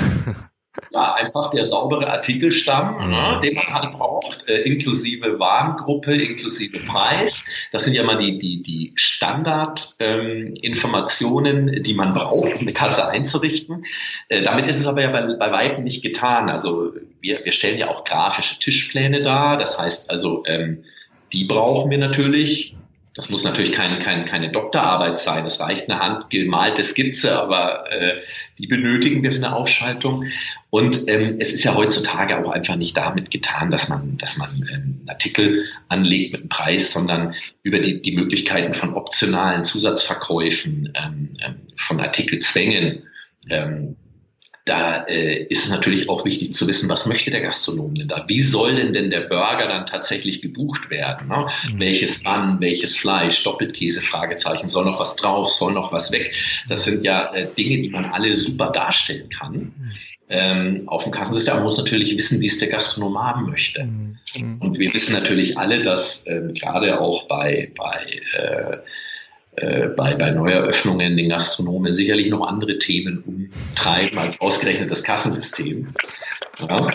Ja, 0.91 1.15
einfach 1.15 1.49
der 1.49 1.65
saubere 1.65 2.09
Artikelstamm, 2.09 3.05
mhm. 3.05 3.11
ne, 3.11 3.39
den 3.43 3.55
man 3.55 3.65
halt 3.73 3.91
braucht, 3.91 4.47
äh, 4.47 4.61
inklusive 4.61 5.37
Warengruppe, 5.39 6.15
inklusive 6.15 6.79
Preis. 6.79 7.49
Das 7.71 7.83
sind 7.83 7.93
ja 7.93 8.03
mal 8.03 8.15
die, 8.17 8.37
die, 8.37 8.61
die 8.61 8.93
Standardinformationen, 8.95 11.73
ähm, 11.73 11.83
die 11.83 11.93
man 11.93 12.13
braucht, 12.13 12.55
um 12.55 12.61
eine 12.61 12.71
Kasse 12.73 13.09
einzurichten. 13.09 13.83
Äh, 14.29 14.43
damit 14.43 14.65
ist 14.67 14.79
es 14.79 14.87
aber 14.87 15.01
ja 15.01 15.11
bei, 15.11 15.35
bei 15.35 15.51
Weitem 15.51 15.83
nicht 15.83 16.03
getan. 16.03 16.49
Also 16.49 16.93
wir, 17.19 17.43
wir 17.43 17.51
stellen 17.51 17.77
ja 17.77 17.89
auch 17.89 18.05
grafische 18.05 18.57
Tischpläne 18.59 19.21
dar. 19.21 19.57
Das 19.57 19.77
heißt 19.77 20.09
also, 20.09 20.43
ähm, 20.45 20.85
die 21.33 21.43
brauchen 21.43 21.91
wir 21.91 21.97
natürlich 21.97 22.76
das 23.17 23.29
muss 23.29 23.43
natürlich 23.43 23.71
keine, 23.71 23.97
keine, 23.97 24.25
keine 24.25 24.51
Doktorarbeit 24.51 25.17
sein. 25.17 25.43
Es 25.43 25.59
reicht 25.59 25.89
eine 25.89 25.99
handgemalte 25.99 26.83
Skizze, 26.83 27.39
aber 27.39 27.91
äh, 27.91 28.21
die 28.59 28.67
benötigen 28.67 29.23
wir 29.23 29.31
für 29.31 29.37
eine 29.37 29.55
Aufschaltung. 29.55 30.25
Und 30.69 31.07
ähm, 31.07 31.37
es 31.39 31.51
ist 31.51 31.63
ja 31.63 31.73
heutzutage 31.73 32.37
auch 32.37 32.51
einfach 32.51 32.75
nicht 32.75 32.95
damit 32.95 33.31
getan, 33.31 33.71
dass 33.71 33.89
man, 33.89 34.17
dass 34.17 34.37
man 34.37 34.57
ähm, 34.71 34.99
einen 34.99 35.05
Artikel 35.07 35.65
anlegt 35.89 36.33
mit 36.33 36.41
einem 36.41 36.49
Preis, 36.49 36.91
sondern 36.91 37.33
über 37.63 37.79
die, 37.79 38.03
die 38.03 38.15
Möglichkeiten 38.15 38.73
von 38.73 38.93
optionalen 38.93 39.63
Zusatzverkäufen, 39.63 40.93
ähm, 40.93 41.37
ähm 41.43 41.55
von 41.75 41.99
Artikelzwängen, 41.99 43.01
ähm, 43.49 43.95
da 44.67 45.05
äh, 45.07 45.43
ist 45.43 45.65
es 45.65 45.69
natürlich 45.69 46.09
auch 46.09 46.25
wichtig 46.25 46.53
zu 46.53 46.67
wissen, 46.67 46.89
was 46.89 47.05
möchte 47.05 47.31
der 47.31 47.41
Gastronom 47.41 47.95
denn 47.95 48.07
da? 48.07 48.25
Wie 48.27 48.41
soll 48.41 48.75
denn 48.75 48.93
denn 48.93 49.09
der 49.09 49.21
Burger 49.21 49.67
dann 49.67 49.85
tatsächlich 49.85 50.41
gebucht 50.41 50.89
werden? 50.89 51.29
Ne? 51.29 51.47
Mhm. 51.71 51.79
Welches 51.79 52.23
Mann, 52.23 52.59
welches 52.59 52.95
Fleisch, 52.97 53.43
Doppelkäse, 53.43 54.01
Fragezeichen, 54.01 54.67
soll 54.67 54.85
noch 54.85 54.99
was 54.99 55.15
drauf, 55.15 55.51
soll 55.51 55.73
noch 55.73 55.91
was 55.91 56.11
weg? 56.11 56.33
Das 56.67 56.83
sind 56.83 57.03
ja 57.03 57.33
äh, 57.33 57.47
Dinge, 57.57 57.79
die 57.79 57.89
man 57.89 58.05
alle 58.05 58.33
super 58.33 58.71
darstellen 58.71 59.29
kann. 59.29 59.53
Mhm. 59.53 59.91
Ähm, 60.29 60.83
auf 60.87 61.03
dem 61.03 61.13
Kassensystem 61.13 61.55
man 61.55 61.63
muss 61.63 61.77
natürlich 61.77 62.17
wissen, 62.17 62.41
wie 62.41 62.47
es 62.47 62.57
der 62.57 62.67
Gastronom 62.67 63.17
haben 63.17 63.49
möchte. 63.49 63.85
Mhm. 63.85 64.17
mhm. 64.35 64.61
Und 64.61 64.77
wir 64.77 64.93
wissen 64.93 65.13
natürlich 65.13 65.57
alle, 65.57 65.81
dass 65.81 66.27
ähm, 66.27 66.53
gerade 66.53 66.99
auch 66.99 67.27
bei, 67.27 67.71
bei 67.75 68.19
äh, 68.33 68.77
äh, 69.57 69.87
bei, 69.87 70.13
bei 70.13 70.29
Neueröffnungen 70.29 71.17
den 71.17 71.29
Gastronomen 71.29 71.95
sicherlich 71.95 72.29
noch 72.29 72.45
andere 72.47 72.77
Themen 72.77 73.23
umtreiben 73.25 74.19
als 74.19 74.39
ausgerechnet 74.39 74.91
das 74.91 75.03
Kassensystem. 75.03 75.87
Ja. 76.59 76.91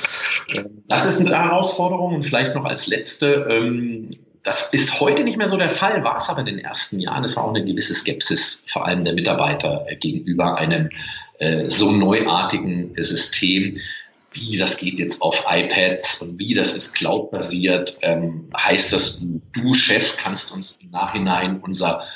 Das 0.87 1.05
ist 1.05 1.21
eine 1.21 1.37
Herausforderung 1.37 2.15
und 2.15 2.23
vielleicht 2.23 2.55
noch 2.55 2.65
als 2.65 2.87
letzte, 2.87 3.49
ähm, 3.51 4.11
das 4.45 4.69
ist 4.73 5.01
heute 5.01 5.25
nicht 5.25 5.39
mehr 5.39 5.49
so 5.49 5.57
der 5.57 5.71
Fall, 5.71 6.05
war 6.05 6.19
es 6.19 6.29
aber 6.29 6.41
in 6.41 6.47
den 6.47 6.59
ersten 6.61 7.01
Jahren. 7.01 7.25
Es 7.25 7.37
war 7.37 7.45
auch 7.45 7.55
eine 7.55 7.65
gewisse 7.65 7.95
Skepsis, 7.95 8.65
vor 8.69 8.87
allem 8.87 9.03
der 9.03 9.15
Mitarbeiter 9.15 9.85
gegenüber 9.99 10.57
einem 10.57 10.91
äh, 11.39 11.69
so 11.69 11.91
neuartigen 11.91 12.95
System 13.03 13.75
wie 14.35 14.57
das 14.57 14.79
geht 14.79 14.99
jetzt 14.99 15.21
auf 15.21 15.45
iPads 15.47 16.23
und 16.23 16.39
wie 16.39 16.55
das 16.55 16.73
ist 16.75 16.95
cloud-basiert. 16.95 17.99
Ähm, 18.01 18.49
heißt 18.57 18.95
das, 18.95 19.21
du 19.53 19.75
Chef 19.75 20.17
kannst 20.17 20.53
uns 20.53 20.79
im 20.81 20.89
Nachhinein 20.89 21.61
unser 21.61 22.07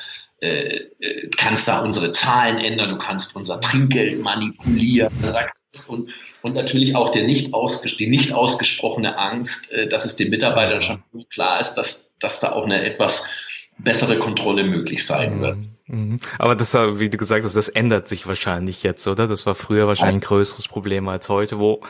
äh, 0.40 0.76
äh, 1.00 1.30
kannst 1.36 1.66
da 1.68 1.80
unsere 1.80 2.12
Zahlen 2.12 2.58
ändern, 2.58 2.90
du 2.90 2.98
kannst 2.98 3.36
unser 3.36 3.60
Trinkgeld 3.60 4.20
manipulieren. 4.20 5.12
Und, 5.88 6.10
und 6.42 6.54
natürlich 6.54 6.94
auch 6.94 7.10
der 7.10 7.24
nicht 7.24 7.52
ausges 7.52 7.96
die 7.96 8.06
nicht 8.06 8.32
ausgesprochene 8.32 9.18
Angst, 9.18 9.72
äh, 9.72 9.88
dass 9.88 10.04
es 10.04 10.16
den 10.16 10.30
Mitarbeitern 10.30 10.80
schon 10.82 11.02
klar 11.30 11.60
ist, 11.60 11.74
dass, 11.74 12.14
dass 12.18 12.40
da 12.40 12.52
auch 12.52 12.64
eine 12.64 12.84
etwas 12.84 13.26
bessere 13.78 14.18
Kontrolle 14.18 14.64
möglich 14.64 15.04
sein 15.04 15.36
mhm. 15.36 15.40
wird. 15.40 15.58
Mhm. 15.86 16.16
Aber 16.38 16.54
das 16.54 16.74
war, 16.74 16.98
wie 16.98 17.10
du 17.10 17.16
gesagt 17.16 17.44
hast, 17.44 17.56
das 17.56 17.68
ändert 17.68 18.08
sich 18.08 18.26
wahrscheinlich 18.26 18.82
jetzt, 18.82 19.06
oder? 19.06 19.28
Das 19.28 19.46
war 19.46 19.54
früher 19.54 19.86
wahrscheinlich 19.86 20.16
ein 20.16 20.28
größeres 20.28 20.68
Problem 20.68 21.08
als 21.08 21.28
heute, 21.28 21.58
wo, 21.58 21.80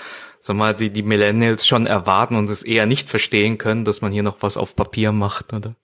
sag 0.40 0.56
mal, 0.56 0.74
die, 0.74 0.90
die 0.90 1.02
Millennials 1.02 1.66
schon 1.66 1.86
erwarten 1.86 2.36
und 2.36 2.50
es 2.50 2.62
eher 2.62 2.86
nicht 2.86 3.08
verstehen 3.08 3.58
können, 3.58 3.84
dass 3.84 4.00
man 4.00 4.12
hier 4.12 4.22
noch 4.22 4.38
was 4.40 4.56
auf 4.56 4.74
Papier 4.74 5.12
macht, 5.12 5.52
oder? 5.52 5.76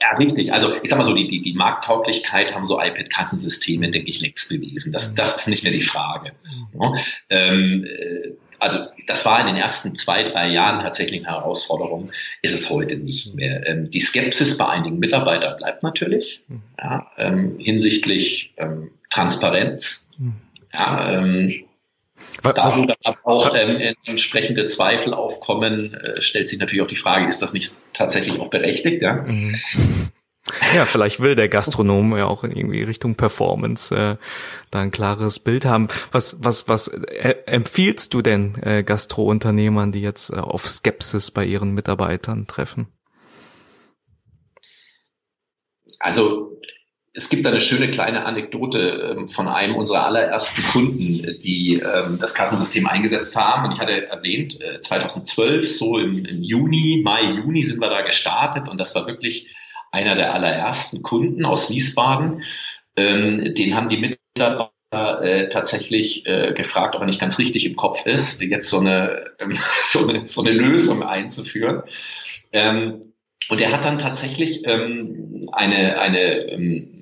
Ja, 0.00 0.16
richtig. 0.16 0.52
Also 0.52 0.74
ich 0.82 0.88
sag 0.88 0.98
mal 0.98 1.04
so, 1.04 1.14
die, 1.14 1.26
die, 1.26 1.40
die 1.40 1.54
Markttauglichkeit 1.54 2.54
haben 2.54 2.64
so 2.64 2.80
iPad-Kassensysteme, 2.80 3.90
denke 3.90 4.10
ich, 4.10 4.20
längst 4.20 4.48
bewiesen. 4.48 4.92
Das, 4.92 5.14
das 5.14 5.36
ist 5.36 5.48
nicht 5.48 5.62
mehr 5.62 5.72
die 5.72 5.80
Frage. 5.80 6.32
Ja, 6.78 6.94
ähm, 7.30 7.84
äh, 7.84 8.30
also 8.60 8.78
das 9.06 9.24
war 9.24 9.40
in 9.40 9.46
den 9.46 9.56
ersten 9.56 9.94
zwei, 9.94 10.24
drei 10.24 10.48
Jahren 10.48 10.80
tatsächlich 10.80 11.24
eine 11.24 11.36
Herausforderung, 11.36 12.10
ist 12.42 12.54
es 12.54 12.70
heute 12.70 12.96
nicht 12.96 13.34
mehr. 13.34 13.66
Ähm, 13.68 13.90
die 13.90 14.00
Skepsis 14.00 14.58
bei 14.58 14.66
einigen 14.66 14.98
Mitarbeitern 14.98 15.56
bleibt 15.56 15.82
natürlich 15.82 16.42
ja, 16.76 17.10
ähm, 17.16 17.58
hinsichtlich 17.58 18.52
ähm, 18.56 18.90
Transparenz. 19.10 20.06
Ja, 20.72 21.18
ähm, 21.18 21.67
was, 22.42 22.54
da 22.54 22.76
wo 22.76 22.86
dann 22.86 23.14
auch 23.24 23.54
ähm, 23.54 23.94
entsprechende 24.04 24.66
Zweifel 24.66 25.14
aufkommen, 25.14 25.94
äh, 25.94 26.20
stellt 26.20 26.48
sich 26.48 26.58
natürlich 26.58 26.82
auch 26.82 26.88
die 26.88 26.96
Frage, 26.96 27.26
ist 27.26 27.42
das 27.42 27.52
nicht 27.52 27.74
tatsächlich 27.92 28.40
auch 28.40 28.50
berechtigt? 28.50 29.02
Ja? 29.02 29.14
Mhm. 29.14 29.56
Ja, 30.74 30.86
vielleicht 30.86 31.20
will 31.20 31.34
der 31.34 31.48
Gastronom 31.48 32.16
ja 32.16 32.26
auch 32.26 32.42
irgendwie 32.42 32.82
Richtung 32.82 33.16
Performance 33.16 33.94
äh, 33.94 34.16
da 34.70 34.80
ein 34.80 34.90
klares 34.90 35.38
Bild 35.38 35.64
haben. 35.64 35.88
Was 36.12 36.36
was 36.40 36.68
was 36.68 36.88
äh, 36.88 37.34
empfiehlst 37.46 38.14
du 38.14 38.22
denn 38.22 38.54
äh, 38.62 38.82
Gastrounternehmern, 38.82 39.92
die 39.92 40.00
jetzt 40.00 40.30
äh, 40.30 40.36
auf 40.36 40.66
Skepsis 40.66 41.30
bei 41.30 41.44
ihren 41.44 41.72
Mitarbeitern 41.74 42.46
treffen? 42.46 42.88
Also 45.98 46.57
es 47.18 47.28
gibt 47.28 47.44
eine 47.48 47.60
schöne 47.60 47.90
kleine 47.90 48.24
Anekdote 48.24 49.16
ähm, 49.16 49.28
von 49.28 49.48
einem 49.48 49.74
unserer 49.74 50.06
allerersten 50.06 50.62
Kunden, 50.62 51.36
die 51.40 51.82
ähm, 51.84 52.16
das 52.20 52.32
Kassensystem 52.32 52.86
eingesetzt 52.86 53.34
haben. 53.34 53.64
Und 53.64 53.72
ich 53.72 53.80
hatte 53.80 54.06
erwähnt, 54.06 54.56
2012, 54.82 55.64
äh, 55.64 55.66
so 55.66 55.98
im, 55.98 56.24
Juni, 56.24 57.00
Mai, 57.02 57.24
Juni 57.24 57.64
sind 57.64 57.80
wir 57.80 57.90
da 57.90 58.02
gestartet. 58.02 58.68
Und 58.68 58.78
das 58.78 58.94
war 58.94 59.08
wirklich 59.08 59.52
einer 59.90 60.14
der 60.14 60.32
allerersten 60.32 61.02
Kunden 61.02 61.44
aus 61.44 61.68
Wiesbaden. 61.70 62.44
Ähm, 62.94 63.52
den 63.56 63.74
haben 63.74 63.88
die 63.88 64.16
Mitarbeiter 64.36 64.70
äh, 65.20 65.48
tatsächlich 65.48 66.24
äh, 66.24 66.52
gefragt, 66.54 66.94
ob 66.94 67.02
er 67.02 67.06
nicht 67.06 67.20
ganz 67.20 67.40
richtig 67.40 67.66
im 67.66 67.74
Kopf 67.74 68.06
ist, 68.06 68.40
jetzt 68.42 68.70
so 68.70 68.78
eine, 68.78 69.32
so 69.82 70.08
eine, 70.08 70.28
so 70.28 70.40
eine 70.42 70.52
Lösung 70.52 71.02
einzuführen. 71.02 71.82
Und 73.50 73.60
er 73.60 73.72
hat 73.72 73.84
dann 73.84 73.98
tatsächlich 73.98 74.66
ähm, 74.66 75.48
eine, 75.52 75.98
eine 75.98 76.48
ähm, 76.48 76.97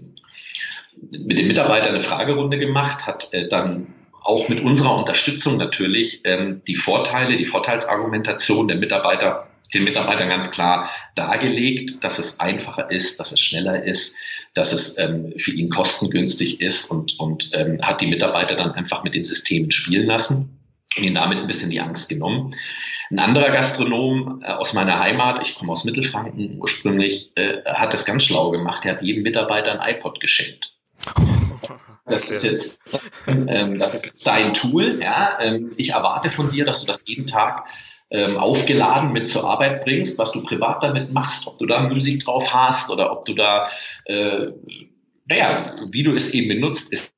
mit 1.10 1.38
den 1.38 1.46
Mitarbeitern 1.46 1.90
eine 1.90 2.00
Fragerunde 2.00 2.58
gemacht, 2.58 3.06
hat 3.06 3.32
äh, 3.32 3.48
dann 3.48 3.94
auch 4.22 4.48
mit 4.48 4.60
unserer 4.60 4.96
Unterstützung 4.96 5.56
natürlich 5.56 6.20
ähm, 6.24 6.62
die 6.66 6.74
Vorteile, 6.74 7.36
die 7.36 7.44
Vorteilsargumentation 7.44 8.66
der 8.66 8.76
Mitarbeiter, 8.76 9.46
den 9.72 9.84
Mitarbeitern 9.84 10.28
ganz 10.28 10.50
klar 10.50 10.90
dargelegt, 11.14 12.02
dass 12.02 12.18
es 12.18 12.40
einfacher 12.40 12.90
ist, 12.90 13.20
dass 13.20 13.32
es 13.32 13.40
schneller 13.40 13.84
ist, 13.84 14.16
dass 14.54 14.72
es 14.72 14.98
ähm, 14.98 15.32
für 15.36 15.52
ihn 15.52 15.70
kostengünstig 15.70 16.60
ist 16.60 16.90
und, 16.90 17.18
und 17.20 17.50
ähm, 17.52 17.78
hat 17.82 18.00
die 18.00 18.06
Mitarbeiter 18.06 18.56
dann 18.56 18.72
einfach 18.72 19.04
mit 19.04 19.14
den 19.14 19.24
Systemen 19.24 19.70
spielen 19.70 20.06
lassen 20.06 20.58
und 20.96 21.04
ihnen 21.04 21.14
damit 21.14 21.38
ein 21.38 21.46
bisschen 21.46 21.70
die 21.70 21.80
Angst 21.80 22.08
genommen. 22.08 22.54
Ein 23.10 23.20
anderer 23.20 23.50
Gastronom 23.50 24.42
äh, 24.42 24.50
aus 24.50 24.72
meiner 24.72 24.98
Heimat, 24.98 25.46
ich 25.46 25.54
komme 25.54 25.70
aus 25.70 25.84
Mittelfranken 25.84 26.58
ursprünglich, 26.58 27.30
äh, 27.36 27.62
hat 27.64 27.92
das 27.92 28.04
ganz 28.04 28.24
schlau 28.24 28.50
gemacht. 28.50 28.84
Er 28.84 28.92
hat 28.92 29.02
jedem 29.02 29.22
Mitarbeiter 29.22 29.80
ein 29.80 29.94
iPod 29.94 30.20
geschenkt. 30.20 30.75
Das 32.08 32.30
ist 32.30 32.44
jetzt, 32.44 33.00
ähm, 33.26 33.78
das 33.78 33.94
ist 33.94 34.06
jetzt 34.06 34.26
dein 34.26 34.54
Tool. 34.54 35.00
Ja? 35.02 35.38
Ähm, 35.40 35.72
ich 35.76 35.90
erwarte 35.90 36.30
von 36.30 36.50
dir, 36.50 36.64
dass 36.64 36.80
du 36.80 36.86
das 36.86 37.04
jeden 37.08 37.26
Tag 37.26 37.64
ähm, 38.10 38.36
aufgeladen 38.36 39.12
mit 39.12 39.28
zur 39.28 39.44
Arbeit 39.44 39.84
bringst, 39.84 40.18
was 40.18 40.30
du 40.30 40.44
privat 40.44 40.82
damit 40.82 41.12
machst, 41.12 41.46
ob 41.48 41.58
du 41.58 41.66
da 41.66 41.80
Musik 41.80 42.24
drauf 42.24 42.54
hast 42.54 42.90
oder 42.90 43.10
ob 43.10 43.24
du 43.24 43.34
da, 43.34 43.68
äh, 44.04 44.52
naja, 45.26 45.74
wie 45.90 46.04
du 46.04 46.14
es 46.14 46.32
eben 46.32 46.48
benutzt, 46.48 46.92
ist 46.92 47.15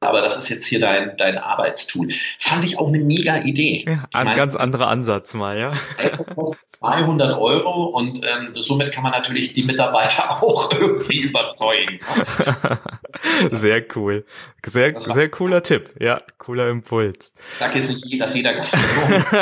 aber 0.00 0.20
das 0.20 0.36
ist 0.36 0.50
jetzt 0.50 0.66
hier 0.66 0.78
dein, 0.78 1.16
dein 1.16 1.38
Arbeitstool. 1.38 2.08
Fand 2.38 2.64
ich 2.64 2.78
auch 2.78 2.88
eine 2.88 2.98
mega 2.98 3.38
Idee. 3.38 3.86
Ja, 3.86 4.04
ein 4.12 4.26
meine, 4.26 4.36
ganz 4.36 4.54
anderer 4.54 4.88
Ansatz 4.88 5.32
mal, 5.32 5.58
ja. 5.58 5.72
iPhone 5.96 6.26
kostet 6.26 6.70
200 6.70 7.38
Euro 7.38 7.86
und 7.86 8.20
ähm, 8.22 8.48
somit 8.54 8.92
kann 8.92 9.02
man 9.02 9.12
natürlich 9.12 9.54
die 9.54 9.62
Mitarbeiter 9.62 10.30
auch 10.42 10.70
irgendwie 10.70 11.20
überzeugen. 11.20 12.00
Sehr 13.48 13.84
cool. 13.96 14.26
Sehr, 14.64 14.98
sehr 15.00 15.30
cooler 15.30 15.62
Tipp. 15.62 15.94
Ja, 16.00 16.20
cooler 16.38 16.68
Impuls. 16.68 17.32
Ich 17.52 17.58
sage 17.58 17.78
jetzt 17.78 18.04
nicht, 18.04 18.20
dass 18.20 18.34
jeder 18.34 18.52
Gastronom 18.54 19.24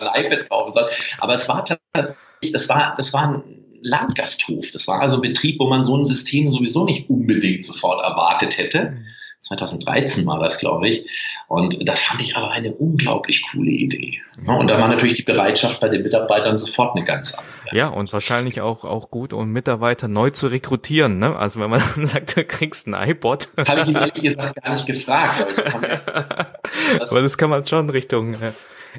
ein 0.00 0.24
iPad 0.24 0.48
kaufen 0.48 0.72
soll, 0.72 0.88
aber 1.18 1.34
es 1.34 1.48
war 1.48 1.64
tatsächlich, 1.64 2.52
das 2.52 2.68
war, 2.68 2.94
das 2.96 3.12
war 3.12 3.28
ein 3.28 3.42
Landgasthof. 3.82 4.70
Das 4.72 4.88
war 4.88 5.00
also 5.00 5.16
ein 5.16 5.22
Betrieb, 5.22 5.60
wo 5.60 5.68
man 5.68 5.84
so 5.84 5.96
ein 5.96 6.04
System 6.04 6.48
sowieso 6.48 6.84
nicht 6.84 7.08
unbedingt 7.08 7.64
sofort 7.64 8.02
erwartet 8.02 8.58
hätte. 8.58 8.90
Mhm 8.90 9.06
2013 9.46 10.26
war 10.26 10.40
das, 10.40 10.58
glaube 10.58 10.88
ich. 10.88 11.08
Und 11.48 11.88
das 11.88 12.00
fand 12.00 12.20
ich 12.20 12.36
aber 12.36 12.50
eine 12.50 12.72
unglaublich 12.72 13.44
coole 13.50 13.70
Idee. 13.70 14.20
Und 14.44 14.68
da 14.68 14.78
war 14.78 14.88
natürlich 14.88 15.14
die 15.14 15.22
Bereitschaft 15.22 15.80
bei 15.80 15.88
den 15.88 16.02
Mitarbeitern 16.02 16.58
sofort 16.58 16.96
eine 16.96 17.04
ganz 17.04 17.32
andere. 17.32 17.76
Ja, 17.76 17.88
und 17.88 18.12
wahrscheinlich 18.12 18.60
auch, 18.60 18.84
auch 18.84 19.10
gut, 19.10 19.32
um 19.32 19.50
Mitarbeiter 19.50 20.08
neu 20.08 20.30
zu 20.30 20.48
rekrutieren. 20.48 21.18
Ne? 21.18 21.34
Also 21.36 21.60
wenn 21.60 21.70
man 21.70 21.82
dann 21.94 22.06
sagt, 22.06 22.36
du 22.36 22.44
kriegst 22.44 22.86
ein 22.86 22.94
iPod. 22.94 23.48
Das 23.56 23.68
habe 23.68 23.88
ich 23.88 23.96
ehrlich 23.96 24.22
gesagt 24.22 24.62
gar 24.62 24.70
nicht 24.72 24.86
gefragt. 24.86 25.62
Aber, 25.74 25.88
das, 26.98 27.10
aber 27.10 27.22
das 27.22 27.38
kann 27.38 27.50
man 27.50 27.64
schon 27.64 27.88
Richtung 27.88 28.34
äh, 28.34 28.52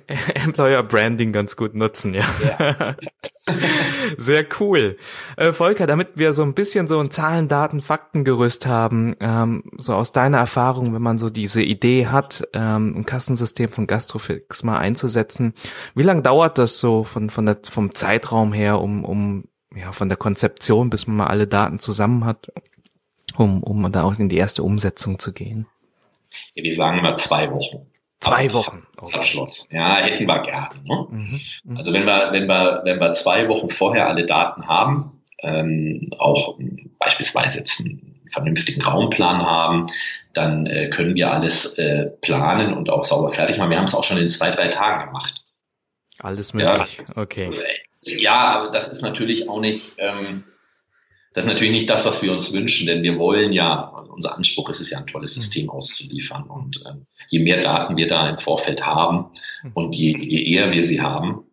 Employer 0.35 0.83
Branding 0.83 1.31
ganz 1.31 1.55
gut 1.55 1.75
nutzen, 1.75 2.13
ja. 2.13 2.25
ja. 2.41 2.95
Sehr 4.17 4.45
cool. 4.59 4.97
Äh, 5.37 5.53
Volker, 5.53 5.87
damit 5.87 6.09
wir 6.15 6.33
so 6.33 6.43
ein 6.43 6.53
bisschen 6.53 6.87
so 6.87 6.99
ein 6.99 7.11
Zahlen, 7.11 7.47
Daten, 7.47 7.81
Faktengerüst 7.81 8.65
haben, 8.65 9.15
ähm, 9.19 9.63
so 9.77 9.95
aus 9.95 10.11
deiner 10.11 10.37
Erfahrung, 10.37 10.93
wenn 10.93 11.01
man 11.01 11.17
so 11.17 11.29
diese 11.29 11.61
Idee 11.61 12.07
hat, 12.07 12.47
ähm, 12.53 12.93
ein 12.97 13.05
Kassensystem 13.05 13.69
von 13.69 13.87
Gastrofix 13.87 14.63
mal 14.63 14.77
einzusetzen, 14.77 15.53
wie 15.95 16.03
lange 16.03 16.21
dauert 16.21 16.57
das 16.57 16.79
so 16.79 17.03
von, 17.03 17.29
von 17.29 17.45
der, 17.45 17.57
vom 17.69 17.93
Zeitraum 17.93 18.53
her, 18.53 18.81
um, 18.81 19.05
um 19.05 19.45
ja, 19.75 19.91
von 19.91 20.09
der 20.09 20.17
Konzeption, 20.17 20.89
bis 20.89 21.07
man 21.07 21.17
mal 21.17 21.27
alle 21.27 21.47
Daten 21.47 21.79
zusammen 21.79 22.25
hat, 22.25 22.51
um, 23.35 23.63
um 23.63 23.91
da 23.91 24.03
auch 24.03 24.17
in 24.17 24.29
die 24.29 24.37
erste 24.37 24.63
Umsetzung 24.63 25.19
zu 25.19 25.33
gehen? 25.33 25.67
Ja, 26.55 26.63
wir 26.63 26.73
sagen 26.73 26.99
immer 26.99 27.15
zwei 27.15 27.51
Wochen. 27.51 27.87
Zwei 28.19 28.51
Wochen. 28.53 28.83
Okay. 28.97 29.15
Abschluss. 29.15 29.67
Ja, 29.71 29.97
hätten 29.97 30.25
wir 30.25 30.39
gerne. 30.41 30.69
Ne? 30.83 31.07
Mhm, 31.09 31.39
mhm. 31.63 31.77
Also 31.77 31.93
wenn 31.93 32.05
wir, 32.05 32.29
wenn 32.31 32.47
wir, 32.47 32.81
wenn 32.83 32.99
wir 32.99 33.13
zwei 33.13 33.47
Wochen 33.47 33.69
vorher 33.69 34.07
alle 34.07 34.25
Daten 34.25 34.67
haben, 34.67 35.21
ähm, 35.43 36.09
auch 36.17 36.57
beispielsweise 36.99 37.59
jetzt 37.59 37.79
einen 37.79 38.21
vernünftigen 38.31 38.81
Raumplan 38.81 39.45
haben, 39.45 39.87
dann 40.33 40.65
äh, 40.65 40.89
können 40.89 41.15
wir 41.15 41.31
alles 41.31 41.77
äh, 41.77 42.07
planen 42.21 42.73
und 42.73 42.89
auch 42.89 43.05
sauber 43.05 43.29
fertig 43.29 43.57
machen. 43.57 43.69
Wir 43.69 43.77
haben 43.77 43.85
es 43.85 43.95
auch 43.95 44.03
schon 44.03 44.17
in 44.17 44.29
zwei, 44.29 44.51
drei 44.51 44.67
Tagen 44.67 45.07
gemacht. 45.07 45.43
Alles 46.19 46.53
möglich. 46.53 47.01
Ja, 47.15 47.21
okay. 47.21 47.51
Ja, 48.05 48.35
aber 48.35 48.71
das 48.71 48.91
ist 48.91 49.03
natürlich 49.03 49.47
auch 49.47 49.59
nicht, 49.59 49.93
ähm, 49.99 50.43
das 51.33 51.45
ist 51.45 51.49
natürlich 51.49 51.73
nicht 51.73 51.89
das, 51.89 52.05
was 52.05 52.23
wir 52.23 52.31
uns 52.31 52.51
wünschen, 52.53 52.87
denn 52.87 53.03
wir 53.03 53.19
wollen 53.19 53.51
ja, 53.51 53.89
unser 54.09 54.35
Anspruch 54.35 54.69
ist 54.69 54.79
es 54.79 54.89
ja, 54.89 54.97
ein 54.97 55.07
tolles 55.07 55.35
mhm. 55.35 55.41
System 55.41 55.69
auszuliefern. 55.69 56.43
Und 56.43 56.83
äh, 56.85 56.93
je 57.29 57.39
mehr 57.39 57.61
Daten 57.61 57.97
wir 57.97 58.07
da 58.07 58.29
im 58.29 58.37
Vorfeld 58.37 58.85
haben 58.85 59.31
mhm. 59.63 59.71
und 59.73 59.95
je, 59.95 60.17
je 60.17 60.55
eher 60.55 60.71
wir 60.71 60.83
sie 60.83 61.01
haben, 61.01 61.43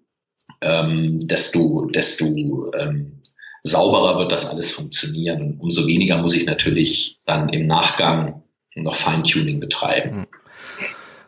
ähm, 0.61 1.19
desto, 1.21 1.87
desto 1.87 2.73
ähm, 2.73 3.23
sauberer 3.63 4.19
wird 4.19 4.33
das 4.33 4.49
alles 4.49 4.71
funktionieren. 4.71 5.43
Und 5.43 5.61
umso 5.61 5.87
weniger 5.87 6.19
muss 6.19 6.35
ich 6.35 6.47
natürlich 6.47 7.19
dann 7.27 7.49
im 7.51 7.67
Nachgang 7.67 8.43
noch 8.75 8.97
Feintuning 8.97 9.61
betreiben. 9.61 10.21
Mhm. 10.21 10.27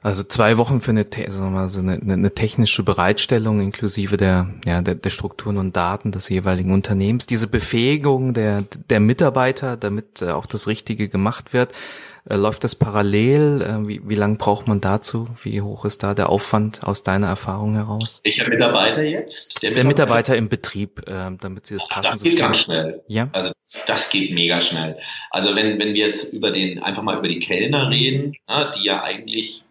Also 0.07 0.23
zwei 0.23 0.57
Wochen 0.57 0.81
für 0.81 0.93
eine, 0.93 1.05
also 1.27 1.81
eine, 1.81 1.95
eine 2.01 2.31
technische 2.33 2.85
Bereitstellung 2.85 3.59
inklusive 3.61 4.17
der, 4.17 4.55
ja, 4.65 4.81
der, 4.81 4.95
der 4.95 5.11
Strukturen 5.11 5.59
und 5.59 5.75
Daten 5.75 6.13
des 6.13 6.29
jeweiligen 6.29 6.73
Unternehmens, 6.73 7.27
diese 7.27 7.49
Befähigung 7.49 8.33
der, 8.33 8.63
der 8.89 9.01
Mitarbeiter, 9.01 9.77
damit 9.77 10.23
äh, 10.23 10.31
auch 10.31 10.47
das 10.47 10.69
Richtige 10.69 11.09
gemacht 11.09 11.53
wird. 11.53 11.73
Äh, 12.31 12.37
läuft 12.37 12.63
das 12.63 12.77
parallel? 12.77 13.63
Äh, 13.63 13.89
wie, 13.89 14.01
wie 14.09 14.15
lange 14.15 14.37
braucht 14.37 14.69
man 14.69 14.81
dazu? 14.81 15.27
Wie 15.43 15.61
hoch 15.61 15.85
ist 15.85 16.05
da 16.05 16.15
der 16.15 16.29
Aufwand 16.29 16.85
aus 16.85 17.03
deiner 17.03 17.27
Erfahrung 17.27 17.75
heraus? 17.75 18.21
Welcher 18.23 18.49
Mitarbeiter 18.49 19.03
jetzt? 19.03 19.61
Der 19.61 19.71
Mitarbeiter, 19.71 19.75
der 19.75 19.85
Mitarbeiter 19.89 20.37
im 20.37 20.49
Betrieb, 20.49 21.09
äh, 21.09 21.37
damit 21.41 21.67
sie 21.67 21.75
das 21.75 21.89
Kassensystem... 21.89 22.15
Das 22.15 22.23
geht 22.31 22.39
ganz 22.39 22.59
schnell. 22.59 23.03
Ja? 23.09 23.29
Also 23.33 23.51
das 23.89 24.11
geht 24.11 24.33
mega 24.33 24.61
schnell. 24.61 24.99
Also 25.33 25.57
wenn, 25.57 25.81
wenn 25.81 25.95
wir 25.95 26.07
jetzt 26.07 26.33
über 26.33 26.53
den, 26.53 26.81
einfach 26.81 27.03
mal 27.03 27.19
über 27.19 27.27
die 27.27 27.41
Kellner 27.41 27.91
reden, 27.91 28.37
na, 28.47 28.71
die 28.71 28.85
ja 28.85 29.03
eigentlich 29.03 29.66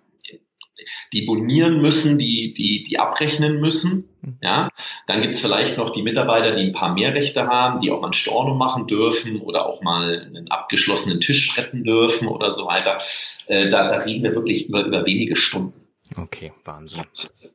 die 1.14 1.24
bonieren 1.24 1.82
müssen, 1.82 2.18
die, 2.18 2.54
die, 2.54 2.84
die 2.84 3.00
abrechnen 3.00 3.60
müssen. 3.60 4.10
Ja, 4.42 4.70
dann 5.06 5.22
gibt's 5.22 5.40
vielleicht 5.40 5.78
noch 5.78 5.92
die 5.92 6.02
Mitarbeiter, 6.02 6.56
die 6.56 6.64
ein 6.64 6.74
paar 6.74 6.94
mehr 6.94 7.14
Rechte 7.14 7.46
haben, 7.46 7.80
die 7.80 7.92
auch 7.92 8.02
mal 8.02 8.08
ein 8.08 8.14
Storno 8.14 8.56
machen 8.56 8.88
dürfen 8.88 9.40
oder 9.40 9.68
auch 9.68 9.82
mal 9.84 10.26
einen 10.26 10.50
abgeschlossenen 10.50 11.22
Tisch 11.22 11.56
retten 11.58 11.84
dürfen 11.84 12.28
oder 12.28 12.50
so 12.50 12.66
weiter. 12.66 12.98
Äh, 13.46 13.70
da, 13.70 13.88
da 13.88 13.98
reden 13.98 14.24
wir 14.24 14.34
wirklich 14.34 14.68
über, 14.68 14.84
über 14.84 15.06
wenige 15.06 15.36
Stunden. 15.36 15.74
Okay, 16.18 16.54
Wahnsinn. 16.64 17.04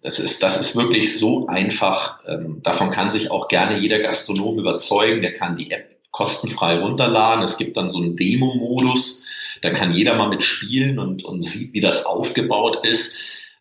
Das 0.02 0.18
ist, 0.18 0.42
das 0.42 0.60
ist 0.60 0.76
wirklich 0.76 1.18
so 1.18 1.46
einfach. 1.46 2.20
Ähm, 2.26 2.60
davon 2.62 2.90
kann 2.90 3.10
sich 3.10 3.30
auch 3.30 3.48
gerne 3.48 3.78
jeder 3.78 4.00
Gastronom 4.00 4.58
überzeugen. 4.58 5.22
Der 5.22 5.34
kann 5.34 5.56
die 5.56 5.70
App 5.70 5.96
kostenfrei 6.10 6.78
runterladen. 6.78 7.44
Es 7.44 7.58
gibt 7.58 7.76
dann 7.76 7.90
so 7.90 7.98
einen 7.98 8.16
Demo-Modus. 8.16 9.24
Da 9.62 9.70
kann 9.70 9.92
jeder 9.92 10.14
mal 10.14 10.28
mitspielen 10.28 10.98
und, 10.98 11.24
und 11.24 11.42
sieht, 11.42 11.72
wie 11.72 11.80
das 11.80 12.06
aufgebaut 12.06 12.86
ist. 12.86 13.18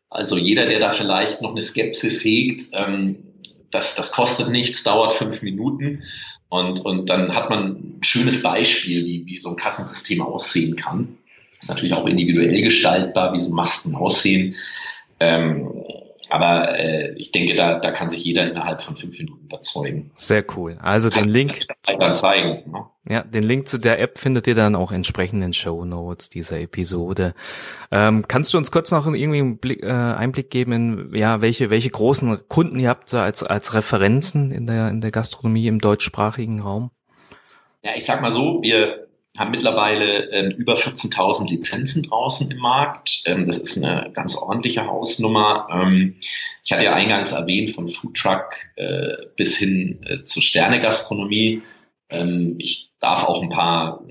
Also 0.09 0.37
jeder, 0.37 0.65
der 0.65 0.79
da 0.79 0.91
vielleicht 0.91 1.41
noch 1.41 1.51
eine 1.51 1.61
Skepsis 1.61 2.23
hegt, 2.23 2.69
ähm, 2.73 3.23
das, 3.71 3.95
das 3.95 4.11
kostet 4.11 4.49
nichts, 4.49 4.83
dauert 4.83 5.13
fünf 5.13 5.41
Minuten 5.41 6.03
und, 6.49 6.79
und 6.79 7.09
dann 7.09 7.35
hat 7.35 7.49
man 7.49 7.75
ein 7.75 7.99
schönes 8.01 8.41
Beispiel, 8.41 9.05
wie, 9.05 9.25
wie 9.25 9.37
so 9.37 9.49
ein 9.49 9.55
Kassensystem 9.55 10.21
aussehen 10.21 10.75
kann. 10.75 11.17
Das 11.51 11.65
ist 11.65 11.69
natürlich 11.69 11.93
auch 11.93 12.07
individuell 12.07 12.61
gestaltbar, 12.61 13.33
wie 13.33 13.39
so 13.39 13.49
Masken 13.49 13.95
aussehen. 13.95 14.55
Ähm, 15.19 15.78
aber 16.29 16.79
äh, 16.79 17.13
ich 17.15 17.31
denke, 17.31 17.55
da, 17.55 17.79
da 17.79 17.91
kann 17.91 18.09
sich 18.09 18.23
jeder 18.23 18.49
innerhalb 18.49 18.81
von 18.81 18.95
fünf 18.95 19.17
Minuten 19.19 19.45
überzeugen. 19.45 20.11
Sehr 20.15 20.43
cool. 20.55 20.77
Also 20.81 21.09
den 21.09 21.25
Link. 21.25 21.65
Dann 21.85 22.15
zeigen, 22.15 22.71
ne? 22.71 22.85
Ja, 23.07 23.23
den 23.23 23.43
Link 23.43 23.67
zu 23.67 23.79
der 23.79 23.99
App 23.99 24.19
findet 24.19 24.45
ihr 24.45 24.53
dann 24.53 24.75
auch 24.75 24.91
entsprechend 24.91 25.43
in 25.43 25.53
Show 25.53 25.83
Notes 25.83 26.29
dieser 26.29 26.59
Episode. 26.59 27.33
Ähm, 27.91 28.25
kannst 28.27 28.53
du 28.53 28.59
uns 28.59 28.71
kurz 28.71 28.91
noch 28.91 29.07
irgendwie 29.07 29.39
einen 29.39 29.57
Blick, 29.57 29.81
äh, 29.83 29.89
Einblick 29.89 30.51
geben 30.51 30.71
in 30.71 31.15
ja 31.15 31.41
welche 31.41 31.71
welche 31.71 31.89
großen 31.89 32.47
Kunden 32.47 32.79
ihr 32.79 32.89
habt 32.89 33.09
so 33.09 33.17
als 33.17 33.41
als 33.41 33.73
Referenzen 33.73 34.51
in 34.51 34.67
der 34.67 34.89
in 34.89 35.01
der 35.01 35.11
Gastronomie 35.11 35.67
im 35.67 35.79
deutschsprachigen 35.79 36.61
Raum? 36.61 36.91
Ja, 37.81 37.91
ich 37.95 38.05
sag 38.05 38.21
mal 38.21 38.31
so, 38.31 38.61
wir 38.61 39.08
haben 39.39 39.51
mittlerweile 39.51 40.29
ähm, 40.31 40.51
über 40.51 40.73
14.000 40.73 41.49
Lizenzen 41.49 42.03
draußen 42.03 42.51
im 42.51 42.57
Markt. 42.57 43.21
Ähm, 43.25 43.47
das 43.47 43.57
ist 43.57 43.81
eine 43.81 44.11
ganz 44.11 44.35
ordentliche 44.35 44.85
Hausnummer. 44.85 45.67
Ähm, 45.71 46.17
ich 46.63 46.71
hatte 46.73 46.83
ja 46.83 46.93
eingangs 46.93 47.31
erwähnt, 47.31 47.71
von 47.71 47.87
Foodtruck 47.87 48.53
äh, 48.75 49.15
bis 49.37 49.57
hin 49.57 50.01
äh, 50.05 50.23
zur 50.25 50.43
Sternegastronomie. 50.43 51.61
Ähm, 52.09 52.55
ich 52.59 52.91
darf 52.99 53.23
auch 53.23 53.41
ein 53.41 53.49
paar 53.49 54.03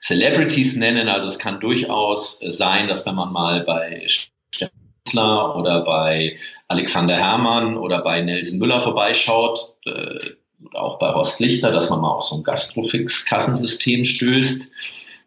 Celebrities 0.00 0.76
nennen. 0.76 1.08
Also 1.08 1.26
es 1.26 1.40
kann 1.40 1.58
durchaus 1.58 2.38
sein, 2.38 2.86
dass 2.86 3.04
wenn 3.04 3.16
man 3.16 3.32
mal 3.32 3.64
bei 3.64 4.06
Steffler 4.06 5.56
oder 5.56 5.84
bei 5.84 6.36
Alexander 6.68 7.16
Herrmann 7.16 7.76
oder 7.76 8.02
bei 8.02 8.20
Nelson 8.20 8.60
Müller 8.60 8.80
vorbeischaut, 8.80 9.58
äh, 9.86 10.30
auch 10.74 10.98
bei 10.98 11.12
Horst 11.12 11.40
Lichter, 11.40 11.70
dass 11.70 11.90
man 11.90 12.00
mal 12.00 12.12
auf 12.12 12.24
so 12.24 12.36
ein 12.36 12.44
Gastrofix-Kassensystem 12.44 14.04
stößt. 14.04 14.72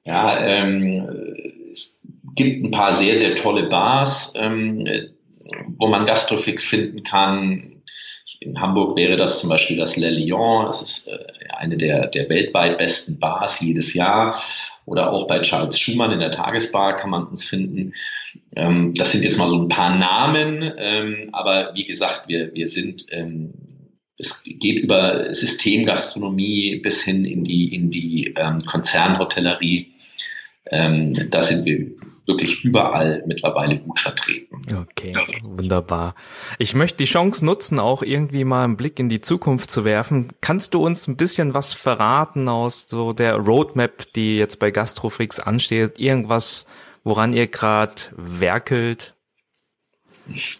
Ja, 0.06 0.40
ähm, 0.40 1.10
es 1.72 2.02
gibt 2.36 2.64
ein 2.64 2.72
paar 2.72 2.94
sehr, 2.94 3.16
sehr 3.16 3.36
tolle 3.36 3.68
Bars, 3.68 4.34
ähm, 4.38 4.88
wo 5.78 5.88
man 5.88 6.06
Gastrofix 6.06 6.64
finden 6.64 7.04
kann. 7.04 7.82
In 8.40 8.60
Hamburg 8.60 8.96
wäre 8.98 9.18
das 9.18 9.40
zum 9.40 9.50
Beispiel 9.50 9.78
das 9.78 9.98
Le 9.98 10.10
Lion. 10.10 10.66
Das 10.66 10.82
ist 10.82 11.08
äh, 11.08 11.18
eine 11.56 11.78
der, 11.78 12.08
der 12.08 12.30
weltweit 12.30 12.78
besten 12.78 13.20
Bars 13.20 13.62
jedes 13.62 13.94
Jahr. 13.94 14.40
Oder 14.86 15.12
auch 15.12 15.28
bei 15.28 15.40
Charles 15.42 15.80
Schumann 15.80 16.12
in 16.12 16.20
der 16.20 16.32
Tagesbar 16.32 16.96
kann 16.96 17.10
man 17.10 17.26
uns 17.26 17.44
finden. 17.44 17.94
Ähm, 18.56 18.94
das 18.94 19.12
sind 19.12 19.24
jetzt 19.24 19.38
mal 19.38 19.50
so 19.50 19.58
ein 19.58 19.68
paar 19.68 19.96
Namen. 19.96 20.74
Ähm, 20.78 21.30
aber 21.32 21.72
wie 21.76 21.86
gesagt, 21.86 22.28
wir, 22.28 22.54
wir 22.54 22.68
sind 22.68 23.06
ähm, 23.12 23.54
es 24.18 24.44
geht 24.46 24.84
über 24.84 25.34
Systemgastronomie 25.34 26.80
bis 26.82 27.02
hin 27.04 27.26
in 27.26 27.44
die, 27.44 27.76
in 27.76 27.92
die 27.92 28.34
ähm, 28.38 28.60
Konzernhotellerie. 28.60 29.94
Ähm, 30.72 31.28
da 31.30 31.42
sind 31.42 31.66
wir 31.66 31.92
wirklich 32.26 32.64
überall 32.64 33.24
mittlerweile 33.28 33.78
gut 33.78 34.00
vertreten. 34.00 34.62
Okay, 34.74 35.14
wunderbar. 35.44 36.16
Ich 36.58 36.74
möchte 36.74 36.98
die 36.98 37.06
Chance 37.06 37.46
nutzen, 37.46 37.80
auch 37.80 38.02
irgendwie 38.02 38.44
mal 38.44 38.64
einen 38.64 38.78
Blick 38.78 39.00
in 39.00 39.10
die 39.10 39.22
Zukunft 39.22 39.70
zu 39.70 39.86
werfen. 39.86 40.30
Kannst 40.42 40.74
du 40.74 40.84
uns 40.84 41.08
ein 41.08 41.18
bisschen 41.18 41.54
was 41.54 41.74
verraten 41.74 42.50
aus 42.50 42.88
so 42.88 43.14
der 43.14 43.36
Roadmap, 43.36 44.12
die 44.14 44.38
jetzt 44.38 44.60
bei 44.60 44.72
Gastrofix 44.72 45.40
ansteht? 45.40 46.00
Irgendwas, 46.00 46.66
woran 47.04 47.34
ihr 47.34 47.48
gerade 47.48 48.02
werkelt? 48.16 49.15
Ich 50.28 50.58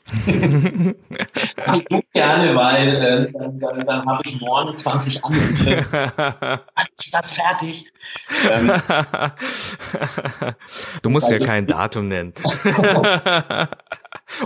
gerne, 2.14 2.56
weil 2.56 2.88
äh, 2.88 3.32
dann, 3.32 3.60
dann, 3.60 3.86
dann 3.86 4.06
habe 4.06 4.22
ich 4.26 4.40
morgen 4.40 4.78
20 4.78 5.24
Anrufe. 5.24 5.86
Wann 6.76 6.88
ist 6.98 7.14
das 7.14 7.32
fertig? 7.32 7.86
Ähm, 8.52 8.72
du 11.02 11.10
musst 11.10 11.30
ja 11.30 11.40
kein 11.40 11.68
Datum 11.68 12.08
nennen. 12.08 12.34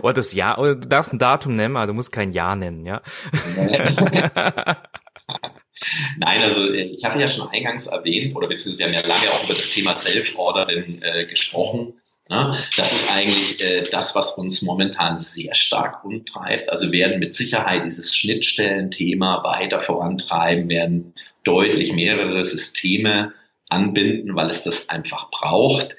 oder 0.01 0.13
das 0.13 0.33
Jahr, 0.33 0.57
oder 0.59 0.75
du 0.75 0.87
darfst 0.87 1.13
ein 1.13 1.19
Datum 1.19 1.55
nennen, 1.55 1.75
aber 1.75 1.87
du 1.87 1.93
musst 1.93 2.11
kein 2.11 2.33
Jahr 2.33 2.55
nennen, 2.55 2.85
ja? 2.85 3.01
Nein, 6.17 6.41
also 6.41 6.71
äh, 6.71 6.83
ich 6.83 7.05
hatte 7.05 7.19
ja 7.19 7.27
schon 7.27 7.49
eingangs 7.49 7.87
erwähnt, 7.87 8.35
oder 8.35 8.47
beziehungsweise 8.47 8.79
wir 8.79 8.85
haben 8.87 8.93
ja 8.93 9.01
lange 9.01 9.31
auch 9.31 9.43
über 9.45 9.53
das 9.53 9.69
Thema 9.69 9.95
Self-Ordering 9.95 11.01
äh, 11.01 11.25
gesprochen. 11.25 11.98
Ne? 12.29 12.55
Das 12.77 12.93
ist 12.93 13.11
eigentlich 13.11 13.59
äh, 13.63 13.83
das, 13.89 14.15
was 14.15 14.31
uns 14.31 14.61
momentan 14.61 15.19
sehr 15.19 15.55
stark 15.55 16.05
umtreibt. 16.05 16.69
Also 16.69 16.91
werden 16.91 17.19
mit 17.19 17.33
Sicherheit 17.33 17.85
dieses 17.85 18.15
Schnittstellenthema 18.15 19.43
weiter 19.43 19.79
vorantreiben, 19.79 20.69
werden 20.69 21.13
deutlich 21.43 21.91
mehrere 21.91 22.43
Systeme 22.45 23.33
anbinden, 23.67 24.35
weil 24.35 24.49
es 24.49 24.63
das 24.63 24.89
einfach 24.89 25.31
braucht. 25.31 25.95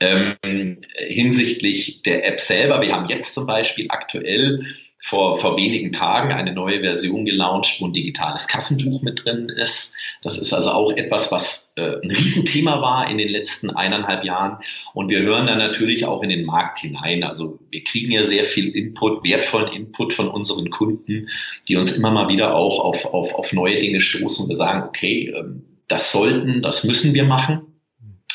Ähm, 0.00 0.82
hinsichtlich 0.94 2.02
der 2.02 2.26
App 2.26 2.40
selber, 2.40 2.80
wir 2.80 2.94
haben 2.94 3.08
jetzt 3.08 3.34
zum 3.34 3.46
Beispiel 3.46 3.86
aktuell 3.88 4.66
vor, 5.02 5.36
vor 5.36 5.56
wenigen 5.56 5.92
Tagen 5.92 6.32
eine 6.32 6.52
neue 6.52 6.80
Version 6.80 7.24
gelauncht, 7.24 7.80
wo 7.80 7.86
ein 7.86 7.92
digitales 7.92 8.46
Kassenbuch 8.48 9.02
mit 9.02 9.24
drin 9.24 9.48
ist. 9.48 9.96
Das 10.22 10.36
ist 10.36 10.52
also 10.52 10.70
auch 10.70 10.92
etwas, 10.92 11.32
was 11.32 11.72
äh, 11.76 12.00
ein 12.02 12.10
Riesenthema 12.10 12.82
war 12.82 13.10
in 13.10 13.16
den 13.16 13.28
letzten 13.28 13.70
eineinhalb 13.70 14.24
Jahren. 14.24 14.58
Und 14.92 15.10
wir 15.10 15.20
hören 15.20 15.46
dann 15.46 15.58
natürlich 15.58 16.04
auch 16.04 16.22
in 16.22 16.28
den 16.28 16.44
Markt 16.44 16.78
hinein. 16.78 17.24
Also 17.24 17.58
wir 17.70 17.82
kriegen 17.82 18.12
ja 18.12 18.24
sehr 18.24 18.44
viel 18.44 18.68
Input, 18.68 19.24
wertvollen 19.24 19.72
Input 19.72 20.12
von 20.12 20.28
unseren 20.28 20.70
Kunden, 20.70 21.28
die 21.68 21.76
uns 21.76 21.92
immer 21.92 22.10
mal 22.10 22.28
wieder 22.28 22.54
auch 22.54 22.80
auf, 22.80 23.06
auf, 23.06 23.34
auf 23.34 23.52
neue 23.52 23.78
Dinge 23.78 24.00
stoßen 24.00 24.44
und 24.44 24.48
wir 24.50 24.56
sagen, 24.56 24.82
okay, 24.82 25.32
ähm, 25.34 25.64
das 25.88 26.12
sollten, 26.12 26.62
das 26.62 26.84
müssen 26.84 27.14
wir 27.14 27.24
machen. 27.24 27.62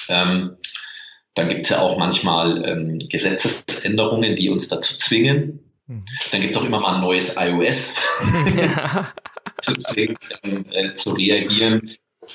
Ähm, 0.09 0.57
dann 1.36 1.49
gibt 1.49 1.66
es 1.66 1.70
ja 1.70 1.82
auch 1.82 1.97
manchmal 1.97 2.66
ähm, 2.66 2.99
Gesetzesänderungen, 2.99 4.36
die 4.36 4.49
uns 4.49 4.68
dazu 4.68 4.97
zwingen. 4.97 5.64
Dann 5.88 6.42
gibt 6.42 6.56
es 6.56 6.60
auch 6.60 6.66
immer 6.66 6.80
mal 6.80 6.96
ein 6.96 7.02
neues 7.02 7.36
iOS 7.38 7.96
zu, 9.62 9.74
ähm, 10.44 10.66
äh, 10.72 10.94
zu, 10.94 11.12
reagieren. 11.12 11.92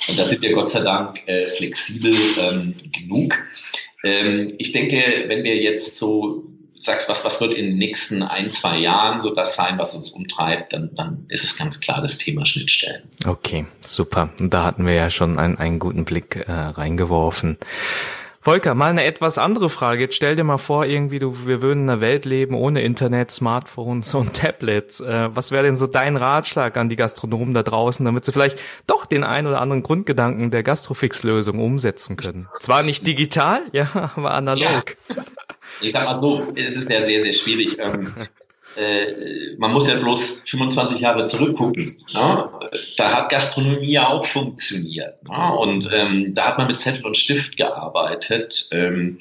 Und 0.09 0.19
da 0.19 0.25
sind 0.25 0.41
wir 0.43 0.53
Gott 0.53 0.71
sei 0.71 0.83
Dank 0.83 1.27
äh, 1.27 1.47
flexibel 1.49 2.15
ähm, 2.39 2.75
genug. 2.93 3.37
Ähm, 4.05 4.55
ich 4.59 4.73
denke, 4.73 5.25
wenn 5.27 5.43
wir 5.43 5.57
jetzt 5.57 5.97
so 5.97 6.45
sagst, 6.79 7.09
was, 7.09 7.25
was 7.25 7.41
wird 7.41 7.55
in 7.55 7.67
den 7.67 7.79
nächsten 7.79 8.23
ein, 8.23 8.51
zwei 8.51 8.79
Jahren 8.79 9.21
so 9.21 9.35
das 9.35 9.55
sein, 9.55 9.79
was 9.79 9.95
uns 9.95 10.11
umtreibt, 10.11 10.73
dann, 10.73 10.95
dann 10.95 11.27
ist 11.29 11.45
es 11.45 11.59
ganz 11.59 11.81
klar 11.81 12.01
das 12.01 12.19
Thema 12.19 12.47
Schnittstellen. 12.47 13.03
Okay, 13.27 13.67
super. 13.81 14.31
Und 14.41 14.55
da 14.55 14.65
hatten 14.65 14.87
wir 14.87 14.95
ja 14.95 15.11
schon 15.11 15.39
einen, 15.39 15.59
einen 15.59 15.79
guten 15.79 16.05
Blick 16.05 16.37
äh, 16.37 16.51
reingeworfen. 16.53 17.59
Volker, 18.43 18.75
mal 18.75 18.89
eine 18.89 19.05
etwas 19.05 19.37
andere 19.37 19.69
Frage. 19.69 20.05
Jetzt 20.05 20.15
stell 20.15 20.35
dir 20.35 20.45
mal 20.45 20.57
vor, 20.57 20.87
irgendwie 20.87 21.19
du, 21.19 21.47
wir 21.47 21.61
würden 21.61 21.83
in 21.83 21.91
einer 21.91 22.01
Welt 22.01 22.25
leben 22.25 22.55
ohne 22.55 22.81
Internet, 22.81 23.31
Smartphones 23.31 24.15
und 24.15 24.33
Tablets. 24.35 25.01
Äh, 25.01 25.29
was 25.35 25.51
wäre 25.51 25.65
denn 25.65 25.77
so 25.77 25.87
dein 25.87 26.17
Ratschlag 26.17 26.79
an 26.79 26.89
die 26.89 26.97
Gastronomen 26.97 27.53
da 27.53 27.63
draußen, 27.63 28.03
damit 28.03 28.25
sie 28.25 28.33
vielleicht 28.33 28.59
doch 28.87 29.05
den 29.05 29.25
ein 29.25 29.47
oder 29.47 29.61
anderen 29.61 29.83
Grundgedanken 29.83 30.51
der 30.51 30.63
Gastrofix-Lösung 30.63 31.59
umsetzen 31.59 32.17
können? 32.17 32.49
Zwar 32.59 32.83
nicht 32.83 33.07
digital, 33.07 33.61
ja, 33.73 34.11
aber 34.17 34.31
analog. 34.31 34.97
Ja. 35.15 35.25
Ich 35.83 35.93
sag 35.93 36.07
mal 36.07 36.15
so, 36.15 36.51
es 36.55 36.77
ist 36.77 36.89
ja 36.89 37.03
sehr, 37.03 37.21
sehr 37.21 37.35
schwierig. 37.35 37.77
Äh, 38.77 39.57
man 39.59 39.73
muss 39.73 39.89
ja 39.89 39.97
bloß 39.97 40.43
25 40.47 41.01
Jahre 41.01 41.25
zurückgucken. 41.25 42.05
Ne? 42.13 42.49
Da 42.97 43.13
hat 43.13 43.31
Gastronomie 43.31 43.93
ja 43.93 44.09
auch 44.09 44.25
funktioniert. 44.25 45.23
Ne? 45.25 45.53
Und 45.59 45.89
ähm, 45.93 46.35
da 46.35 46.47
hat 46.47 46.59
man 46.59 46.69
mit 46.69 46.81
Zettel 46.81 47.05
und 47.05 47.17
Stift 47.17 47.57
gearbeitet. 47.57 48.69
Ähm, 48.71 49.19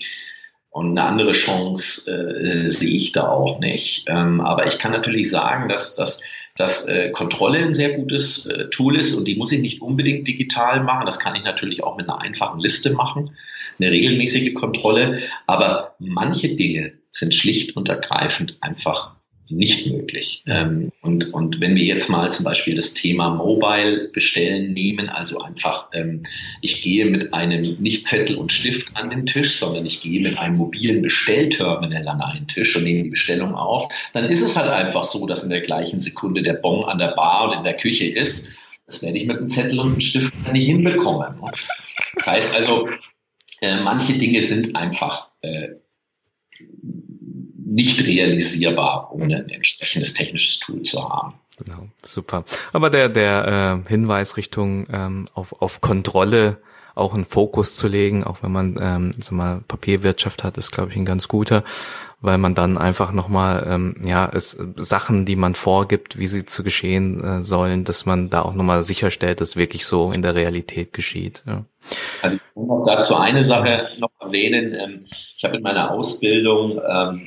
und 0.71 0.91
eine 0.91 1.03
andere 1.03 1.31
Chance 1.31 2.11
äh, 2.11 2.69
sehe 2.69 2.95
ich 2.95 3.11
da 3.11 3.27
auch 3.27 3.59
nicht. 3.59 4.05
Ähm, 4.07 4.39
aber 4.39 4.67
ich 4.67 4.77
kann 4.77 4.91
natürlich 4.91 5.29
sagen, 5.31 5.67
dass, 5.67 5.95
dass, 5.95 6.21
dass 6.55 6.87
äh, 6.87 7.09
Kontrolle 7.11 7.57
ein 7.57 7.73
sehr 7.73 7.93
gutes 7.93 8.45
äh, 8.45 8.69
Tool 8.69 8.95
ist 8.95 9.15
und 9.15 9.27
die 9.27 9.35
muss 9.35 9.51
ich 9.51 9.61
nicht 9.61 9.81
unbedingt 9.81 10.27
digital 10.27 10.83
machen. 10.83 11.07
Das 11.07 11.19
kann 11.19 11.35
ich 11.35 11.43
natürlich 11.43 11.83
auch 11.83 11.97
mit 11.97 12.07
einer 12.07 12.21
einfachen 12.21 12.59
Liste 12.59 12.91
machen, 12.91 13.35
eine 13.79 13.89
regelmäßige 13.89 14.53
Kontrolle. 14.53 15.23
Aber 15.47 15.95
manche 15.97 16.55
Dinge 16.55 16.93
sind 17.11 17.33
schlicht 17.33 17.75
und 17.75 17.89
ergreifend 17.89 18.57
einfach 18.61 19.15
nicht 19.49 19.87
möglich. 19.87 20.43
Ähm, 20.47 20.91
und, 21.01 21.33
und 21.33 21.59
wenn 21.59 21.75
wir 21.75 21.83
jetzt 21.83 22.09
mal 22.09 22.31
zum 22.31 22.45
Beispiel 22.45 22.75
das 22.75 22.93
Thema 22.93 23.29
Mobile 23.29 24.09
bestellen 24.09 24.73
nehmen, 24.73 25.09
also 25.09 25.39
einfach, 25.39 25.89
ähm, 25.93 26.23
ich 26.61 26.81
gehe 26.81 27.05
mit 27.05 27.33
einem 27.33 27.77
nicht 27.79 28.05
Zettel 28.05 28.37
und 28.37 28.51
Stift 28.51 28.95
an 28.95 29.09
den 29.09 29.25
Tisch, 29.25 29.57
sondern 29.57 29.85
ich 29.85 30.01
gehe 30.01 30.21
mit 30.21 30.37
einem 30.37 30.57
mobilen 30.57 31.01
Bestellterminal 31.01 32.07
an 32.07 32.21
einen 32.21 32.47
Tisch 32.47 32.75
und 32.75 32.83
nehme 32.83 33.03
die 33.03 33.09
Bestellung 33.09 33.55
auf, 33.55 33.91
dann 34.13 34.25
ist 34.25 34.41
es 34.41 34.55
halt 34.55 34.69
einfach 34.69 35.03
so, 35.03 35.25
dass 35.25 35.43
in 35.43 35.49
der 35.49 35.61
gleichen 35.61 35.99
Sekunde 35.99 36.43
der 36.43 36.53
Bon 36.53 36.85
an 36.85 36.99
der 36.99 37.09
Bar 37.15 37.49
und 37.49 37.57
in 37.57 37.63
der 37.63 37.77
Küche 37.77 38.05
ist. 38.05 38.55
Das 38.85 39.01
werde 39.01 39.17
ich 39.17 39.25
mit 39.25 39.37
einem 39.37 39.49
Zettel 39.49 39.79
und 39.79 39.87
einem 39.87 40.01
Stift 40.01 40.51
nicht 40.51 40.65
hinbekommen. 40.65 41.39
Ne? 41.39 41.51
Das 42.15 42.27
heißt 42.27 42.55
also, 42.55 42.89
äh, 43.61 43.79
manche 43.81 44.13
Dinge 44.13 44.41
sind 44.41 44.75
einfach 44.75 45.29
äh, 45.41 45.69
nicht 47.69 48.05
realisierbar, 48.05 49.11
ohne 49.13 49.37
ein 49.37 49.49
entsprechendes 49.49 50.13
technisches 50.13 50.59
Tool 50.59 50.81
zu 50.81 51.07
haben. 51.07 51.35
Genau, 51.63 51.87
super. 52.03 52.45
Aber 52.73 52.89
der, 52.89 53.09
der 53.09 53.83
äh, 53.85 53.89
Hinweis 53.89 54.37
Richtung 54.37 54.87
ähm, 54.91 55.27
auf, 55.33 55.61
auf 55.61 55.81
Kontrolle 55.81 56.57
auch 56.95 57.13
einen 57.13 57.25
Fokus 57.25 57.75
zu 57.77 57.87
legen, 57.87 58.23
auch 58.23 58.43
wenn 58.43 58.51
man 58.51 58.77
ähm, 58.81 59.13
sag 59.17 59.31
mal, 59.31 59.61
Papierwirtschaft 59.67 60.43
hat, 60.43 60.57
ist, 60.57 60.71
glaube 60.71 60.91
ich, 60.91 60.97
ein 60.97 61.05
ganz 61.05 61.27
guter, 61.27 61.63
weil 62.21 62.37
man 62.37 62.55
dann 62.55 62.77
einfach 62.77 63.13
nochmal, 63.13 63.65
ähm, 63.67 63.95
ja, 64.03 64.29
es, 64.33 64.57
Sachen, 64.75 65.25
die 65.25 65.37
man 65.37 65.55
vorgibt, 65.55 66.17
wie 66.17 66.27
sie 66.27 66.45
zu 66.45 66.63
geschehen 66.63 67.23
äh, 67.23 67.43
sollen, 67.43 67.85
dass 67.85 68.05
man 68.05 68.29
da 68.29 68.41
auch 68.41 68.53
nochmal 68.53 68.83
sicherstellt, 68.83 69.39
dass 69.39 69.55
wirklich 69.55 69.85
so 69.85 70.11
in 70.11 70.21
der 70.21 70.35
Realität 70.35 70.91
geschieht. 70.91 71.43
Ja. 71.47 71.65
Also 72.21 72.35
ich 72.35 72.41
will 72.55 72.65
noch 72.65 72.83
dazu 72.85 73.15
eine 73.15 73.43
Sache 73.43 73.89
noch 73.99 74.11
erwähnen. 74.19 74.75
Ähm, 74.77 75.05
ich 75.37 75.43
habe 75.43 75.57
in 75.57 75.63
meiner 75.63 75.91
Ausbildung 75.91 76.81
ähm, 76.85 77.25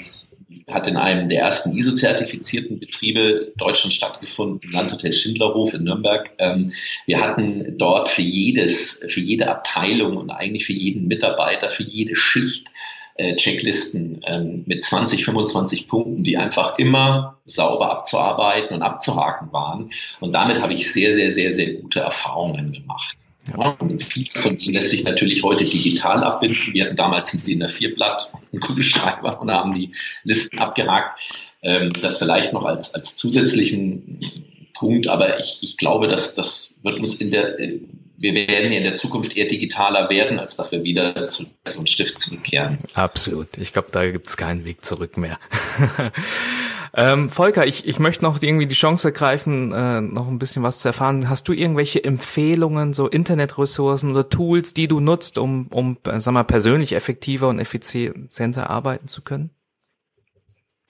hat 0.70 0.86
in 0.86 0.96
einem 0.96 1.28
der 1.28 1.42
ersten 1.42 1.76
ISO-zertifizierten 1.76 2.78
Betriebe 2.78 3.52
Deutschland 3.56 3.94
stattgefunden, 3.94 4.70
Landhotel 4.72 5.12
Schindlerhof 5.12 5.74
in 5.74 5.84
Nürnberg. 5.84 6.30
Ähm, 6.38 6.72
wir 7.06 7.20
hatten 7.20 7.76
dort 7.78 8.08
für 8.08 8.22
jedes, 8.22 9.00
für 9.08 9.20
jede 9.20 9.48
Abteilung 9.48 10.16
und 10.16 10.30
eigentlich 10.30 10.66
für 10.66 10.72
jeden 10.72 11.08
Mitarbeiter, 11.08 11.70
für 11.70 11.84
jede 11.84 12.16
Schicht 12.16 12.70
äh, 13.14 13.36
Checklisten 13.36 14.20
ähm, 14.26 14.64
mit 14.66 14.84
20, 14.84 15.24
25 15.24 15.88
Punkten, 15.88 16.24
die 16.24 16.38
einfach 16.38 16.78
immer 16.78 17.38
sauber 17.44 17.90
abzuarbeiten 17.90 18.74
und 18.74 18.82
abzuhaken 18.82 19.52
waren. 19.52 19.90
Und 20.20 20.34
damit 20.34 20.60
habe 20.60 20.72
ich 20.72 20.90
sehr, 20.90 21.12
sehr, 21.12 21.30
sehr, 21.30 21.52
sehr 21.52 21.74
gute 21.74 22.00
Erfahrungen 22.00 22.72
gemacht. 22.72 23.16
Ja, 23.50 23.76
und 23.80 24.02
vieles 24.02 24.40
von 24.40 24.56
denen 24.56 24.74
lässt 24.74 24.90
sich 24.90 25.04
natürlich 25.04 25.42
heute 25.42 25.64
digital 25.64 26.22
abbinden. 26.22 26.74
Wir 26.74 26.84
hatten 26.86 26.96
damals 26.96 27.34
ein 27.34 27.42
DIN 27.44 27.64
A4-Blatt, 27.64 28.32
einen 28.52 28.60
Kugelschreiber 28.60 29.40
und 29.40 29.50
haben 29.50 29.74
die 29.74 29.92
Listen 30.22 30.58
abgehakt. 30.58 31.20
Ähm, 31.62 31.92
das 32.00 32.18
vielleicht 32.18 32.52
noch 32.52 32.64
als, 32.64 32.94
als 32.94 33.16
zusätzlichen 33.16 34.20
Punkt, 34.74 35.08
aber 35.08 35.38
ich, 35.38 35.58
ich 35.60 35.76
glaube, 35.76 36.08
dass 36.08 36.34
das 36.34 36.76
wird 36.82 36.98
uns 36.98 37.14
in 37.14 37.30
der, 37.30 37.58
äh, 37.58 37.80
wir 38.16 38.34
werden 38.34 38.70
in 38.72 38.84
der 38.84 38.94
Zukunft 38.94 39.36
eher 39.36 39.46
digitaler 39.46 40.08
werden, 40.08 40.38
als 40.38 40.56
dass 40.56 40.70
wir 40.70 40.84
wieder 40.84 41.26
zu 41.26 41.46
und 41.76 41.88
Stift 41.88 42.18
zurückkehren. 42.20 42.78
Absolut. 42.94 43.58
Ich 43.58 43.72
glaube, 43.72 43.88
da 43.90 44.08
gibt 44.08 44.28
es 44.28 44.36
keinen 44.36 44.64
Weg 44.64 44.84
zurück 44.84 45.16
mehr. 45.16 45.38
ähm, 46.94 47.30
Volker, 47.30 47.66
ich, 47.66 47.86
ich 47.86 47.98
möchte 47.98 48.24
noch 48.24 48.42
irgendwie 48.42 48.66
die 48.66 48.74
Chance 48.74 49.08
ergreifen, 49.08 49.72
äh, 49.72 50.00
noch 50.00 50.28
ein 50.28 50.38
bisschen 50.38 50.62
was 50.62 50.80
zu 50.80 50.88
erfahren. 50.88 51.28
Hast 51.28 51.48
du 51.48 51.52
irgendwelche 51.52 52.04
Empfehlungen, 52.04 52.92
so 52.92 53.08
Internetressourcen 53.08 54.10
oder 54.10 54.28
Tools, 54.28 54.74
die 54.74 54.88
du 54.88 55.00
nutzt, 55.00 55.38
um, 55.38 55.68
um 55.68 55.96
äh, 56.06 56.20
sag 56.20 56.32
mal, 56.32 56.44
persönlich 56.44 56.94
effektiver 56.94 57.48
und 57.48 57.58
effizienter 57.58 58.68
arbeiten 58.68 59.08
zu 59.08 59.22
können? 59.22 59.50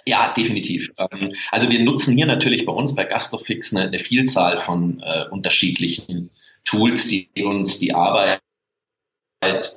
Ja, 0.05 0.33
definitiv. 0.33 0.93
Ähm, 0.99 1.33
also 1.51 1.71
wir 1.71 1.81
nutzen 1.81 2.17
hier 2.17 2.27
natürlich 2.27 2.67
bei 2.67 2.73
uns 2.73 2.95
bei 2.95 3.05
Gastrofix 3.05 3.75
eine, 3.75 3.87
eine 3.87 3.99
Vielzahl 3.99 4.59
von 4.59 5.01
äh, 5.01 5.27
unterschiedlichen 5.31 6.31
Tools, 6.65 7.07
die 7.07 7.29
uns 7.45 7.79
die 7.79 7.95
Arbeit 7.95 8.41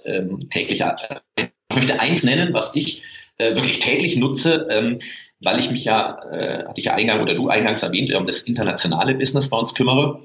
ähm, 0.05 0.49
täglich. 0.49 0.83
Ich 1.35 1.75
möchte 1.75 1.99
eins 1.99 2.23
nennen, 2.23 2.53
was 2.53 2.75
ich 2.75 3.03
äh, 3.37 3.55
wirklich 3.55 3.79
täglich 3.79 4.15
nutze, 4.15 4.67
ähm, 4.69 5.01
weil 5.39 5.59
ich 5.59 5.69
mich 5.69 5.83
ja, 5.83 6.19
äh, 6.31 6.65
hatte 6.67 6.79
ich 6.79 6.85
ja 6.85 6.93
eingangs 6.93 7.21
oder 7.21 7.35
du 7.35 7.49
eingangs 7.49 7.83
erwähnt, 7.83 8.13
um 8.13 8.25
das 8.25 8.41
internationale 8.41 9.15
Business 9.15 9.49
bei 9.49 9.57
uns 9.57 9.73
kümmere. 9.73 10.21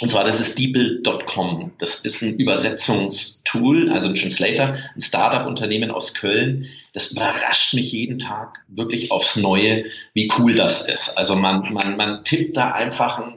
Und 0.00 0.10
zwar, 0.10 0.24
das 0.24 0.40
ist 0.40 0.58
Deeple.com. 0.58 1.72
Das 1.78 1.96
ist 1.96 2.22
ein 2.22 2.38
Übersetzungstool, 2.38 3.90
also 3.90 4.08
ein 4.08 4.14
Translator, 4.14 4.76
ein 4.94 5.00
Startup-Unternehmen 5.00 5.90
aus 5.90 6.14
Köln. 6.14 6.66
Das 6.92 7.10
überrascht 7.12 7.74
mich 7.74 7.90
jeden 7.92 8.18
Tag 8.18 8.58
wirklich 8.68 9.10
aufs 9.10 9.36
Neue, 9.36 9.86
wie 10.14 10.30
cool 10.38 10.54
das 10.54 10.88
ist. 10.88 11.18
Also 11.18 11.34
man, 11.34 11.72
man, 11.72 11.96
man 11.96 12.22
tippt 12.24 12.56
da 12.56 12.72
einfach 12.72 13.18
einen 13.18 13.34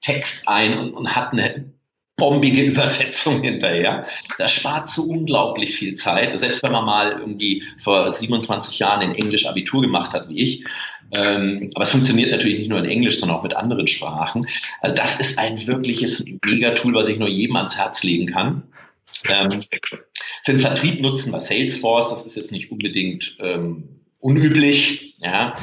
Text 0.00 0.48
ein 0.48 0.76
und, 0.76 0.94
und 0.94 1.14
hat 1.14 1.32
eine 1.32 1.73
bombige 2.16 2.62
Übersetzung 2.64 3.42
hinterher. 3.42 4.04
Das 4.38 4.52
spart 4.52 4.88
so 4.88 5.02
unglaublich 5.04 5.74
viel 5.74 5.94
Zeit. 5.94 6.36
Selbst 6.38 6.62
wenn 6.62 6.72
man 6.72 6.84
mal 6.84 7.12
irgendwie 7.18 7.62
vor 7.78 8.10
27 8.10 8.78
Jahren 8.78 9.02
in 9.02 9.14
Englisch 9.14 9.46
Abitur 9.46 9.82
gemacht 9.82 10.12
hat, 10.12 10.28
wie 10.28 10.42
ich. 10.42 10.64
Ähm, 11.12 11.70
aber 11.74 11.84
es 11.84 11.90
funktioniert 11.90 12.30
natürlich 12.30 12.58
nicht 12.58 12.70
nur 12.70 12.78
in 12.78 12.86
Englisch, 12.86 13.20
sondern 13.20 13.38
auch 13.38 13.42
mit 13.42 13.54
anderen 13.54 13.86
Sprachen. 13.86 14.46
Also 14.80 14.96
das 14.96 15.20
ist 15.20 15.38
ein 15.38 15.66
wirkliches 15.66 16.24
Megatool, 16.44 16.94
was 16.94 17.08
ich 17.08 17.18
nur 17.18 17.28
jedem 17.28 17.56
ans 17.56 17.76
Herz 17.76 18.02
legen 18.02 18.26
kann. 18.26 18.64
Ähm, 19.28 19.50
für 19.50 20.52
den 20.52 20.58
Vertrieb 20.58 21.00
nutzen 21.02 21.32
wir 21.32 21.40
Salesforce. 21.40 22.10
Das 22.10 22.24
ist 22.24 22.36
jetzt 22.36 22.52
nicht 22.52 22.72
unbedingt 22.72 23.36
ähm, 23.40 24.00
unüblich. 24.18 25.14
Ja. 25.18 25.54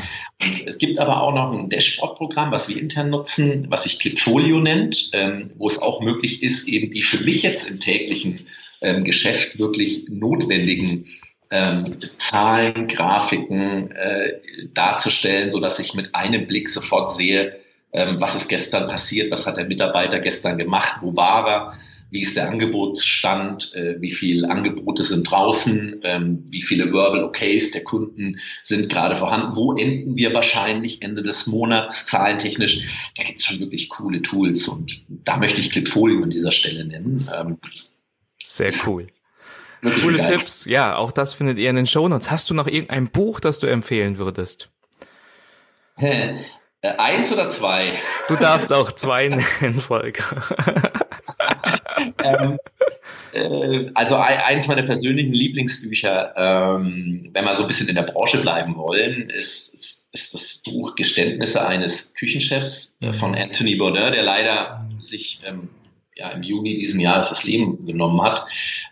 Es 0.65 0.77
gibt 0.77 0.99
aber 0.99 1.21
auch 1.21 1.33
noch 1.33 1.51
ein 1.51 1.69
Dashboard-Programm, 1.69 2.51
was 2.51 2.67
wir 2.67 2.77
intern 2.77 3.09
nutzen, 3.09 3.67
was 3.69 3.83
sich 3.83 3.99
Clipfolio 3.99 4.59
nennt, 4.59 5.09
ähm, 5.13 5.51
wo 5.57 5.67
es 5.67 5.81
auch 5.81 6.01
möglich 6.01 6.41
ist, 6.43 6.67
eben 6.67 6.91
die 6.91 7.01
für 7.01 7.23
mich 7.23 7.43
jetzt 7.43 7.69
im 7.69 7.79
täglichen 7.79 8.47
ähm, 8.81 9.03
Geschäft 9.03 9.59
wirklich 9.59 10.05
notwendigen 10.09 11.05
ähm, 11.51 11.83
Zahlen, 12.17 12.87
Grafiken 12.87 13.91
äh, 13.91 14.39
darzustellen, 14.73 15.49
so 15.49 15.59
dass 15.59 15.79
ich 15.79 15.93
mit 15.93 16.15
einem 16.15 16.45
Blick 16.45 16.69
sofort 16.69 17.11
sehe, 17.11 17.57
ähm, 17.93 18.19
was 18.19 18.35
ist 18.35 18.47
gestern 18.47 18.87
passiert, 18.87 19.31
was 19.31 19.45
hat 19.45 19.57
der 19.57 19.65
Mitarbeiter 19.65 20.19
gestern 20.19 20.57
gemacht, 20.57 20.99
wo 21.01 21.15
war 21.15 21.47
er, 21.47 21.73
wie 22.11 22.21
ist 22.21 22.35
der 22.35 22.49
Angebotsstand, 22.49 23.73
äh, 23.73 23.95
wie 23.99 24.11
viele 24.11 24.49
Angebote 24.49 25.03
sind 25.03 25.31
draußen, 25.31 26.01
ähm, 26.03 26.43
wie 26.49 26.61
viele 26.61 26.91
Verbal 26.93 27.23
Okays 27.23 27.71
der 27.71 27.85
Kunden 27.85 28.39
sind 28.61 28.89
gerade 28.89 29.15
vorhanden, 29.15 29.55
wo 29.55 29.73
enden 29.73 30.17
wir 30.17 30.33
wahrscheinlich 30.33 31.01
Ende 31.01 31.23
des 31.23 31.47
Monats 31.47 32.05
zahlentechnisch. 32.05 33.11
Da 33.15 33.23
gibt 33.23 33.39
es 33.39 33.45
schon 33.45 33.61
wirklich 33.61 33.89
coole 33.89 34.21
Tools 34.21 34.67
und 34.67 35.03
da 35.07 35.37
möchte 35.37 35.61
ich 35.61 35.71
Clipfolio 35.71 36.21
an 36.21 36.29
dieser 36.29 36.51
Stelle 36.51 36.85
nennen. 36.85 37.25
Ähm, 37.33 37.57
Sehr 38.43 38.73
cool. 38.85 39.07
Coole 39.81 40.19
geil. 40.19 40.37
Tipps. 40.37 40.65
Ja, 40.65 40.97
auch 40.97 41.11
das 41.11 41.33
findet 41.33 41.57
ihr 41.57 41.67
in 41.69 41.75
den 41.75 41.87
Shownotes. 41.87 42.29
Hast 42.29 42.51
du 42.51 42.53
noch 42.53 42.67
irgendein 42.67 43.09
Buch, 43.09 43.39
das 43.39 43.59
du 43.59 43.65
empfehlen 43.65 44.19
würdest? 44.19 44.69
Äh, 45.95 46.35
eins 46.81 47.31
oder 47.31 47.49
zwei? 47.49 47.91
Du 48.27 48.35
darfst 48.35 48.71
auch 48.71 48.91
zwei 48.91 49.29
nennen, 49.61 49.81
Volker. 49.81 50.43
ähm, 52.23 52.57
äh, 53.33 53.91
also 53.93 54.15
eines 54.15 54.67
meiner 54.67 54.83
persönlichen 54.83 55.33
Lieblingsbücher, 55.33 56.33
ähm, 56.35 57.29
wenn 57.33 57.45
wir 57.45 57.55
so 57.55 57.63
ein 57.63 57.67
bisschen 57.67 57.89
in 57.89 57.95
der 57.95 58.03
Branche 58.03 58.41
bleiben 58.41 58.75
wollen, 58.75 59.29
ist, 59.29 59.73
ist, 59.73 60.07
ist 60.11 60.33
das 60.33 60.63
Buch 60.63 60.95
Geständnisse 60.95 61.65
eines 61.65 62.13
Küchenchefs 62.13 62.97
mhm. 62.99 63.13
von 63.13 63.35
Anthony 63.35 63.75
Bourdain, 63.75 64.13
der 64.13 64.23
leider 64.23 64.85
sich 65.01 65.39
ähm, 65.45 65.69
ja, 66.15 66.29
im 66.29 66.43
Juni 66.43 66.77
diesen 66.77 66.99
Jahres 66.99 67.29
das 67.29 67.43
Leben 67.43 67.85
genommen 67.85 68.21
hat. 68.21 68.45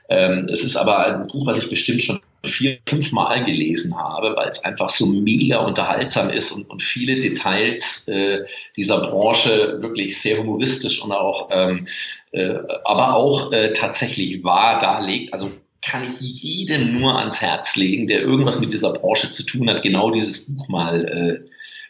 Ähm, 0.10 0.48
es 0.52 0.64
ist 0.64 0.76
aber 0.76 1.06
ein 1.06 1.28
Buch, 1.28 1.46
was 1.46 1.60
ich 1.60 1.70
bestimmt 1.70 2.02
schon 2.02 2.19
vier, 2.44 2.80
fünf 2.88 3.12
Mal 3.12 3.46
gelesen 3.46 3.98
habe, 3.98 4.36
weil 4.36 4.50
es 4.50 4.64
einfach 4.64 4.90
so 4.90 5.06
mega 5.06 5.60
unterhaltsam 5.60 6.30
ist 6.30 6.52
und, 6.52 6.70
und 6.70 6.82
viele 6.82 7.16
Details 7.16 8.08
äh, 8.08 8.46
dieser 8.78 9.02
Branche 9.02 9.78
wirklich 9.82 10.20
sehr 10.22 10.40
humoristisch 10.40 11.02
und 11.02 11.12
auch, 11.12 11.50
ähm, 11.52 11.88
äh, 12.32 12.56
aber 12.86 13.16
auch 13.16 13.52
äh, 13.52 13.74
tatsächlich 13.74 14.44
wahr 14.44 14.80
darlegt. 14.80 15.34
Also 15.34 15.52
kann 15.82 16.08
ich 16.08 16.20
jedem 16.22 16.94
nur 16.94 17.18
ans 17.18 17.42
Herz 17.42 17.76
legen, 17.76 18.08
der 18.08 18.22
irgendwas 18.22 18.60
mit 18.60 18.74
dieser 18.74 18.94
Branche 18.94 19.32
zu 19.32 19.44
tun 19.44 19.70
hat, 19.70 19.82
genau 19.82 20.12
dieses 20.12 20.54
Buch 20.54 20.68
mal 20.68 21.06
äh, 21.06 21.50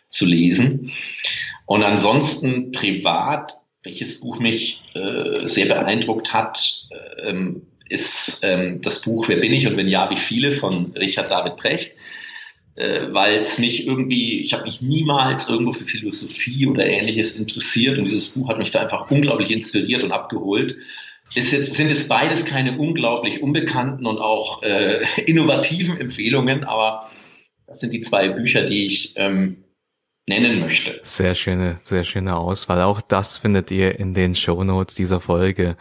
zu 0.09 0.25
lesen. 0.25 0.91
Und 1.65 1.83
ansonsten 1.83 2.71
privat, 2.71 3.55
welches 3.83 4.19
Buch 4.19 4.39
mich 4.39 4.81
äh, 4.93 5.45
sehr 5.47 5.67
beeindruckt 5.67 6.33
hat, 6.33 6.87
äh, 6.91 7.29
ist 7.89 8.39
ähm, 8.43 8.81
das 8.81 9.01
Buch 9.01 9.27
Wer 9.27 9.37
bin 9.37 9.51
ich 9.51 9.67
und 9.67 9.77
wenn 9.77 9.87
ja, 9.87 10.09
wie 10.09 10.17
viele 10.17 10.51
von 10.51 10.91
Richard 10.95 11.31
David 11.31 11.57
Precht, 11.57 11.95
äh, 12.75 13.07
weil 13.11 13.35
es 13.39 13.59
nicht 13.59 13.85
irgendwie, 13.85 14.39
ich 14.39 14.53
habe 14.53 14.63
mich 14.63 14.81
niemals 14.81 15.49
irgendwo 15.49 15.73
für 15.73 15.85
Philosophie 15.85 16.67
oder 16.67 16.85
ähnliches 16.85 17.37
interessiert 17.37 17.97
und 17.97 18.05
dieses 18.05 18.29
Buch 18.29 18.47
hat 18.47 18.57
mich 18.57 18.71
da 18.71 18.81
einfach 18.81 19.11
unglaublich 19.11 19.51
inspiriert 19.51 20.03
und 20.03 20.11
abgeholt. 20.11 20.75
Ist 21.35 21.51
jetzt, 21.51 21.73
sind 21.73 21.89
jetzt 21.89 22.09
beides 22.09 22.45
keine 22.45 22.77
unglaublich 22.77 23.43
unbekannten 23.43 24.05
und 24.05 24.19
auch 24.19 24.63
äh, 24.63 25.03
innovativen 25.25 25.99
Empfehlungen, 25.99 26.63
aber 26.63 27.09
das 27.67 27.81
sind 27.81 27.93
die 27.93 28.01
zwei 28.01 28.29
Bücher, 28.29 28.63
die 28.63 28.85
ich 28.85 29.13
ähm, 29.15 29.63
nennen 30.29 30.59
möchte. 30.59 31.01
Sehr 31.03 31.35
schöne, 31.35 31.77
sehr 31.81 32.03
schöne 32.03 32.37
Auswahl. 32.37 32.81
Auch 32.83 33.01
das 33.01 33.37
findet 33.37 33.71
ihr 33.71 33.99
in 33.99 34.13
den 34.13 34.35
Show 34.35 34.63
Notes 34.63 34.95
dieser 34.95 35.19
Folge. 35.19 35.75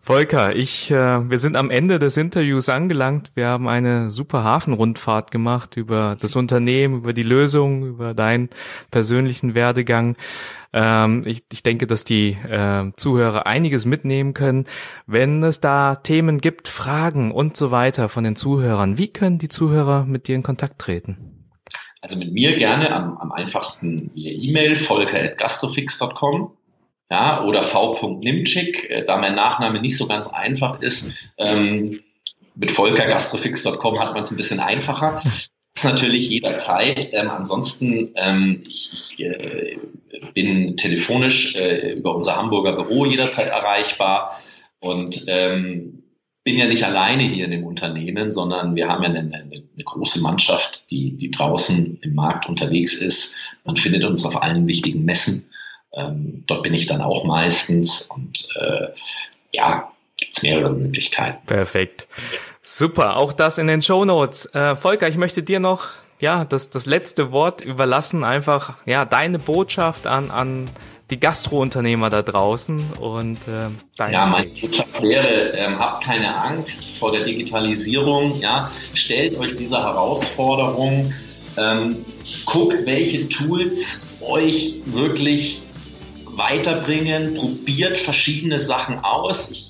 Volker, 0.00 0.56
ich, 0.56 0.90
äh, 0.90 1.28
wir 1.28 1.38
sind 1.38 1.56
am 1.56 1.70
Ende 1.70 1.98
des 1.98 2.16
Interviews 2.16 2.70
angelangt. 2.70 3.32
Wir 3.34 3.48
haben 3.48 3.68
eine 3.68 4.10
super 4.10 4.44
Hafenrundfahrt 4.44 5.30
gemacht 5.30 5.76
über 5.76 6.16
das 6.18 6.34
Unternehmen, 6.36 6.98
über 6.98 7.12
die 7.12 7.24
Lösung, 7.24 7.84
über 7.84 8.14
deinen 8.14 8.48
persönlichen 8.90 9.54
Werdegang. 9.54 10.16
Ähm, 10.72 11.22
ich, 11.24 11.42
ich 11.52 11.62
denke, 11.62 11.86
dass 11.86 12.04
die 12.04 12.38
äh, 12.48 12.90
Zuhörer 12.96 13.46
einiges 13.46 13.84
mitnehmen 13.84 14.32
können. 14.32 14.64
Wenn 15.06 15.42
es 15.42 15.60
da 15.60 15.96
Themen 15.96 16.40
gibt, 16.40 16.68
Fragen 16.68 17.32
und 17.32 17.56
so 17.56 17.70
weiter 17.70 18.08
von 18.08 18.24
den 18.24 18.36
Zuhörern, 18.36 18.96
wie 18.96 19.08
können 19.08 19.38
die 19.38 19.48
Zuhörer 19.48 20.06
mit 20.06 20.28
dir 20.28 20.36
in 20.36 20.42
Kontakt 20.42 20.78
treten? 20.78 21.37
Also 22.00 22.16
mit 22.16 22.32
mir 22.32 22.56
gerne 22.56 22.92
am, 22.92 23.18
am 23.18 23.32
einfachsten 23.32 24.10
via 24.14 24.32
E-Mail, 24.32 24.76
volker.gastrofix.com 24.76 26.52
ja, 27.10 27.42
oder 27.44 27.62
v.nimczyk, 27.62 28.90
äh, 28.90 29.04
da 29.04 29.16
mein 29.16 29.34
Nachname 29.34 29.80
nicht 29.80 29.96
so 29.96 30.06
ganz 30.06 30.28
einfach 30.28 30.80
ist. 30.80 31.14
Ähm, 31.38 32.00
mit 32.54 32.70
volkergastrofix.com 32.70 33.98
hat 33.98 34.14
man 34.14 34.22
es 34.22 34.30
ein 34.30 34.36
bisschen 34.36 34.60
einfacher. 34.60 35.22
Das 35.24 35.84
ist 35.84 35.84
natürlich 35.84 36.28
jederzeit. 36.28 37.10
Ähm, 37.12 37.30
ansonsten, 37.30 38.10
ähm, 38.16 38.64
ich, 38.68 38.90
ich 38.92 39.20
äh, 39.24 39.78
bin 40.34 40.76
telefonisch 40.76 41.54
äh, 41.54 41.92
über 41.92 42.14
unser 42.14 42.36
Hamburger 42.36 42.72
Büro 42.72 43.06
jederzeit 43.06 43.48
erreichbar 43.48 44.36
und 44.80 45.24
ähm, 45.28 46.02
bin 46.48 46.56
ja 46.56 46.66
nicht 46.66 46.82
alleine 46.82 47.24
hier 47.24 47.44
in 47.44 47.50
dem 47.50 47.66
Unternehmen, 47.66 48.30
sondern 48.30 48.74
wir 48.74 48.88
haben 48.88 49.02
ja 49.02 49.10
eine, 49.10 49.18
eine, 49.18 49.42
eine, 49.42 49.84
große 49.84 50.22
Mannschaft, 50.22 50.90
die, 50.90 51.14
die 51.14 51.30
draußen 51.30 51.98
im 52.00 52.14
Markt 52.14 52.48
unterwegs 52.48 52.94
ist. 52.94 53.36
Man 53.66 53.76
findet 53.76 54.06
uns 54.06 54.24
auf 54.24 54.42
allen 54.42 54.66
wichtigen 54.66 55.04
Messen. 55.04 55.50
Ähm, 55.92 56.44
dort 56.46 56.62
bin 56.62 56.72
ich 56.72 56.86
dann 56.86 57.02
auch 57.02 57.24
meistens 57.24 58.00
und 58.00 58.48
äh, 58.58 58.86
ja, 59.52 59.92
gibt 60.16 60.42
mehrere 60.42 60.72
Möglichkeiten. 60.72 61.44
Perfekt. 61.44 62.08
Super, 62.62 63.18
auch 63.18 63.34
das 63.34 63.58
in 63.58 63.66
den 63.66 63.82
Show 63.82 64.06
Notes. 64.06 64.46
Äh, 64.54 64.74
Volker, 64.74 65.06
ich 65.06 65.18
möchte 65.18 65.42
dir 65.42 65.60
noch 65.60 65.88
ja 66.18 66.46
das, 66.46 66.70
das 66.70 66.86
letzte 66.86 67.30
Wort 67.30 67.60
überlassen. 67.60 68.24
Einfach 68.24 68.78
ja 68.86 69.04
deine 69.04 69.38
Botschaft 69.38 70.06
an, 70.06 70.30
an 70.30 70.64
die 71.10 71.18
Gastrounternehmer 71.18 72.10
da 72.10 72.22
draußen 72.22 72.84
und 73.00 73.48
äh, 73.48 73.68
deine 73.96 74.12
Ja, 74.12 74.26
meine 74.26 74.46
Botschaft 74.46 75.02
wäre, 75.02 75.52
ähm, 75.56 75.78
habt 75.78 76.04
keine 76.04 76.34
Angst 76.34 76.98
vor 76.98 77.12
der 77.12 77.24
Digitalisierung. 77.24 78.40
Ja, 78.40 78.70
stellt 78.94 79.38
euch 79.38 79.56
dieser 79.56 79.82
Herausforderung. 79.82 81.12
Ähm, 81.56 81.96
guckt, 82.44 82.84
welche 82.84 83.28
Tools 83.28 84.06
euch 84.20 84.74
wirklich 84.86 85.62
weiterbringen, 86.36 87.34
probiert 87.34 87.96
verschiedene 87.96 88.58
Sachen 88.58 89.00
aus. 89.00 89.50
Ich 89.50 89.68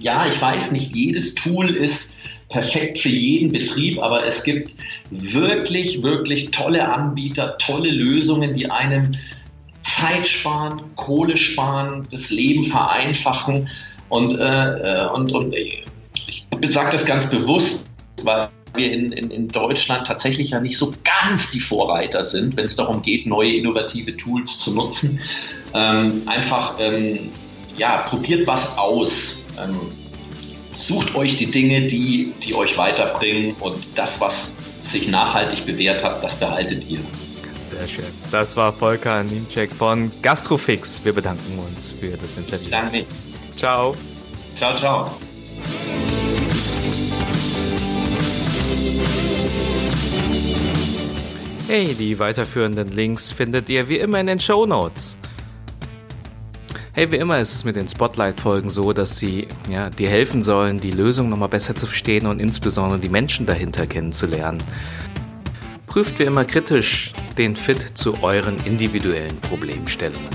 ja, 0.00 0.26
ich 0.26 0.40
weiß 0.40 0.72
nicht, 0.72 0.94
jedes 0.96 1.34
Tool 1.34 1.70
ist 1.76 2.18
perfekt 2.48 2.98
für 2.98 3.10
jeden 3.10 3.48
Betrieb, 3.50 3.98
aber 4.00 4.26
es 4.26 4.42
gibt 4.42 4.74
wirklich, 5.10 6.02
wirklich 6.02 6.50
tolle 6.50 6.92
Anbieter, 6.92 7.56
tolle 7.58 7.90
Lösungen, 7.90 8.54
die 8.54 8.70
einem 8.70 9.14
Zeit 9.96 10.26
sparen, 10.26 10.82
Kohle 10.96 11.36
sparen, 11.36 12.02
das 12.10 12.30
Leben 12.30 12.64
vereinfachen. 12.64 13.68
Und, 14.08 14.34
äh, 14.34 15.06
und, 15.14 15.32
und 15.32 15.54
ich 15.54 15.84
sage 16.68 16.90
das 16.90 17.06
ganz 17.06 17.28
bewusst, 17.28 17.86
weil 18.22 18.48
wir 18.74 18.92
in, 18.92 19.12
in, 19.12 19.30
in 19.30 19.48
Deutschland 19.48 20.06
tatsächlich 20.06 20.50
ja 20.50 20.60
nicht 20.60 20.78
so 20.78 20.92
ganz 21.04 21.50
die 21.50 21.60
Vorreiter 21.60 22.24
sind, 22.24 22.56
wenn 22.56 22.64
es 22.64 22.76
darum 22.76 23.02
geht, 23.02 23.26
neue 23.26 23.54
innovative 23.54 24.16
Tools 24.16 24.58
zu 24.58 24.74
nutzen. 24.74 25.20
Ähm, 25.74 26.22
einfach, 26.26 26.74
ähm, 26.78 27.30
ja, 27.76 27.98
probiert 28.08 28.46
was 28.46 28.76
aus. 28.78 29.38
Ähm, 29.62 29.76
sucht 30.76 31.14
euch 31.14 31.36
die 31.36 31.50
Dinge, 31.50 31.82
die, 31.82 32.32
die 32.42 32.54
euch 32.54 32.76
weiterbringen 32.76 33.54
und 33.60 33.76
das, 33.96 34.20
was 34.20 34.52
sich 34.84 35.08
nachhaltig 35.08 35.66
bewährt 35.66 36.02
hat, 36.02 36.22
das 36.22 36.38
behaltet 36.38 36.88
ihr. 36.90 37.00
Sehr 37.80 37.88
schön. 37.88 38.12
Das 38.30 38.58
war 38.58 38.74
Volker 38.74 39.22
Niemczek 39.24 39.72
von 39.72 40.12
Gastrofix. 40.20 41.02
Wir 41.02 41.14
bedanken 41.14 41.58
uns 41.58 41.92
für 41.92 42.14
das 42.14 42.36
Interview. 42.36 42.68
Danke. 42.70 43.06
Ciao. 43.56 43.94
Ciao, 44.54 44.76
ciao. 44.76 45.10
Hey, 51.68 51.94
die 51.94 52.18
weiterführenden 52.18 52.88
Links 52.88 53.30
findet 53.30 53.70
ihr 53.70 53.88
wie 53.88 53.96
immer 53.96 54.20
in 54.20 54.26
den 54.26 54.40
Show 54.40 54.66
Notes. 54.66 55.18
Hey, 56.92 57.10
wie 57.10 57.16
immer 57.16 57.38
ist 57.38 57.54
es 57.54 57.64
mit 57.64 57.76
den 57.76 57.88
Spotlight-Folgen 57.88 58.68
so, 58.68 58.92
dass 58.92 59.18
sie 59.18 59.48
ja, 59.70 59.88
dir 59.88 60.10
helfen 60.10 60.42
sollen, 60.42 60.76
die 60.76 60.90
Lösung 60.90 61.30
nochmal 61.30 61.48
besser 61.48 61.74
zu 61.74 61.86
verstehen 61.86 62.26
und 62.26 62.40
insbesondere 62.40 62.98
die 62.98 63.08
Menschen 63.08 63.46
dahinter 63.46 63.86
kennenzulernen. 63.86 64.58
Prüft 65.90 66.20
wie 66.20 66.22
immer 66.22 66.44
kritisch 66.44 67.12
den 67.36 67.56
Fit 67.56 67.98
zu 67.98 68.22
euren 68.22 68.56
individuellen 68.64 69.36
Problemstellungen. 69.40 70.30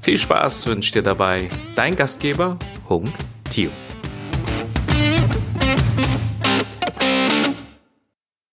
Viel 0.00 0.16
Spaß 0.16 0.66
wünscht 0.66 0.94
dir 0.94 1.02
dabei 1.02 1.50
dein 1.74 1.94
Gastgeber, 1.94 2.58
Hung 2.88 3.04
Tio. 3.50 3.70